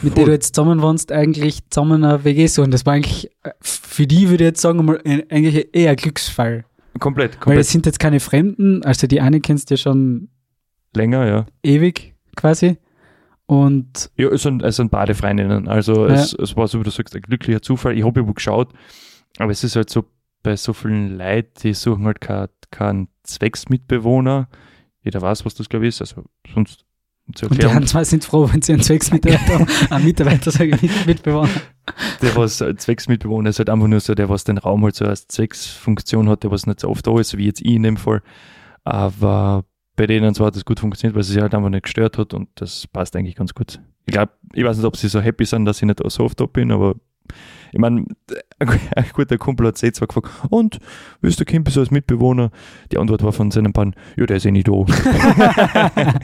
mit 0.00 0.16
denen 0.16 0.26
du 0.26 0.32
jetzt 0.32 0.54
zusammen 0.54 0.80
wohnst, 0.80 1.12
eigentlich 1.12 1.60
zusammen 1.68 2.02
eine 2.02 2.24
WG 2.24 2.46
suchen. 2.46 2.70
Das 2.70 2.86
war 2.86 2.94
eigentlich 2.94 3.30
für 3.60 4.06
die, 4.06 4.30
würde 4.30 4.44
ich 4.44 4.48
jetzt 4.48 4.62
sagen, 4.62 4.82
mal 4.84 5.00
eigentlich 5.04 5.68
eher 5.74 5.90
ein 5.90 5.96
Glücksfall. 5.96 6.64
Komplett, 7.00 7.32
Weil 7.34 7.40
komplett. 7.40 7.60
es 7.60 7.70
sind 7.70 7.84
jetzt 7.86 7.98
keine 7.98 8.20
Fremden, 8.20 8.82
also 8.84 9.06
die 9.06 9.20
eine 9.20 9.40
kennst 9.40 9.70
du 9.70 9.74
ja 9.74 9.78
schon 9.78 10.28
länger, 10.94 11.26
ja. 11.26 11.46
ewig 11.62 12.14
quasi. 12.36 12.78
Und 13.46 14.10
Ja, 14.16 14.28
es 14.28 14.42
sind, 14.42 14.62
es 14.62 14.76
sind 14.76 14.90
beide 14.90 15.14
Freundinnen. 15.14 15.68
Also 15.68 16.06
Ja. 16.06 16.14
es, 16.14 16.32
es 16.34 16.56
war 16.56 16.66
so, 16.68 16.80
wie 16.80 16.84
du 16.84 16.90
sagst, 16.90 17.14
ein 17.14 17.22
glücklicher 17.22 17.60
Zufall. 17.60 17.96
Ich 17.98 18.04
habe 18.04 18.20
irgendwo 18.20 18.34
geschaut, 18.34 18.72
aber 19.38 19.50
es 19.52 19.62
ist 19.64 19.76
halt 19.76 19.90
so, 19.90 20.04
bei 20.42 20.56
so 20.56 20.72
vielen 20.72 21.16
Leuten, 21.18 21.52
die 21.62 21.74
suchen 21.74 22.04
halt 22.06 22.20
keinen 22.20 22.48
kein 22.70 23.08
Zwecksmitbewohner. 23.22 24.48
Jeder 25.02 25.20
weiß, 25.20 25.44
was 25.44 25.54
das, 25.54 25.68
glaube 25.68 25.86
ich, 25.86 25.90
ist. 25.90 26.00
Also 26.00 26.24
sonst 26.52 26.84
zur 27.34 27.50
Und 27.50 27.62
die 27.62 27.84
zwei 27.86 28.02
sind 28.04 28.24
froh, 28.24 28.48
wenn 28.52 28.62
sie 28.62 28.72
einen 28.72 28.82
Zwecksmitarbeiter 28.82 29.60
haben. 29.60 29.66
Ein 29.90 30.04
Mitarbeiter, 30.04 30.50
sage 30.50 30.76
ich 30.80 31.06
Mitbewohner. 31.06 31.50
der 32.20 32.34
was 32.36 32.58
Zwecksmitbewohner 32.58 33.50
ist 33.50 33.58
halt 33.58 33.70
einfach 33.70 33.86
nur 33.86 34.00
so, 34.00 34.14
der 34.14 34.28
was 34.28 34.44
den 34.44 34.58
Raum 34.58 34.82
halt 34.84 34.96
so 34.96 35.04
als 35.04 35.28
Zwecksfunktion 35.28 36.28
hat, 36.28 36.42
der 36.42 36.50
was 36.50 36.66
nicht 36.66 36.80
so 36.80 36.88
oft 36.88 37.06
da 37.06 37.18
ist, 37.20 37.36
wie 37.36 37.46
jetzt 37.46 37.60
ich 37.60 37.74
in 37.74 37.84
dem 37.84 37.96
Fall. 37.96 38.22
Aber 38.84 39.64
bei 39.94 40.06
denen 40.06 40.34
zwar 40.34 40.48
hat 40.48 40.56
das 40.56 40.64
gut 40.64 40.80
funktioniert, 40.80 41.14
weil 41.14 41.22
sie 41.22 41.34
sich 41.34 41.42
halt 41.42 41.54
einfach 41.54 41.68
nicht 41.68 41.84
gestört 41.84 42.18
hat 42.18 42.34
und 42.34 42.48
das 42.56 42.86
passt 42.88 43.14
eigentlich 43.14 43.36
ganz 43.36 43.54
gut. 43.54 43.80
Ich 44.06 44.12
glaube, 44.12 44.32
ich 44.52 44.64
weiß 44.64 44.76
nicht, 44.76 44.86
ob 44.86 44.96
sie 44.96 45.08
so 45.08 45.20
happy 45.20 45.44
sind, 45.44 45.64
dass 45.64 45.76
ich 45.76 45.86
nicht 45.86 46.00
so 46.04 46.24
oft 46.24 46.40
da 46.40 46.46
bin, 46.46 46.72
aber 46.72 46.96
ich 47.72 47.78
meine, 47.78 48.04
ein 48.58 49.06
guter 49.12 49.38
Kumpel 49.38 49.66
hat 49.68 49.78
sie 49.78 49.92
zwar 49.92 50.08
gefragt, 50.08 50.28
und, 50.50 50.78
willst 51.20 51.40
du 51.40 51.44
Kimpi 51.44 51.70
so 51.70 51.80
als 51.80 51.90
Mitbewohner? 51.90 52.50
Die 52.90 52.98
Antwort 52.98 53.22
war 53.22 53.32
von 53.32 53.50
seinem 53.50 53.72
Pan, 53.72 53.94
ja, 54.16 54.26
der 54.26 54.36
ist 54.36 54.46
eh 54.46 54.50
nicht 54.50 54.68
da. 54.68 54.72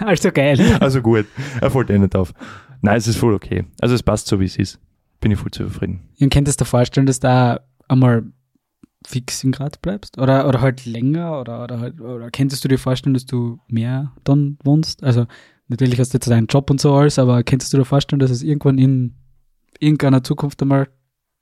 Also 0.00 0.32
geil. 0.32 0.58
also 0.80 1.00
gut, 1.00 1.26
er 1.60 1.70
fällt 1.70 1.88
eh 1.90 1.98
nicht 1.98 2.16
auf. 2.16 2.34
Nein, 2.82 2.96
es 2.96 3.06
ist 3.06 3.16
voll 3.16 3.32
okay. 3.34 3.64
Also 3.80 3.94
es 3.94 4.02
passt 4.02 4.26
so, 4.26 4.40
wie 4.40 4.44
es 4.44 4.56
ist. 4.56 4.80
bin 5.20 5.30
ich 5.30 5.38
voll 5.38 5.52
zufrieden. 5.52 6.00
Und 6.20 6.32
könntest 6.32 6.60
du 6.60 6.64
dir 6.64 6.68
vorstellen, 6.68 7.06
dass 7.06 7.20
du 7.20 7.28
da 7.28 7.60
einmal 7.88 8.24
fix 9.06 9.44
in 9.44 9.52
Graz 9.52 9.78
bleibst? 9.78 10.18
Oder, 10.18 10.48
oder 10.48 10.60
halt 10.60 10.84
länger? 10.84 11.40
Oder, 11.40 11.62
oder, 11.62 11.80
halt, 11.80 12.00
oder 12.00 12.30
könntest 12.30 12.64
du 12.64 12.68
dir 12.68 12.78
vorstellen, 12.78 13.14
dass 13.14 13.26
du 13.26 13.58
mehr 13.68 14.12
dann 14.24 14.58
wohnst? 14.64 15.02
Also 15.02 15.26
natürlich 15.68 15.98
hast 16.00 16.12
du 16.12 16.16
jetzt 16.16 16.28
deinen 16.28 16.46
Job 16.46 16.70
und 16.70 16.80
so 16.80 16.94
alles, 16.94 17.18
aber 17.18 17.42
könntest 17.42 17.72
du 17.72 17.78
dir 17.78 17.84
vorstellen, 17.84 18.20
dass 18.20 18.30
es 18.30 18.42
irgendwann 18.42 18.78
in 18.78 19.14
irgendeiner 19.80 20.22
Zukunft 20.22 20.60
einmal, 20.62 20.88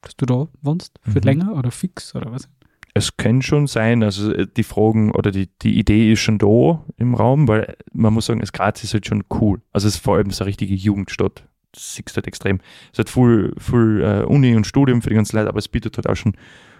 dass 0.01 0.17
du 0.17 0.27
da 0.27 0.49
wohnst? 0.63 0.99
Für 1.03 1.19
Mhm. 1.19 1.25
länger 1.25 1.55
oder 1.57 1.71
fix 1.71 2.15
oder 2.15 2.31
was? 2.33 2.49
Es 2.95 3.17
kann 3.17 3.41
schon 3.41 3.67
sein, 3.69 4.03
also 4.03 4.33
äh, 4.33 4.47
die 4.55 4.65
Fragen 4.65 5.13
oder 5.13 5.31
die, 5.31 5.49
die 5.63 5.79
Idee 5.79 6.13
ist 6.13 6.21
schon 6.21 6.39
da 6.39 6.85
im 6.99 7.15
Raum, 7.15 7.49
weil 7.49 7.77
man 7.93 8.13
muss 8.13 8.27
sagen, 8.27 8.41
es 8.43 8.53
Graz 8.53 8.85
ist 8.85 8.93
halt 8.93 9.07
schon 9.07 9.25
cool. 9.41 9.63
Also 9.73 9.89
es 9.89 9.95
ist 9.95 10.05
vor 10.05 10.17
allem 10.17 10.31
so 10.31 10.45
eine 10.45 10.49
richtige 10.49 10.75
Jugendstadt. 10.75 11.49
Das 11.73 11.95
siehst 11.95 12.11
du 12.11 12.17
halt 12.17 12.27
extrem. 12.27 12.61
Es 12.93 12.99
hat 12.99 13.09
viel, 13.09 13.55
viel 13.59 14.03
äh, 14.03 14.25
Uni 14.27 14.55
und 14.55 14.67
Studium 14.67 15.01
für 15.01 15.09
die 15.09 15.15
ganzen 15.15 15.37
Leute, 15.37 15.49
aber 15.49 15.59
es 15.59 15.69
bietet 15.69 15.97
halt 15.97 16.07
auch 16.07 16.17
schon 16.17 16.37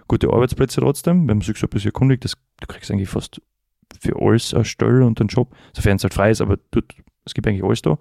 gute 0.07 0.29
Arbeitsplätze 0.29 0.83
trotzdem. 0.83 1.21
Wenn 1.29 1.39
man 1.39 1.41
sich 1.41 1.57
so 1.57 1.67
ein 1.67 1.71
bisschen 1.71 1.89
erkundigt, 1.89 2.25
das, 2.27 2.35
du 2.61 2.67
kriegst 2.67 2.91
eigentlich 2.91 3.09
fast 3.09 3.41
für 3.99 4.21
alles 4.21 4.53
eine 4.53 4.67
Stelle 4.67 5.07
und 5.07 5.19
einen 5.19 5.29
Job, 5.29 5.55
sofern 5.75 5.97
es 5.97 6.03
halt 6.03 6.13
frei 6.13 6.31
ist, 6.31 6.43
aber 6.43 6.59
dort, 6.73 6.93
es 7.25 7.33
gibt 7.33 7.47
eigentlich 7.47 7.65
alles 7.65 7.81
da. 7.81 7.97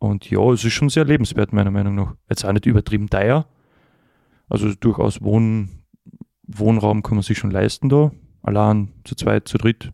Und 0.00 0.30
ja, 0.30 0.40
es 0.50 0.64
ist 0.64 0.72
schon 0.72 0.88
sehr 0.88 1.04
lebenswert, 1.04 1.52
meiner 1.52 1.70
Meinung 1.70 1.94
nach. 1.94 2.14
Jetzt 2.28 2.44
auch 2.44 2.52
nicht 2.52 2.64
übertrieben 2.64 3.10
teuer. 3.10 3.46
Also 4.48 4.72
durchaus 4.74 5.22
Wohn, 5.22 5.68
Wohnraum 6.46 7.02
kann 7.02 7.16
man 7.16 7.22
sich 7.22 7.36
schon 7.36 7.50
leisten 7.50 7.90
da. 7.90 8.10
Allein 8.42 8.88
zu 9.04 9.14
zweit, 9.14 9.46
zu 9.46 9.58
dritt 9.58 9.92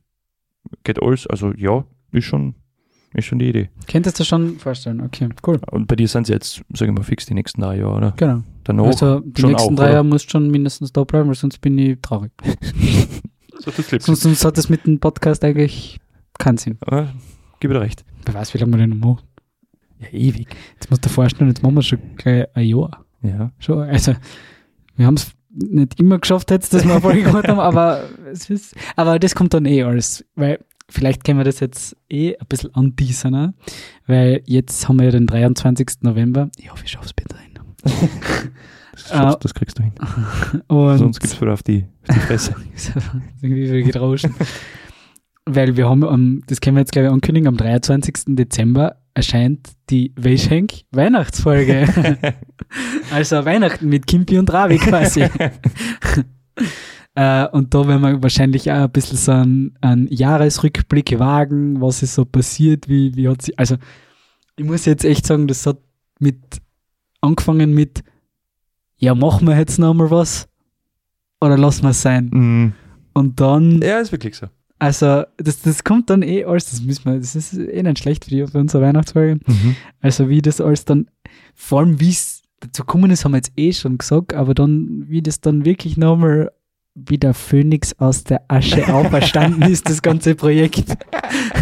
geht 0.85 1.03
alles. 1.03 1.27
Also 1.27 1.53
ja, 1.55 1.85
ist 2.13 2.25
schon, 2.25 2.55
ist 3.15 3.25
schon 3.25 3.41
die 3.41 3.49
Idee. 3.49 3.71
Könntest 3.89 4.21
du 4.21 4.25
schon 4.25 4.61
vorstellen? 4.61 5.01
Okay, 5.01 5.29
cool. 5.45 5.61
Und 5.73 5.89
bei 5.89 5.97
dir 5.97 6.07
sind 6.07 6.29
sie 6.29 6.35
jetzt, 6.35 6.63
sagen 6.73 6.93
wir 6.93 7.01
mal, 7.01 7.03
fix 7.03 7.27
die 7.27 7.35
nächsten 7.35 7.61
drei 7.61 7.79
Jahre, 7.79 7.97
oder? 7.97 8.15
Genau. 8.17 8.43
Danach 8.63 8.87
also 8.87 9.21
die 9.25 9.43
nächsten 9.43 9.73
auch, 9.73 9.77
drei? 9.77 9.91
Jahre 9.91 10.05
musst 10.05 10.27
du 10.27 10.31
schon 10.31 10.53
mindestens 10.53 10.93
da 10.93 11.03
bleiben, 11.03 11.27
weil 11.27 11.35
sonst 11.35 11.61
bin 11.61 11.77
ich 11.79 11.99
traurig. 12.01 12.31
so. 13.59 13.73
Sonst, 13.99 14.23
sonst 14.23 14.45
hat 14.45 14.57
das 14.57 14.69
mit 14.69 14.87
dem 14.87 15.01
Podcast 15.01 15.43
eigentlich 15.43 15.99
keinen 16.39 16.59
Sinn. 16.59 16.79
Ah, 16.87 17.09
gib 17.59 17.73
dir 17.73 17.81
recht. 17.81 18.05
Wer 18.25 18.35
weiß, 18.35 18.55
wie 18.55 18.59
lange 18.59 18.73
wir 18.73 18.79
den 18.79 18.91
noch 18.91 18.97
machen. 18.97 19.36
Ja, 20.01 20.09
ewig. 20.13 20.49
Jetzt 20.75 20.91
musst 20.91 21.05
du 21.05 21.09
dir 21.09 21.15
vorstellen, 21.15 21.51
jetzt 21.51 21.63
machen 21.63 21.75
wir 21.75 21.83
schon 21.83 21.99
gleich 22.17 22.47
ein 22.55 22.67
Jahr. 22.67 23.05
Ja. 23.23 23.51
Schon, 23.59 23.83
also, 23.83 24.15
wir 24.97 25.07
haben 25.07 25.15
es 25.15 25.33
nicht 25.51 25.99
immer 25.99 26.19
geschafft 26.19 26.51
jetzt, 26.51 26.75
dass 26.75 26.85
wir 26.85 26.93
eine 26.93 27.01
Folge 27.01 27.23
gemacht 27.23 27.49
haben, 27.49 27.61
aber 27.61 28.03
es 28.31 28.51
ist, 28.51 28.75
aber 28.95 29.19
das 29.19 29.35
kommt 29.35 29.55
dann 29.55 29.65
eh 29.65 29.83
alles, 29.83 30.25
weil 30.35 30.61
vielleicht 30.89 31.25
können 31.25 31.39
wir 31.39 31.45
das 31.45 31.61
jetzt 31.61 31.97
eh 32.11 32.37
ein 32.37 32.47
bisschen 32.47 32.75
anteasern, 32.75 33.33
ne? 33.33 33.55
weil 34.07 34.43
jetzt 34.45 34.89
haben 34.89 34.99
wir 34.99 35.07
ja 35.07 35.13
den 35.13 35.27
23. 35.27 36.03
November. 36.03 36.51
Ich 36.59 36.71
hoffe, 36.71 36.85
ich 36.85 36.91
schaff's 36.91 37.13
bis 37.13 37.27
dahin. 37.27 37.47
Das, 38.93 39.09
schaffst, 39.09 39.45
das 39.45 39.55
kriegst 39.55 39.79
du 39.79 39.83
hin. 39.83 39.93
Und 40.69 40.99
Sonst 40.99 41.21
gibt's 41.21 41.41
wieder 41.41 41.53
auf 41.53 41.63
die, 41.63 41.85
auf 42.09 42.15
die 42.15 42.21
Fresse. 42.21 42.57
irgendwie 43.43 43.69
viel 43.69 43.83
gedrauscht. 43.85 44.27
Weil 45.45 45.77
wir 45.77 45.89
haben, 45.89 46.43
das 46.47 46.61
können 46.61 46.77
wir 46.77 46.81
jetzt 46.81 46.93
glaube 46.93 47.09
ich 47.09 47.13
ankündigen, 47.13 47.49
am 47.49 47.57
23. 47.57 48.35
Dezember 48.37 48.97
erscheint 49.17 49.71
die 49.89 50.13
Weischenk 50.17 50.83
Weihnachtsfolge. 50.91 51.89
also 53.11 53.45
Weihnachten 53.47 53.89
mit 53.89 54.07
Kimpi 54.07 54.39
und 54.39 54.53
Ravi 54.53 54.77
quasi. 54.77 55.23
äh, 57.15 57.49
und 57.49 57.73
da 57.73 57.89
werden 57.89 58.03
wir 58.03 58.23
wahrscheinlich 58.23 58.71
auch 58.71 58.85
ein 58.85 58.91
bisschen 58.91 59.17
so 59.17 59.33
einen, 59.33 59.75
einen 59.81 60.07
Jahresrückblick 60.09 61.19
wagen, 61.19 61.81
was 61.81 62.03
ist 62.03 62.15
so 62.15 62.27
passiert, 62.27 62.91
wie, 62.91 63.17
wie 63.17 63.27
hat 63.27 63.41
sie, 63.41 63.57
also 63.57 63.77
ich 64.57 64.67
muss 64.67 64.85
jetzt 64.85 65.05
echt 65.05 65.27
sagen, 65.27 65.49
das 65.49 65.65
hat 65.65 65.79
mit, 66.19 66.61
angefangen 67.23 67.73
mit, 67.73 68.05
ja, 68.99 69.15
machen 69.15 69.49
wir 69.49 69.57
jetzt 69.57 69.79
noch 69.79 69.95
mal 69.95 70.11
was 70.11 70.47
oder 71.41 71.57
lassen 71.57 71.85
wir 71.85 71.91
es 71.91 72.03
sein. 72.03 72.27
Mm. 72.27 72.75
Und 73.15 73.41
dann, 73.41 73.81
Ja, 73.81 73.99
ist 73.99 74.13
wirklich 74.13 74.37
so. 74.37 74.49
Also 74.79 75.25
das, 75.39 75.63
das 75.63 75.85
kommt 75.85 76.11
dann 76.11 76.23
eh 76.23 76.45
alles, 76.45 76.71
das 76.71 76.83
müssen 76.83 77.05
wir, 77.07 77.19
das 77.19 77.35
ist 77.35 77.55
eh 77.55 77.83
nicht 77.83 77.99
schlecht 77.99 78.25
für, 78.25 78.31
die, 78.31 78.47
für 78.47 78.59
unsere 78.59 78.83
Weihnachtsfolge. 78.83 79.41
Mhm. 79.47 79.77
Also 80.01 80.29
wie 80.29 80.43
das 80.43 80.61
alles 80.61 80.85
dann, 80.85 81.09
vor 81.55 81.81
allem 81.81 81.99
wie 82.01 82.11
es 82.11 82.43
dazu 82.61 82.83
gekommen 82.83 83.11
ist, 83.11 83.25
haben 83.25 83.33
wir 83.33 83.39
jetzt 83.39 83.53
eh 83.57 83.73
schon 83.73 83.99
gesagt, 83.99 84.35
aber 84.35 84.55
dann, 84.55 85.05
wie 85.09 85.23
das 85.23 85.41
dann 85.41 85.65
wirklich 85.65 85.97
nochmal 85.97 86.51
wie 86.95 87.19
der 87.19 87.35
Phönix 87.35 87.93
aus 87.99 88.25
der 88.25 88.43
Asche 88.49 88.87
auferstanden 88.95 89.63
ist, 89.71 89.89
das 89.89 90.01
ganze 90.03 90.35
Projekt. 90.35 90.97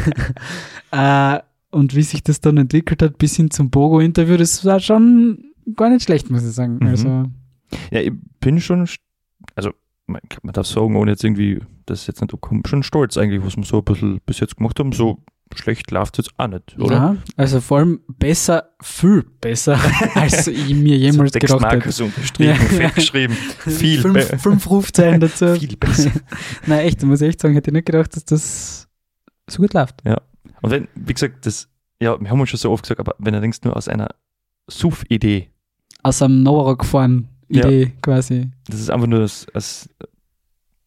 äh, 0.93 1.39
und 1.71 1.95
wie 1.97 2.03
sich 2.03 2.23
das 2.23 2.41
dann 2.41 2.57
entwickelt 2.57 3.03
hat, 3.03 3.19
bis 3.19 3.37
hin 3.37 3.51
zum 3.51 3.71
Bogo-Interview, 3.71 4.37
das 4.37 4.65
war 4.65 4.79
schon 4.79 5.45
gar 5.75 5.91
nicht 5.91 6.05
schlecht, 6.05 6.31
muss 6.31 6.45
ich 6.45 6.53
sagen. 6.55 6.77
Mhm. 6.81 6.87
Also, 6.87 7.09
Ja, 7.91 8.01
ich 8.01 8.13
bin 8.41 8.61
schon, 8.61 8.87
st- 8.87 8.99
also 10.07 10.13
man, 10.13 10.21
man 10.43 10.53
darf 10.53 10.67
sagen, 10.67 10.97
ohne 10.97 11.13
jetzt 11.13 11.25
irgendwie, 11.25 11.61
das 11.87 12.01
ist 12.03 12.07
jetzt 12.09 12.21
nicht 12.21 12.33
abkommt, 12.35 12.69
schon 12.69 12.83
stolz 12.83 13.17
eigentlich, 13.17 13.45
was 13.45 13.57
wir 13.57 13.65
so 13.65 13.79
ein 13.79 13.85
bisschen 13.85 14.21
bis 14.27 14.41
jetzt 14.41 14.57
gemacht 14.57 14.79
haben. 14.81 14.93
So 14.93 15.19
schlecht 15.55 15.91
läuft 15.93 16.19
es 16.19 16.27
jetzt 16.27 16.35
auch 16.39 16.49
nicht, 16.49 16.77
oder? 16.81 16.93
ja, 16.95 17.17
also 17.37 17.61
vor 17.61 17.79
allem 17.79 18.01
besser, 18.09 18.71
viel 18.83 19.25
besser, 19.41 19.79
als 20.15 20.47
ich 20.49 20.75
mir 20.75 20.97
jemals 20.97 21.33
so 21.33 21.39
gedacht 21.39 21.53
hätte. 21.63 21.81
Textmarkers 21.81 22.01
unterstrichen, 22.01 22.81
Ja. 22.81 22.89
geschrieben. 22.91 23.35
Viel, 23.61 24.01
fünf, 24.01 24.15
be- 24.31 24.39
fünf 24.39 24.69
Rufzeilen 24.71 25.21
dazu. 25.21 25.55
viel 25.59 25.77
besser. 25.77 26.11
Nein, 26.67 26.81
echt, 26.81 27.03
muss 27.05 27.21
ich 27.21 27.29
echt 27.29 27.41
sagen, 27.41 27.55
hätte 27.55 27.71
ich 27.71 27.75
nicht 27.75 27.87
gedacht, 27.87 28.17
dass 28.17 28.25
das 28.25 28.89
so 29.49 29.63
gut 29.63 29.75
läuft. 29.75 30.03
Und 30.63 30.71
wenn, 30.71 30.89
wie 30.97 31.13
gesagt, 31.15 31.47
das, 31.47 31.69
ja, 32.01 32.19
wir 32.21 32.31
haben 32.31 32.41
uns 32.41 32.51
schon 32.51 32.59
so 32.59 32.71
oft 32.73 32.83
gesagt, 32.83 32.99
aber 33.01 33.15
wenn 33.19 33.35
du 33.35 33.41
denkst, 33.41 33.59
nur 33.63 33.77
aus 33.77 33.87
einer 33.87 34.09
Suff-Idee, 34.69 35.51
Aus 36.03 36.21
einem 36.23 36.43
Novarock 36.43 36.81
gefahren 36.81 37.29
Idee 37.49 37.93
quasi. 38.03 38.51
das 38.67 38.81
ist 38.81 38.91
einfach 38.91 39.07
nur 39.07 39.21
als, 39.21 39.47
als, 39.55 39.89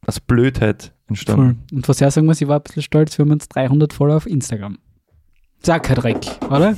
als 0.06 0.20
Blödheit 0.20 0.94
entstanden. 1.08 1.64
Voll. 1.70 1.78
Und 1.78 1.88
was 1.90 2.02
ich 2.02 2.08
auch 2.08 2.12
sagen 2.12 2.28
muss, 2.28 2.42
ich 2.42 2.48
war 2.48 2.58
ein 2.60 2.64
bisschen 2.64 2.82
stolz, 2.82 3.18
wir 3.18 3.24
haben 3.26 3.32
uns 3.32 3.48
300 3.50 3.94
Follower 3.94 4.18
auf 4.18 4.26
Instagram. 4.28 4.78
Sag 5.64 5.84
kein 5.84 5.96
Dreck, 5.96 6.26
oder? 6.50 6.76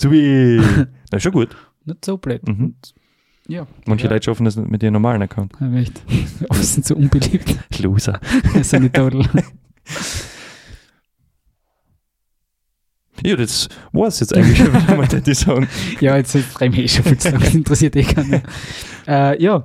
Wie, 0.00 0.60
na 1.10 1.20
schon 1.20 1.32
gut. 1.32 1.56
Nicht 1.84 2.04
so 2.04 2.16
blöd. 2.16 2.46
Mhm. 2.46 2.74
Ja. 3.48 3.66
Manche 3.86 4.06
Ja. 4.06 4.12
Leute 4.12 4.24
schaffen 4.24 4.44
das 4.44 4.56
nicht 4.56 4.70
mit 4.70 4.82
ihrem 4.82 4.92
normalen 4.94 5.22
Account. 5.22 5.52
Aber 5.60 5.74
echt. 5.74 6.00
Oft 6.48 6.64
sind 6.64 6.86
so 6.86 6.94
unbeliebt. 6.96 7.56
Loser. 7.80 8.20
so 8.62 8.78
nicht 8.78 8.94
total. 8.94 9.28
Ja, 13.24 13.36
das 13.36 13.68
war 13.92 14.08
es 14.08 14.20
jetzt 14.20 14.34
eigentlich 14.34 14.58
schon, 14.58 14.72
wenn 14.72 14.96
man 14.96 15.08
das 15.08 15.40
sagen. 15.40 15.68
ja, 16.00 16.16
jetzt 16.16 16.34
jetzt 16.34 16.48
frei 16.48 16.68
mich 16.68 16.78
eh 16.80 16.88
schon 16.88 17.04
viel 17.04 17.18
zu 17.18 17.30
sagen, 17.30 17.42
das 17.42 17.54
interessiert 17.54 17.96
eh 17.96 18.02
keinen. 18.02 18.42
Äh, 19.06 19.42
ja, 19.42 19.64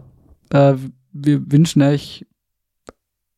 äh, 0.49 0.75
wir 1.11 1.51
wünschen 1.51 1.81
euch 1.81 2.25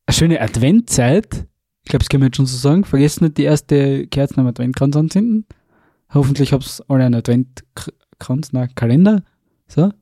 eine 0.06 0.14
schöne 0.14 0.40
Adventzeit. 0.40 1.46
Ich 1.84 1.90
glaube, 1.90 2.00
das 2.00 2.08
können 2.08 2.22
wir 2.22 2.26
jetzt 2.26 2.36
schon 2.36 2.46
so 2.46 2.56
sagen. 2.56 2.84
Vergesst 2.84 3.22
nicht 3.22 3.38
die 3.38 3.44
erste 3.44 4.06
Kerzen 4.06 4.40
am 4.40 4.46
Adventkranz 4.46 4.96
anzünden. 4.96 5.46
Hoffentlich 6.12 6.52
habt 6.52 6.64
ihr 6.64 6.84
alle 6.88 7.04
einen 7.04 7.14
Adventkranz, 7.14 8.52
na 8.52 8.66
Kalender. 8.66 9.22
So. 9.66 9.92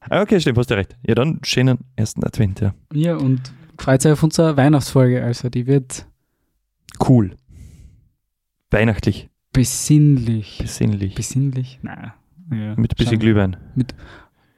Ah, 0.00 0.22
okay, 0.22 0.40
stimmt, 0.40 0.58
hast 0.58 0.70
du 0.70 0.74
recht. 0.74 0.96
Ja, 1.06 1.14
dann 1.14 1.40
schönen 1.44 1.78
ersten 1.96 2.24
Advent, 2.24 2.60
ja. 2.60 2.74
Ja, 2.92 3.16
und 3.16 3.40
freut 3.78 4.04
euch 4.04 4.12
auf 4.12 4.22
unsere 4.22 4.56
Weihnachtsfolge. 4.56 5.22
Also, 5.22 5.48
die 5.48 5.66
wird 5.66 6.06
Cool. 7.06 7.36
Weihnachtlich, 8.70 9.28
besinnlich. 9.54 10.58
besinnlich. 10.60 11.14
Besinnlich? 11.14 11.78
Nein. 11.80 12.12
Ja, 12.50 12.74
mit 12.76 12.92
ein 12.92 12.96
bisschen. 12.98 13.18
Glühwein 13.18 13.56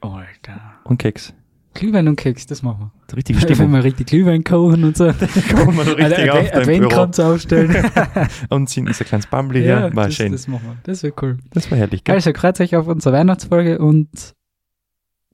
Alter. 0.01 0.59
und 0.83 0.97
Keks. 0.97 1.33
Glühwein 1.73 2.07
und 2.07 2.15
Keks, 2.15 2.47
das 2.47 2.63
machen 2.63 2.91
wir. 3.07 3.15
Wenn 3.25 3.39
Stimmung. 3.39 3.71
wir 3.71 3.83
richtig 3.83 4.07
Glühwein 4.07 4.43
kochen 4.43 4.83
und 4.83 4.97
so. 4.97 5.05
Kommen 5.55 5.77
wir 5.77 5.87
richtig 5.97 6.17
Adve- 6.17 6.31
auf. 6.31 6.53
Adventkranz 6.53 7.19
aufstellen. 7.19 7.85
Und 8.49 8.67
ziehen 8.67 8.87
uns 8.87 8.99
ein 8.99 9.07
kleines 9.07 9.27
Bambli 9.27 9.61
her. 9.61 9.91
War 9.95 10.05
das, 10.05 10.15
schön. 10.15 10.31
das 10.31 10.47
machen 10.47 10.63
wir. 10.65 10.77
Das 10.83 11.03
wäre 11.03 11.13
cool. 11.21 11.37
Das 11.51 11.69
war 11.69 11.77
herrlich, 11.77 12.03
gell? 12.03 12.15
Also, 12.15 12.33
freut 12.33 12.59
euch 12.59 12.75
auf 12.75 12.87
unsere 12.87 13.15
Weihnachtsfolge 13.15 13.77
und 13.79 14.33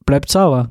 bleibt 0.05 0.29
sauber. 0.29 0.69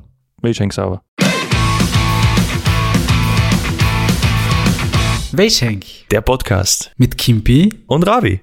Welch. 5.35 5.61
Weischenk 5.61 5.85
Der 6.11 6.21
Podcast. 6.21 6.91
mit 6.97 7.17
Kimpi 7.17 7.69
Und 7.87 8.03
Ravi. 8.03 8.41